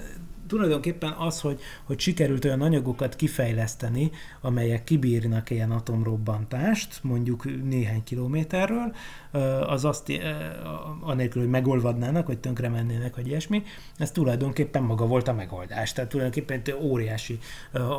tulajdonképpen 0.49 1.11
az, 1.11 1.41
hogy, 1.41 1.59
hogy 1.83 1.99
sikerült 1.99 2.45
olyan 2.45 2.61
anyagokat 2.61 3.15
kifejleszteni, 3.15 4.11
amelyek 4.41 4.83
kibírnak 4.83 5.49
ilyen 5.49 5.71
atomrobbantást, 5.71 6.99
mondjuk 7.03 7.63
néhány 7.63 8.03
kilométerről, 8.03 8.95
az 9.67 9.85
azt, 9.85 10.11
anélkül, 11.01 11.41
hogy 11.41 11.51
megolvadnának, 11.51 12.27
vagy 12.27 12.37
tönkre 12.37 12.69
mennének, 12.69 13.15
vagy 13.15 13.27
ilyesmi, 13.27 13.63
ez 13.97 14.11
tulajdonképpen 14.11 14.83
maga 14.83 15.05
volt 15.05 15.27
a 15.27 15.33
megoldás. 15.33 15.93
Tehát 15.93 16.09
tulajdonképpen 16.09 16.61
egy 16.65 16.75
óriási 16.81 17.39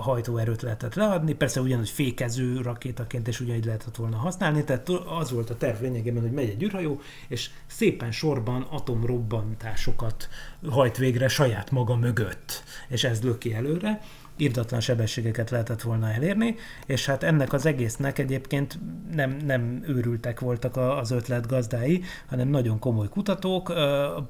hajtóerőt 0.00 0.62
lehetett 0.62 0.94
leadni, 0.94 1.32
persze 1.32 1.60
ugyanúgy 1.60 1.88
fékező 1.88 2.60
rakétaként, 2.60 3.28
és 3.28 3.40
ugyanígy 3.40 3.64
lehetett 3.64 3.96
volna 3.96 4.16
használni, 4.16 4.64
tehát 4.64 4.88
az 5.18 5.30
volt 5.30 5.50
a 5.50 5.56
terv 5.56 5.82
lényegében, 5.82 6.22
hogy 6.22 6.32
megy 6.32 6.48
egy 6.48 6.62
űrhajó, 6.62 7.00
és 7.28 7.50
szépen 7.66 8.12
sorban 8.12 8.66
atomrobbantásokat 8.70 10.28
hajt 10.68 10.96
végre 10.96 11.28
saját 11.28 11.70
maga 11.70 11.96
mögött, 11.96 12.62
és 12.88 13.04
ez 13.04 13.22
löki 13.22 13.54
előre 13.54 14.00
írdatlan 14.40 14.80
sebességeket 14.80 15.50
lehetett 15.50 15.82
volna 15.82 16.12
elérni, 16.12 16.54
és 16.86 17.06
hát 17.06 17.22
ennek 17.22 17.52
az 17.52 17.66
egésznek 17.66 18.18
egyébként 18.18 18.78
nem, 19.12 19.36
nem 19.44 19.82
őrültek 19.86 20.40
voltak 20.40 20.76
az 20.76 21.10
ötlet 21.10 21.46
gazdái, 21.46 22.02
hanem 22.26 22.48
nagyon 22.48 22.78
komoly 22.78 23.08
kutatók, 23.08 23.72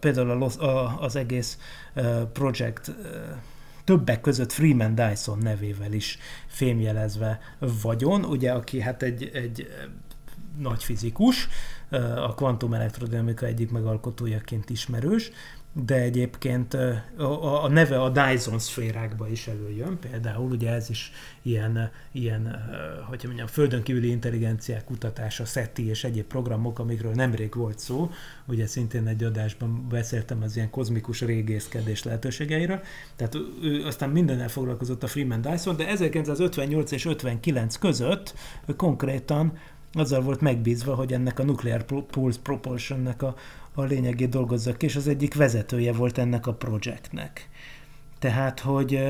például 0.00 0.48
az 1.00 1.16
egész 1.16 1.58
projekt 2.32 2.92
többek 3.84 4.20
között 4.20 4.52
Freeman 4.52 4.94
Dyson 4.94 5.38
nevével 5.38 5.92
is 5.92 6.18
fémjelezve 6.46 7.40
vagyon, 7.82 8.24
ugye, 8.24 8.52
aki 8.52 8.80
hát 8.80 9.02
egy, 9.02 9.30
egy 9.32 9.68
nagy 10.58 10.84
fizikus, 10.84 11.48
a 12.16 12.34
kvantumelektrodinamika 12.34 13.46
egyik 13.46 13.70
megalkotójaként 13.70 14.70
ismerős, 14.70 15.30
de 15.72 15.94
egyébként 15.94 16.74
a, 17.18 17.64
a 17.64 17.68
neve 17.68 18.02
a 18.02 18.08
Dyson 18.08 18.58
szférákba 18.58 19.28
is 19.28 19.46
előjön, 19.46 19.98
például 19.98 20.50
ugye 20.50 20.72
ez 20.72 20.90
is 20.90 21.12
ilyen, 21.42 21.90
ilyen 22.12 22.58
hogy 23.08 23.22
mondjam, 23.24 23.46
földön 23.46 23.82
kívüli 23.82 24.08
intelligenciák 24.08 24.84
kutatása, 24.84 25.44
SETI 25.44 25.88
és 25.88 26.04
egyéb 26.04 26.24
programok, 26.24 26.78
amikről 26.78 27.12
nemrég 27.12 27.54
volt 27.54 27.78
szó, 27.78 28.10
ugye 28.46 28.66
szintén 28.66 29.06
egy 29.06 29.24
adásban 29.24 29.86
beszéltem 29.88 30.42
az 30.42 30.56
ilyen 30.56 30.70
kozmikus 30.70 31.20
régészkedés 31.20 32.02
lehetőségeiről, 32.02 32.80
tehát 33.16 33.36
ő 33.62 33.84
aztán 33.86 34.10
mindennel 34.10 34.48
foglalkozott 34.48 35.02
a 35.02 35.06
Freeman 35.06 35.40
Dyson, 35.40 35.76
de 35.76 35.88
1958 35.88 36.90
és 36.90 37.04
59 37.04 37.76
között 37.76 38.34
konkrétan 38.76 39.52
azzal 39.92 40.20
volt 40.20 40.40
megbízva, 40.40 40.94
hogy 40.94 41.12
ennek 41.12 41.38
a 41.38 41.44
Nuclear 41.44 41.84
Pulse 41.84 42.38
Propulsionnek 42.42 43.22
a, 43.22 43.34
a 43.74 43.82
lényegét 43.82 44.28
dolgozza 44.28 44.76
ki, 44.76 44.86
és 44.86 44.96
az 44.96 45.08
egyik 45.08 45.34
vezetője 45.34 45.92
volt 45.92 46.18
ennek 46.18 46.46
a 46.46 46.54
projektnek. 46.54 47.48
Tehát, 48.18 48.60
hogy 48.60 49.08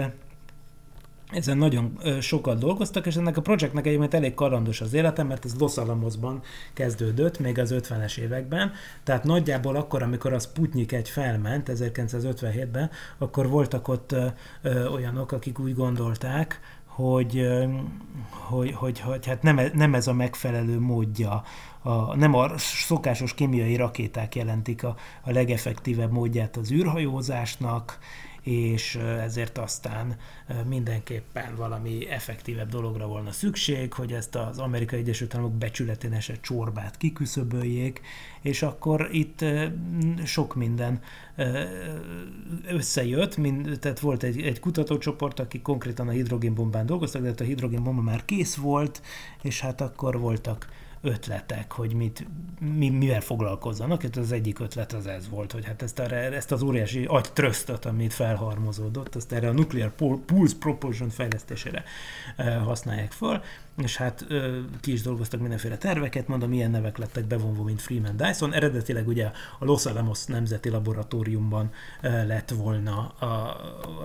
ezen 1.30 1.58
nagyon 1.58 1.98
sokat 2.20 2.58
dolgoztak, 2.58 3.06
és 3.06 3.16
ennek 3.16 3.36
a 3.36 3.40
projektnek 3.40 3.86
egyébként 3.86 4.14
elég 4.14 4.34
karandos 4.34 4.80
az 4.80 4.92
életem, 4.92 5.26
mert 5.26 5.44
ez 5.44 5.54
Los 5.58 5.76
Alamosban 5.76 6.42
kezdődött, 6.72 7.38
még 7.38 7.58
az 7.58 7.74
50-es 7.76 8.18
években, 8.18 8.72
tehát 9.04 9.24
nagyjából 9.24 9.76
akkor, 9.76 10.02
amikor 10.02 10.32
a 10.32 10.38
Sputnik 10.38 10.92
egy 10.92 11.08
felment 11.08 11.70
1957-ben, 11.74 12.90
akkor 13.18 13.48
voltak 13.48 13.88
ott 13.88 14.14
olyanok, 14.92 15.32
akik 15.32 15.58
úgy 15.58 15.74
gondolták, 15.74 16.60
hogy, 17.00 17.46
hogy, 18.28 18.72
hogy, 18.72 19.00
hogy 19.00 19.26
hát 19.26 19.42
nem, 19.42 19.60
nem 19.74 19.94
ez 19.94 20.06
a 20.06 20.12
megfelelő 20.12 20.80
módja, 20.80 21.42
a, 21.82 22.16
nem 22.16 22.34
a 22.34 22.58
szokásos 22.58 23.34
kémiai 23.34 23.76
rakéták 23.76 24.34
jelentik 24.34 24.84
a, 24.84 24.96
a 25.22 25.30
legeffektívebb 25.30 26.12
módját 26.12 26.56
az 26.56 26.72
űrhajózásnak, 26.72 27.98
és 28.42 28.94
ezért 28.94 29.58
aztán 29.58 30.16
mindenképpen 30.68 31.56
valami 31.56 32.08
effektívebb 32.08 32.68
dologra 32.68 33.06
volna 33.06 33.32
szükség, 33.32 33.92
hogy 33.92 34.12
ezt 34.12 34.34
az 34.34 34.58
Amerikai 34.58 34.98
Egyesült 34.98 35.34
Államok 35.34 35.54
becsületén 35.54 36.12
esett 36.12 36.42
csorbát 36.42 36.96
kiküszöböljék, 36.96 38.00
és 38.40 38.62
akkor 38.62 39.08
itt 39.12 39.44
sok 40.24 40.54
minden 40.54 41.00
összejött, 42.66 43.36
mind, 43.36 43.78
tehát 43.80 44.00
volt 44.00 44.22
egy, 44.22 44.40
egy 44.40 44.60
kutatócsoport, 44.60 45.40
aki 45.40 45.60
konkrétan 45.60 46.08
a 46.08 46.10
hidrogénbombán 46.10 46.86
dolgoztak, 46.86 47.22
de 47.22 47.28
hát 47.28 47.40
a 47.40 47.44
hidrogénbomba 47.44 48.02
már 48.02 48.24
kész 48.24 48.54
volt, 48.54 49.02
és 49.42 49.60
hát 49.60 49.80
akkor 49.80 50.18
voltak 50.18 50.68
ötletek, 51.02 51.72
hogy 51.72 51.94
mit, 51.94 52.26
mi, 52.58 52.88
mivel 52.88 53.20
foglalkozzanak. 53.20 54.02
Hát 54.02 54.16
az 54.16 54.32
egyik 54.32 54.58
ötlet 54.58 54.92
az 54.92 55.06
ez 55.06 55.28
volt, 55.28 55.52
hogy 55.52 55.64
hát 55.64 55.82
ezt, 55.82 55.98
a, 55.98 56.14
ezt 56.14 56.52
az 56.52 56.62
óriási 56.62 57.04
agytrösztöt, 57.04 57.84
amit 57.84 58.12
felharmozódott, 58.12 59.14
azt 59.14 59.32
erre 59.32 59.48
a 59.48 59.52
Nuclear 59.52 59.90
Pulse 60.26 60.54
Propulsion 60.58 61.08
fejlesztésére 61.08 61.84
használják 62.64 63.12
fel, 63.12 63.42
és 63.82 63.96
hát 63.96 64.26
ki 64.80 64.92
is 64.92 65.02
dolgoztak 65.02 65.40
mindenféle 65.40 65.76
terveket, 65.76 66.28
mondom, 66.28 66.52
ilyen 66.52 66.70
nevek 66.70 66.98
lettek 66.98 67.24
bevonva, 67.24 67.62
mint 67.62 67.80
Freeman 67.80 68.16
Dyson. 68.16 68.54
Eredetileg 68.54 69.08
ugye 69.08 69.30
a 69.58 69.64
Los 69.64 69.86
Alamos 69.86 70.24
Nemzeti 70.24 70.68
Laboratóriumban 70.68 71.70
lett 72.02 72.50
volna 72.50 72.98
a, 73.08 73.56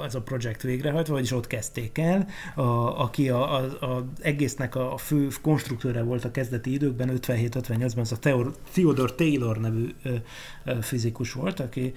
az 0.03 0.15
a 0.15 0.21
projekt 0.21 0.61
végrehajtva, 0.61 1.13
vagyis 1.13 1.31
ott 1.31 1.47
kezdték 1.47 1.97
el, 1.97 2.27
a, 2.55 2.61
aki 3.01 3.29
a, 3.29 3.55
a, 3.55 3.85
a 3.85 4.05
egésznek 4.21 4.75
a 4.75 4.97
fő 4.97 5.27
konstruktőre 5.41 6.03
volt 6.03 6.25
a 6.25 6.31
kezdeti 6.31 6.73
időkben, 6.73 7.19
57-58-ban, 7.21 7.99
az 7.99 8.11
a 8.11 8.51
Theodore 8.71 9.13
Taylor 9.13 9.57
nevű 9.57 9.89
fizikus 10.81 11.33
volt, 11.33 11.59
aki 11.59 11.93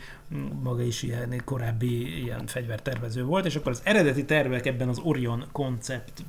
maga 0.63 0.83
is 0.83 1.03
ilyen 1.03 1.43
korábbi 1.45 2.23
ilyen 2.23 2.47
fegyvertervező 2.47 3.25
volt, 3.25 3.47
és 3.47 3.57
akkor 3.57 3.73
az 3.73 3.81
eredeti 3.85 4.25
tervek 4.25 4.67
ebben 4.67 4.89
az 4.89 4.99
Orion 4.99 5.45
koncept, 5.53 6.25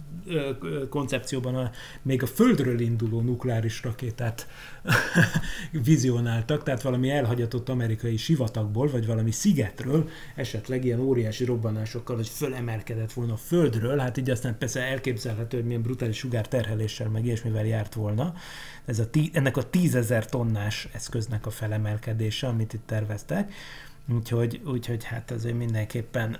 koncepcióban 1.39 1.55
a, 1.55 1.71
még 2.01 2.23
a 2.23 2.27
Földről 2.27 2.79
induló 2.79 3.21
nukleáris 3.21 3.83
rakétát 3.83 4.47
vizionáltak, 5.71 6.63
tehát 6.63 6.81
valami 6.81 7.09
elhagyatott 7.09 7.69
amerikai 7.69 8.17
sivatagból, 8.17 8.89
vagy 8.89 9.05
valami 9.05 9.31
szigetről, 9.31 10.09
esetleg 10.35 10.85
ilyen 10.85 10.99
óriási 10.99 11.45
robbanásokkal, 11.45 12.15
hogy 12.15 12.29
fölemelkedett 12.29 13.13
volna 13.13 13.33
a 13.33 13.37
Földről, 13.37 13.97
hát 13.97 14.17
így 14.17 14.29
aztán 14.29 14.57
persze 14.57 14.81
elképzelhető, 14.81 15.57
hogy 15.57 15.65
milyen 15.65 15.81
brutális 15.81 16.17
sugárterheléssel, 16.17 17.09
meg 17.09 17.25
ilyesmivel 17.25 17.65
járt 17.65 17.93
volna. 17.93 18.33
Ez 18.85 18.99
a 18.99 19.09
tí, 19.09 19.29
ennek 19.33 19.57
a 19.57 19.69
tízezer 19.69 20.25
tonnás 20.25 20.87
eszköznek 20.93 21.45
a 21.45 21.49
felemelkedése, 21.49 22.47
amit 22.47 22.73
itt 22.73 22.85
terveztek. 22.85 23.53
Úgyhogy, 24.13 24.61
úgyhogy 24.65 25.03
hát 25.03 25.31
azért 25.31 25.57
mindenképpen 25.57 26.37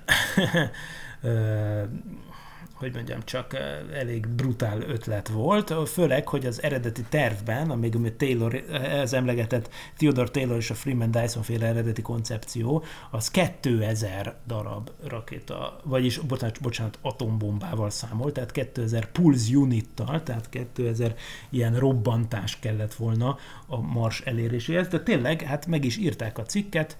hogy 2.80 2.94
mondjam, 2.94 3.20
csak 3.24 3.56
elég 3.94 4.28
brutál 4.28 4.80
ötlet 4.80 5.28
volt, 5.28 5.88
főleg, 5.88 6.28
hogy 6.28 6.46
az 6.46 6.62
eredeti 6.62 7.02
tervben, 7.08 7.70
amíg 7.70 8.16
Taylor, 8.16 8.64
az 9.02 9.12
emlegetett 9.12 9.70
Theodore 9.96 10.28
Taylor 10.28 10.56
és 10.56 10.70
a 10.70 10.74
Freeman 10.74 11.10
Dyson 11.10 11.42
féle 11.42 11.66
eredeti 11.66 12.02
koncepció, 12.02 12.84
az 13.10 13.30
2000 13.30 14.36
darab 14.46 14.90
rakéta, 15.06 15.80
vagyis, 15.84 16.18
bocsánat, 16.18 16.60
bocsánat 16.60 16.98
atombombával 17.02 17.90
számolt, 17.90 18.34
tehát 18.34 18.50
2000 18.50 19.06
pulse 19.06 19.56
unittal, 19.56 20.22
tehát 20.22 20.48
2000 20.48 21.14
ilyen 21.50 21.78
robbantás 21.78 22.58
kellett 22.58 22.94
volna 22.94 23.38
a 23.66 23.80
Mars 23.80 24.20
eléréséhez, 24.20 24.88
de 24.88 25.00
tényleg, 25.00 25.42
hát 25.42 25.66
meg 25.66 25.84
is 25.84 25.96
írták 25.96 26.38
a 26.38 26.42
cikket, 26.42 26.96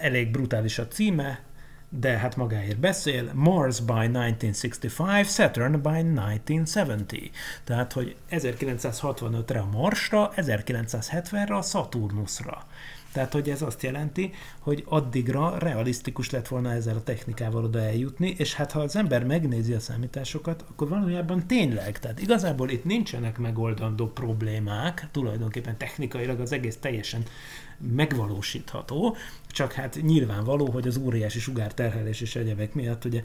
elég 0.00 0.30
brutális 0.30 0.78
a 0.78 0.88
címe, 0.88 1.40
de 1.88 2.18
hát 2.18 2.36
magáért 2.36 2.78
beszél, 2.78 3.30
Mars 3.34 3.80
by 3.80 3.92
1965, 3.92 5.26
Saturn 5.26 5.82
by 5.82 5.88
1970. 5.88 7.30
Tehát, 7.64 7.92
hogy 7.92 8.16
1965-re 8.30 9.58
a 9.58 9.68
Marsra, 9.72 10.32
1970-re 10.36 11.54
a 11.54 11.62
Saturnusra. 11.62 12.66
Tehát, 13.12 13.32
hogy 13.32 13.50
ez 13.50 13.62
azt 13.62 13.82
jelenti, 13.82 14.32
hogy 14.58 14.84
addigra 14.86 15.58
realisztikus 15.58 16.30
lett 16.30 16.48
volna 16.48 16.72
ezzel 16.72 16.96
a 16.96 17.02
technikával 17.02 17.64
oda 17.64 17.80
eljutni, 17.80 18.34
és 18.38 18.54
hát 18.54 18.72
ha 18.72 18.80
az 18.80 18.96
ember 18.96 19.24
megnézi 19.24 19.72
a 19.72 19.80
számításokat, 19.80 20.64
akkor 20.70 20.88
valójában 20.88 21.46
tényleg, 21.46 21.98
tehát 21.98 22.20
igazából 22.20 22.70
itt 22.70 22.84
nincsenek 22.84 23.38
megoldandó 23.38 24.06
problémák, 24.06 25.08
tulajdonképpen 25.10 25.76
technikailag 25.76 26.40
az 26.40 26.52
egész 26.52 26.76
teljesen 26.76 27.22
megvalósítható, 27.94 29.16
csak 29.46 29.72
hát 29.72 29.98
nyilvánvaló, 30.02 30.70
hogy 30.70 30.86
az 30.86 30.96
óriási 30.96 31.38
sugárterhelés 31.38 32.20
és 32.20 32.36
egyebek 32.36 32.74
miatt 32.74 33.04
ugye 33.04 33.22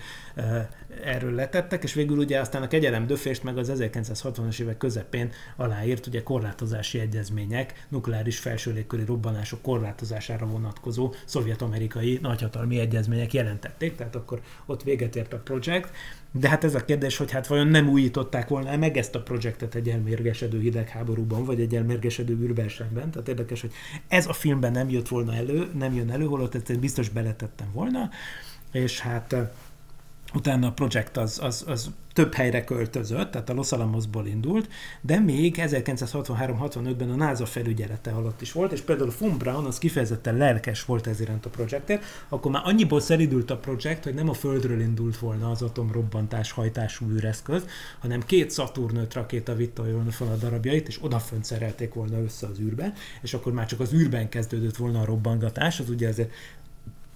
erről 1.03 1.33
letettek, 1.33 1.83
és 1.83 1.93
végül 1.93 2.17
ugye 2.17 2.39
aztán 2.39 2.61
a 2.61 2.67
kegyelem 2.67 3.07
döfést 3.07 3.43
meg 3.43 3.57
az 3.57 3.71
1960-as 3.75 4.59
évek 4.59 4.77
közepén 4.77 5.31
aláírt 5.55 6.07
ugye 6.07 6.23
korlátozási 6.23 6.99
egyezmények, 6.99 7.85
nukleáris 7.89 8.39
felső 8.39 8.71
légköri 8.71 9.05
robbanások 9.05 9.61
korlátozására 9.61 10.45
vonatkozó 10.45 11.13
szovjet-amerikai 11.25 12.19
nagyhatalmi 12.21 12.79
egyezmények 12.79 13.33
jelentették, 13.33 13.95
tehát 13.95 14.15
akkor 14.15 14.41
ott 14.65 14.83
véget 14.83 15.15
ért 15.15 15.33
a 15.33 15.37
projekt, 15.37 15.89
de 16.35 16.49
hát 16.49 16.63
ez 16.63 16.75
a 16.75 16.85
kérdés, 16.85 17.17
hogy 17.17 17.31
hát 17.31 17.47
vajon 17.47 17.67
nem 17.67 17.89
újították 17.89 18.47
volna 18.47 18.77
meg 18.77 18.97
ezt 18.97 19.15
a 19.15 19.21
projektet 19.21 19.75
egy 19.75 19.89
elmérgesedő 19.89 20.59
hidegháborúban, 20.59 21.45
vagy 21.45 21.61
egy 21.61 21.75
elmérgesedő 21.75 22.33
űrversenyben. 22.33 23.11
Tehát 23.11 23.27
érdekes, 23.27 23.61
hogy 23.61 23.71
ez 24.07 24.27
a 24.27 24.33
filmben 24.33 24.71
nem 24.71 24.89
jött 24.89 25.07
volna 25.07 25.33
elő, 25.33 25.67
nem 25.77 25.93
jön 25.95 26.11
elő, 26.11 26.25
holott 26.25 26.55
ezt 26.55 26.79
biztos 26.79 27.09
beletettem 27.09 27.67
volna, 27.73 28.09
és 28.71 28.99
hát 28.99 29.35
utána 30.33 30.67
a 30.67 30.71
projekt 30.71 31.17
az, 31.17 31.39
az, 31.41 31.63
az 31.67 31.91
több 32.13 32.33
helyre 32.33 32.63
költözött, 32.63 33.31
tehát 33.31 33.49
a 33.49 33.53
Los 33.53 33.71
Alamosból 33.71 34.27
indult, 34.27 34.69
de 35.01 35.19
még 35.19 35.55
1963-65-ben 35.59 37.09
a 37.09 37.15
NASA 37.15 37.45
felügyelete 37.45 38.11
alatt 38.11 38.41
is 38.41 38.51
volt, 38.51 38.71
és 38.71 38.81
például 38.81 39.13
a 39.19 39.25
Braun 39.37 39.65
az 39.65 39.77
kifejezetten 39.77 40.37
lelkes 40.37 40.85
volt 40.85 41.07
ez 41.07 41.23
a 41.43 41.49
projektért, 41.49 42.03
akkor 42.29 42.51
már 42.51 42.61
annyiból 42.65 42.99
szeridült 42.99 43.51
a 43.51 43.57
projekt, 43.57 44.03
hogy 44.03 44.13
nem 44.13 44.29
a 44.29 44.33
Földről 44.33 44.81
indult 44.81 45.17
volna 45.17 45.49
az 45.49 45.61
atomrobbantás 45.61 46.51
hajtású 46.51 47.09
űreszköz, 47.09 47.65
hanem 47.99 48.21
két 48.25 48.51
Saturn 48.51 48.97
5 48.97 49.13
rakéta 49.13 49.55
vitte 49.55 49.81
volna 49.81 50.11
fel 50.11 50.27
a 50.27 50.35
darabjait, 50.35 50.87
és 50.87 50.99
odafönt 51.01 51.45
szerelték 51.45 51.93
volna 51.93 52.21
össze 52.21 52.47
az 52.47 52.59
űrbe, 52.59 52.93
és 53.21 53.33
akkor 53.33 53.53
már 53.53 53.65
csak 53.65 53.79
az 53.79 53.93
űrben 53.93 54.29
kezdődött 54.29 54.75
volna 54.75 55.01
a 55.01 55.05
robbangatás, 55.05 55.79
az 55.79 55.89
ugye 55.89 56.07
azért 56.07 56.31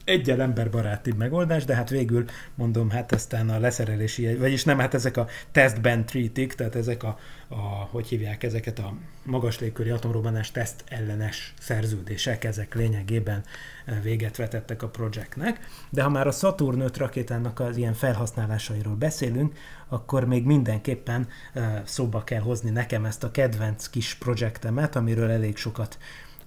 egyel 0.07 0.41
emberbaráti 0.41 1.13
megoldás, 1.17 1.65
de 1.65 1.75
hát 1.75 1.89
végül 1.89 2.25
mondom, 2.55 2.89
hát 2.89 3.11
aztán 3.11 3.49
a 3.49 3.59
leszerelési, 3.59 4.35
vagyis 4.35 4.63
nem, 4.63 4.79
hát 4.79 4.93
ezek 4.93 5.17
a 5.17 5.27
testben 5.51 6.05
treatik, 6.05 6.53
tehát 6.53 6.75
ezek 6.75 7.03
a, 7.03 7.17
a, 7.47 7.55
hogy 7.91 8.07
hívják 8.07 8.43
ezeket 8.43 8.79
a 8.79 8.93
magas 9.23 9.59
légköri 9.59 9.89
atomrobbanás 9.89 10.51
teszt 10.51 10.83
ellenes 10.87 11.53
szerződések, 11.59 12.43
ezek 12.43 12.75
lényegében 12.75 13.43
e, 13.85 13.99
véget 13.99 14.37
vetettek 14.37 14.83
a 14.83 14.87
projektnek. 14.87 15.59
De 15.89 16.03
ha 16.03 16.09
már 16.09 16.27
a 16.27 16.31
Saturn 16.31 16.79
5 16.79 16.97
rakétának 16.97 17.59
az 17.59 17.77
ilyen 17.77 17.93
felhasználásairól 17.93 18.95
beszélünk, 18.95 19.57
akkor 19.87 20.25
még 20.25 20.45
mindenképpen 20.45 21.27
e, 21.53 21.81
szóba 21.85 22.23
kell 22.23 22.41
hozni 22.41 22.69
nekem 22.69 23.05
ezt 23.05 23.23
a 23.23 23.31
kedvenc 23.31 23.87
kis 23.87 24.13
projektemet, 24.13 24.95
amiről 24.95 25.29
elég 25.29 25.57
sokat 25.57 25.97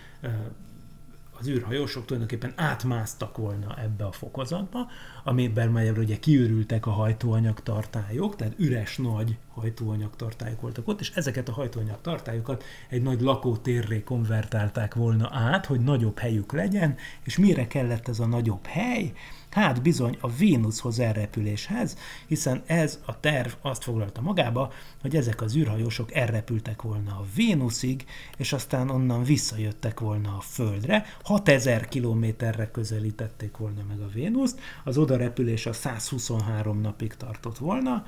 az 1.38 1.48
űrhajósok 1.48 2.04
tulajdonképpen 2.04 2.52
átmásztak 2.56 3.36
volna 3.36 3.78
ebbe 3.78 4.04
a 4.04 4.12
fokozatba, 4.12 4.90
amiben 5.24 5.68
már 5.68 5.98
ugye 5.98 6.18
kiürültek 6.18 6.86
a 6.86 6.90
hajtóanyag 6.90 7.60
tartályok, 7.60 8.36
tehát 8.36 8.54
üres 8.58 8.96
nagy 8.96 9.36
hajtóanyag 9.54 10.16
tartályok 10.16 10.60
voltak 10.60 10.88
ott, 10.88 11.00
és 11.00 11.10
ezeket 11.14 11.48
a 11.48 11.52
hajtóanyag 11.52 12.00
tartályokat 12.00 12.64
egy 12.88 13.02
nagy 13.02 13.20
lakótérré 13.20 14.02
konvertálták 14.02 14.94
volna 14.94 15.28
át, 15.32 15.66
hogy 15.66 15.80
nagyobb 15.80 16.18
helyük 16.18 16.52
legyen, 16.52 16.96
és 17.24 17.38
mire 17.38 17.66
kellett 17.66 18.08
ez 18.08 18.20
a 18.20 18.26
nagyobb 18.26 18.66
hely? 18.66 19.12
Hát 19.50 19.82
bizony 19.82 20.16
a 20.20 20.30
Vénuszhoz 20.30 20.98
elrepüléshez, 20.98 21.96
hiszen 22.26 22.62
ez 22.66 23.00
a 23.06 23.20
terv 23.20 23.52
azt 23.62 23.82
foglalta 23.82 24.20
magába, 24.20 24.72
hogy 25.00 25.16
ezek 25.16 25.40
az 25.40 25.56
űrhajósok 25.56 26.14
elrepültek 26.14 26.82
volna 26.82 27.10
a 27.10 27.24
Vénuszig, 27.34 28.04
és 28.36 28.52
aztán 28.52 28.90
onnan 28.90 29.24
visszajöttek 29.24 30.00
volna 30.00 30.36
a 30.36 30.40
Földre, 30.40 31.06
6000 31.22 31.88
kilométerre 31.88 32.70
közelítették 32.70 33.56
volna 33.56 33.82
meg 33.88 34.00
a 34.00 34.08
Vénuszt, 34.12 34.60
az 34.84 34.98
oda 34.98 35.13
repülés 35.16 35.66
a 35.66 35.72
123 35.72 36.80
napig 36.80 37.14
tartott 37.14 37.58
volna, 37.58 38.04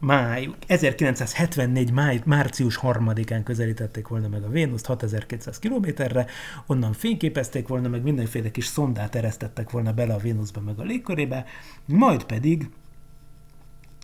máj, 0.00 0.48
1974. 0.66 1.92
Máj, 1.92 2.20
március 2.24 2.78
3-án 2.82 3.40
közelítették 3.44 4.08
volna 4.08 4.28
meg 4.28 4.42
a 4.42 4.48
Vénuszt 4.48 4.86
6200 4.86 5.58
kilométerre, 5.58 6.26
onnan 6.66 6.92
fényképezték 6.92 7.68
volna, 7.68 7.88
meg 7.88 8.02
mindenféle 8.02 8.50
kis 8.50 8.66
szondát 8.66 9.14
eresztettek 9.14 9.70
volna 9.70 9.92
bele 9.92 10.14
a 10.14 10.18
Vénuszba 10.18 10.60
meg 10.60 10.78
a 10.78 10.82
légkörébe, 10.82 11.44
majd 11.84 12.24
pedig 12.24 12.68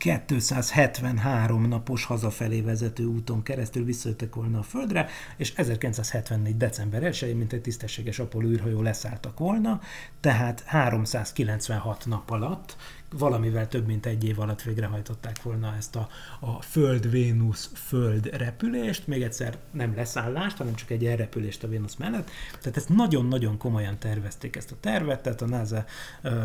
273 0.03 1.69
napos 1.69 2.05
hazafelé 2.05 2.61
vezető 2.61 3.05
úton 3.05 3.43
keresztül 3.43 3.85
visszajöttek 3.85 4.35
volna 4.35 4.59
a 4.59 4.63
Földre, 4.63 5.09
és 5.37 5.53
1974. 5.57 6.57
december 6.57 7.03
1 7.03 7.37
mint 7.37 7.53
egy 7.53 7.61
tisztességes 7.61 8.19
Apollo 8.19 8.49
űrhajó 8.49 8.83
leszálltak 8.83 9.39
volna, 9.39 9.81
tehát 10.21 10.63
396 10.67 12.07
nap 12.07 12.31
alatt 12.31 12.77
valamivel 13.13 13.69
több 13.69 13.87
mint 13.87 14.07
egy 14.07 14.25
év 14.25 14.41
alatt 14.41 14.63
végrehajtották 14.63 15.43
volna 15.43 15.75
ezt 15.77 15.97
a, 15.97 16.09
a 16.41 16.63
Föld-Vénusz-Föld 16.63 18.27
repülést, 18.27 19.07
még 19.07 19.23
egyszer 19.23 19.59
nem 19.71 19.95
leszállást, 19.97 20.57
hanem 20.57 20.75
csak 20.75 20.91
egy 20.91 21.07
elrepülést 21.07 21.65
a 21.65 21.69
Vénusz 21.69 21.97
mellett. 21.97 22.31
Tehát 22.61 22.77
ezt 22.77 22.89
nagyon-nagyon 22.89 23.59
komolyan 23.59 23.99
tervezték 23.99 24.57
ezt 24.57 24.71
a 24.71 24.77
tervet, 24.81 25.23
tehát 25.23 25.43
a 25.43 25.47
NASA 25.47 25.85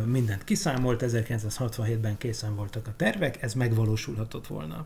mindent 0.05 0.43
kiszámolt, 0.43 1.03
1967-ben 1.05 2.17
készen 2.17 2.55
voltak 2.55 2.87
a 2.87 2.95
tervek, 2.95 3.41
ez 3.41 3.53
megvalósulhatott 3.53 4.47
volna. 4.47 4.85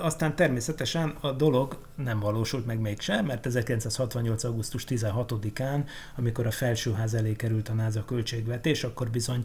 Aztán 0.00 0.36
természetesen 0.36 1.14
a 1.20 1.32
dolog 1.32 1.78
nem 1.94 2.20
valósult 2.20 2.66
meg 2.66 2.78
mégsem, 2.78 3.24
mert 3.24 3.46
1968. 3.46 4.44
augusztus 4.44 4.84
16-án, 4.88 5.84
amikor 6.16 6.46
a 6.46 6.50
felsőház 6.50 7.14
elé 7.14 7.32
került 7.32 7.68
a 7.68 7.72
NASA 7.72 8.04
költségvetés, 8.04 8.84
akkor 8.84 9.10
bizony 9.10 9.44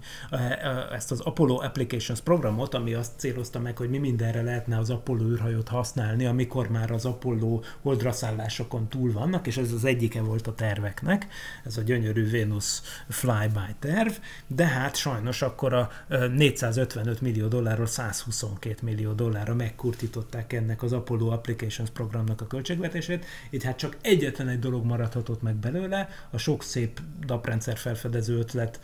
ezt 0.92 1.12
az 1.12 1.20
Apollo 1.20 1.64
Applications 1.64 2.22
programot, 2.22 2.74
ami 2.74 2.94
azt 2.94 3.12
célozta 3.18 3.60
meg, 3.60 3.78
hogy 3.78 3.90
mi 3.90 3.98
mindenre 3.98 4.42
lehetne 4.42 4.78
az 4.78 4.90
Apollo 4.90 5.24
űrhajót 5.24 5.68
használni, 5.68 6.26
amikor 6.26 6.70
már 6.70 6.92
az 6.92 7.06
Apollo 7.06 7.62
holdraszállásokon 7.82 8.88
túl 8.88 9.12
vannak, 9.12 9.48
és 9.48 9.58
ez 9.58 9.72
az 9.72 9.86
egyike 9.86 10.22
volt 10.22 10.48
a 10.48 10.56
terveknek, 10.56 11.28
ez 11.66 11.78
a 11.78 11.82
gyönyörű 11.82 12.32
Venus 12.32 12.82
flyby 13.10 13.76
terv, 13.80 14.12
de 14.48 14.66
hát 14.66 14.96
sajnos 14.96 15.42
akkor 15.42 15.74
a 15.74 15.90
455 16.36 17.22
millió 17.22 17.48
dollárról 17.48 17.86
122 17.86 18.78
millió 18.82 19.12
dollárra 19.12 19.54
megkurtították 20.20 20.54
ennek 20.54 20.84
az 20.84 20.94
Apollo 20.94 21.30
Applications 21.30 21.90
programnak 21.90 22.42
a 22.42 22.48
költségvetését, 22.48 23.26
így 23.50 23.64
hát 23.64 23.78
csak 23.78 23.98
egyetlen 24.02 24.48
egy 24.48 24.60
dolog 24.60 24.86
maradhatott 24.86 25.42
meg 25.42 25.56
belőle, 25.56 26.10
a 26.30 26.38
sok 26.38 26.64
szép 26.64 27.00
naprendszer 27.28 27.78
felfedező 27.78 28.38
ötlet 28.38 28.80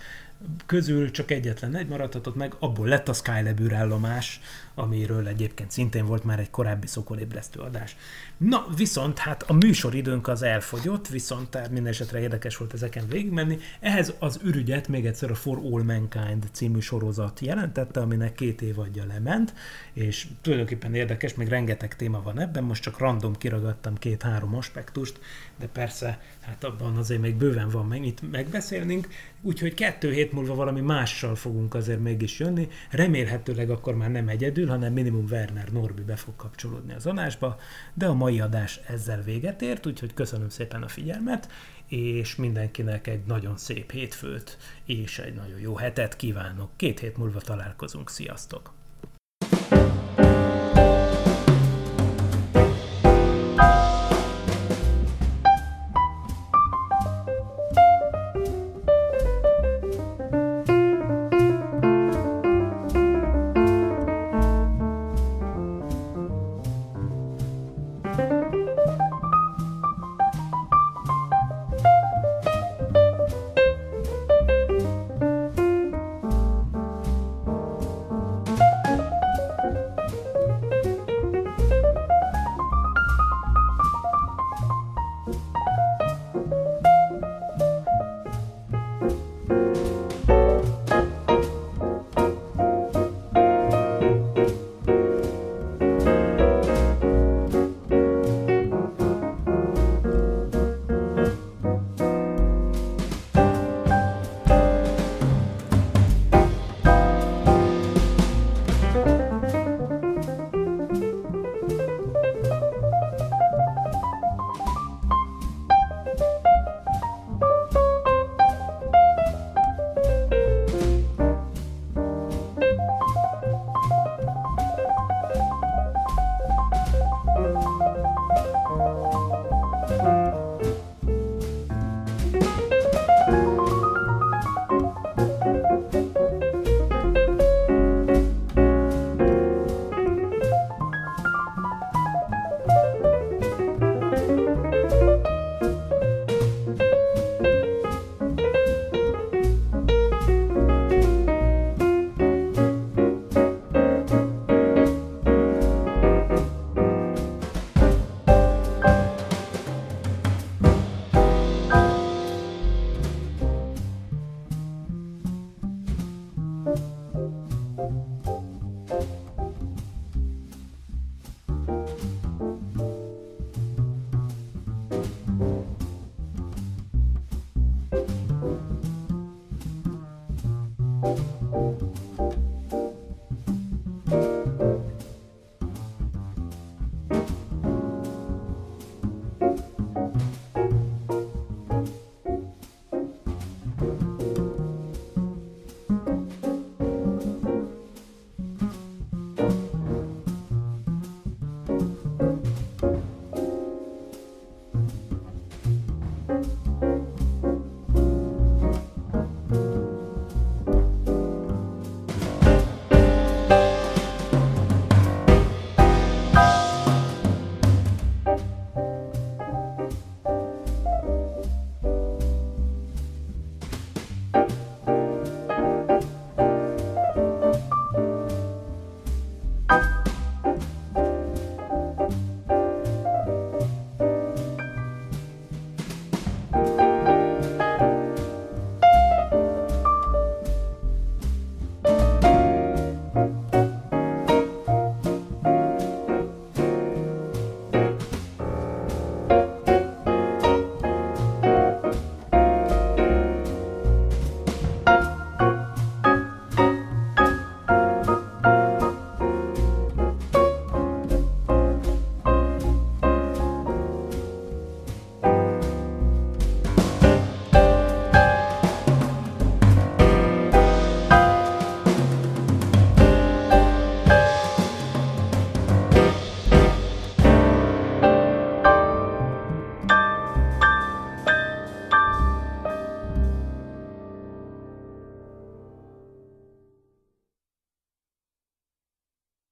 közül 0.65 1.11
csak 1.11 1.31
egyetlen 1.31 1.75
egy 1.75 1.87
maradhatott 1.87 2.35
meg, 2.35 2.55
abból 2.59 2.87
lett 2.87 3.07
a 3.07 3.13
Skylab 3.13 3.59
űrállomás, 3.59 4.41
amiről 4.75 5.27
egyébként 5.27 5.71
szintén 5.71 6.05
volt 6.05 6.23
már 6.23 6.39
egy 6.39 6.49
korábbi 6.49 6.87
szokolébresztő 6.87 7.59
adás. 7.59 7.95
Na, 8.37 8.65
viszont 8.75 9.17
hát 9.17 9.43
a 9.43 9.53
műsoridőnk 9.53 10.27
az 10.27 10.41
elfogyott, 10.41 11.07
viszont 11.07 11.49
tehát 11.49 11.69
minden 11.71 11.91
esetre 11.91 12.19
érdekes 12.19 12.57
volt 12.57 12.73
ezeken 12.73 13.07
végigmenni. 13.07 13.57
Ehhez 13.79 14.13
az 14.19 14.39
ürügyet 14.43 14.87
még 14.87 15.05
egyszer 15.05 15.31
a 15.31 15.35
For 15.35 15.57
All 15.57 15.83
Mankind 15.83 16.49
című 16.51 16.79
sorozat 16.79 17.39
jelentette, 17.39 17.99
aminek 17.99 18.33
két 18.35 18.61
évadja 18.61 19.05
lement, 19.05 19.53
és 19.93 20.27
tulajdonképpen 20.41 20.93
érdekes, 20.95 21.33
még 21.33 21.47
rengeteg 21.47 21.95
téma 21.95 22.21
van 22.21 22.39
ebben, 22.39 22.63
most 22.63 22.83
csak 22.83 22.99
random 22.99 23.35
kiragadtam 23.35 23.97
két-három 23.97 24.55
aspektust, 24.55 25.19
de 25.59 25.67
persze, 25.67 26.21
hát 26.41 26.63
abban 26.63 26.95
azért 26.95 27.21
még 27.21 27.35
bőven 27.35 27.69
van 27.69 27.93
itt 27.93 28.31
megbeszélnünk, 28.31 29.07
úgyhogy 29.41 29.73
kettő 29.73 30.11
hét 30.11 30.31
múlva 30.31 30.55
valami 30.55 30.81
mással 30.81 31.35
fogunk 31.35 31.73
azért 31.73 31.99
mégis 31.99 32.39
jönni, 32.39 32.67
remélhetőleg 32.89 33.69
akkor 33.69 33.95
már 33.95 34.11
nem 34.11 34.27
egyedül, 34.27 34.64
hanem 34.67 34.93
minimum 34.93 35.25
Werner 35.29 35.69
Norbi 35.71 36.01
be 36.01 36.15
fog 36.15 36.35
kapcsolódni 36.35 36.93
az 36.93 37.05
adásba, 37.05 37.59
de 37.93 38.05
a 38.05 38.13
mai 38.13 38.39
adás 38.39 38.79
ezzel 38.87 39.21
véget 39.21 39.61
ért, 39.61 39.85
úgyhogy 39.85 40.13
köszönöm 40.13 40.49
szépen 40.49 40.83
a 40.83 40.87
figyelmet, 40.87 41.51
és 41.87 42.35
mindenkinek 42.35 43.07
egy 43.07 43.25
nagyon 43.25 43.57
szép 43.57 43.91
hétfőt 43.91 44.57
és 44.85 45.19
egy 45.19 45.33
nagyon 45.33 45.59
jó 45.59 45.75
hetet 45.75 46.15
kívánok. 46.15 46.69
Két 46.75 46.99
hét 46.99 47.17
múlva 47.17 47.39
találkozunk, 47.39 48.09
sziasztok! 48.09 48.74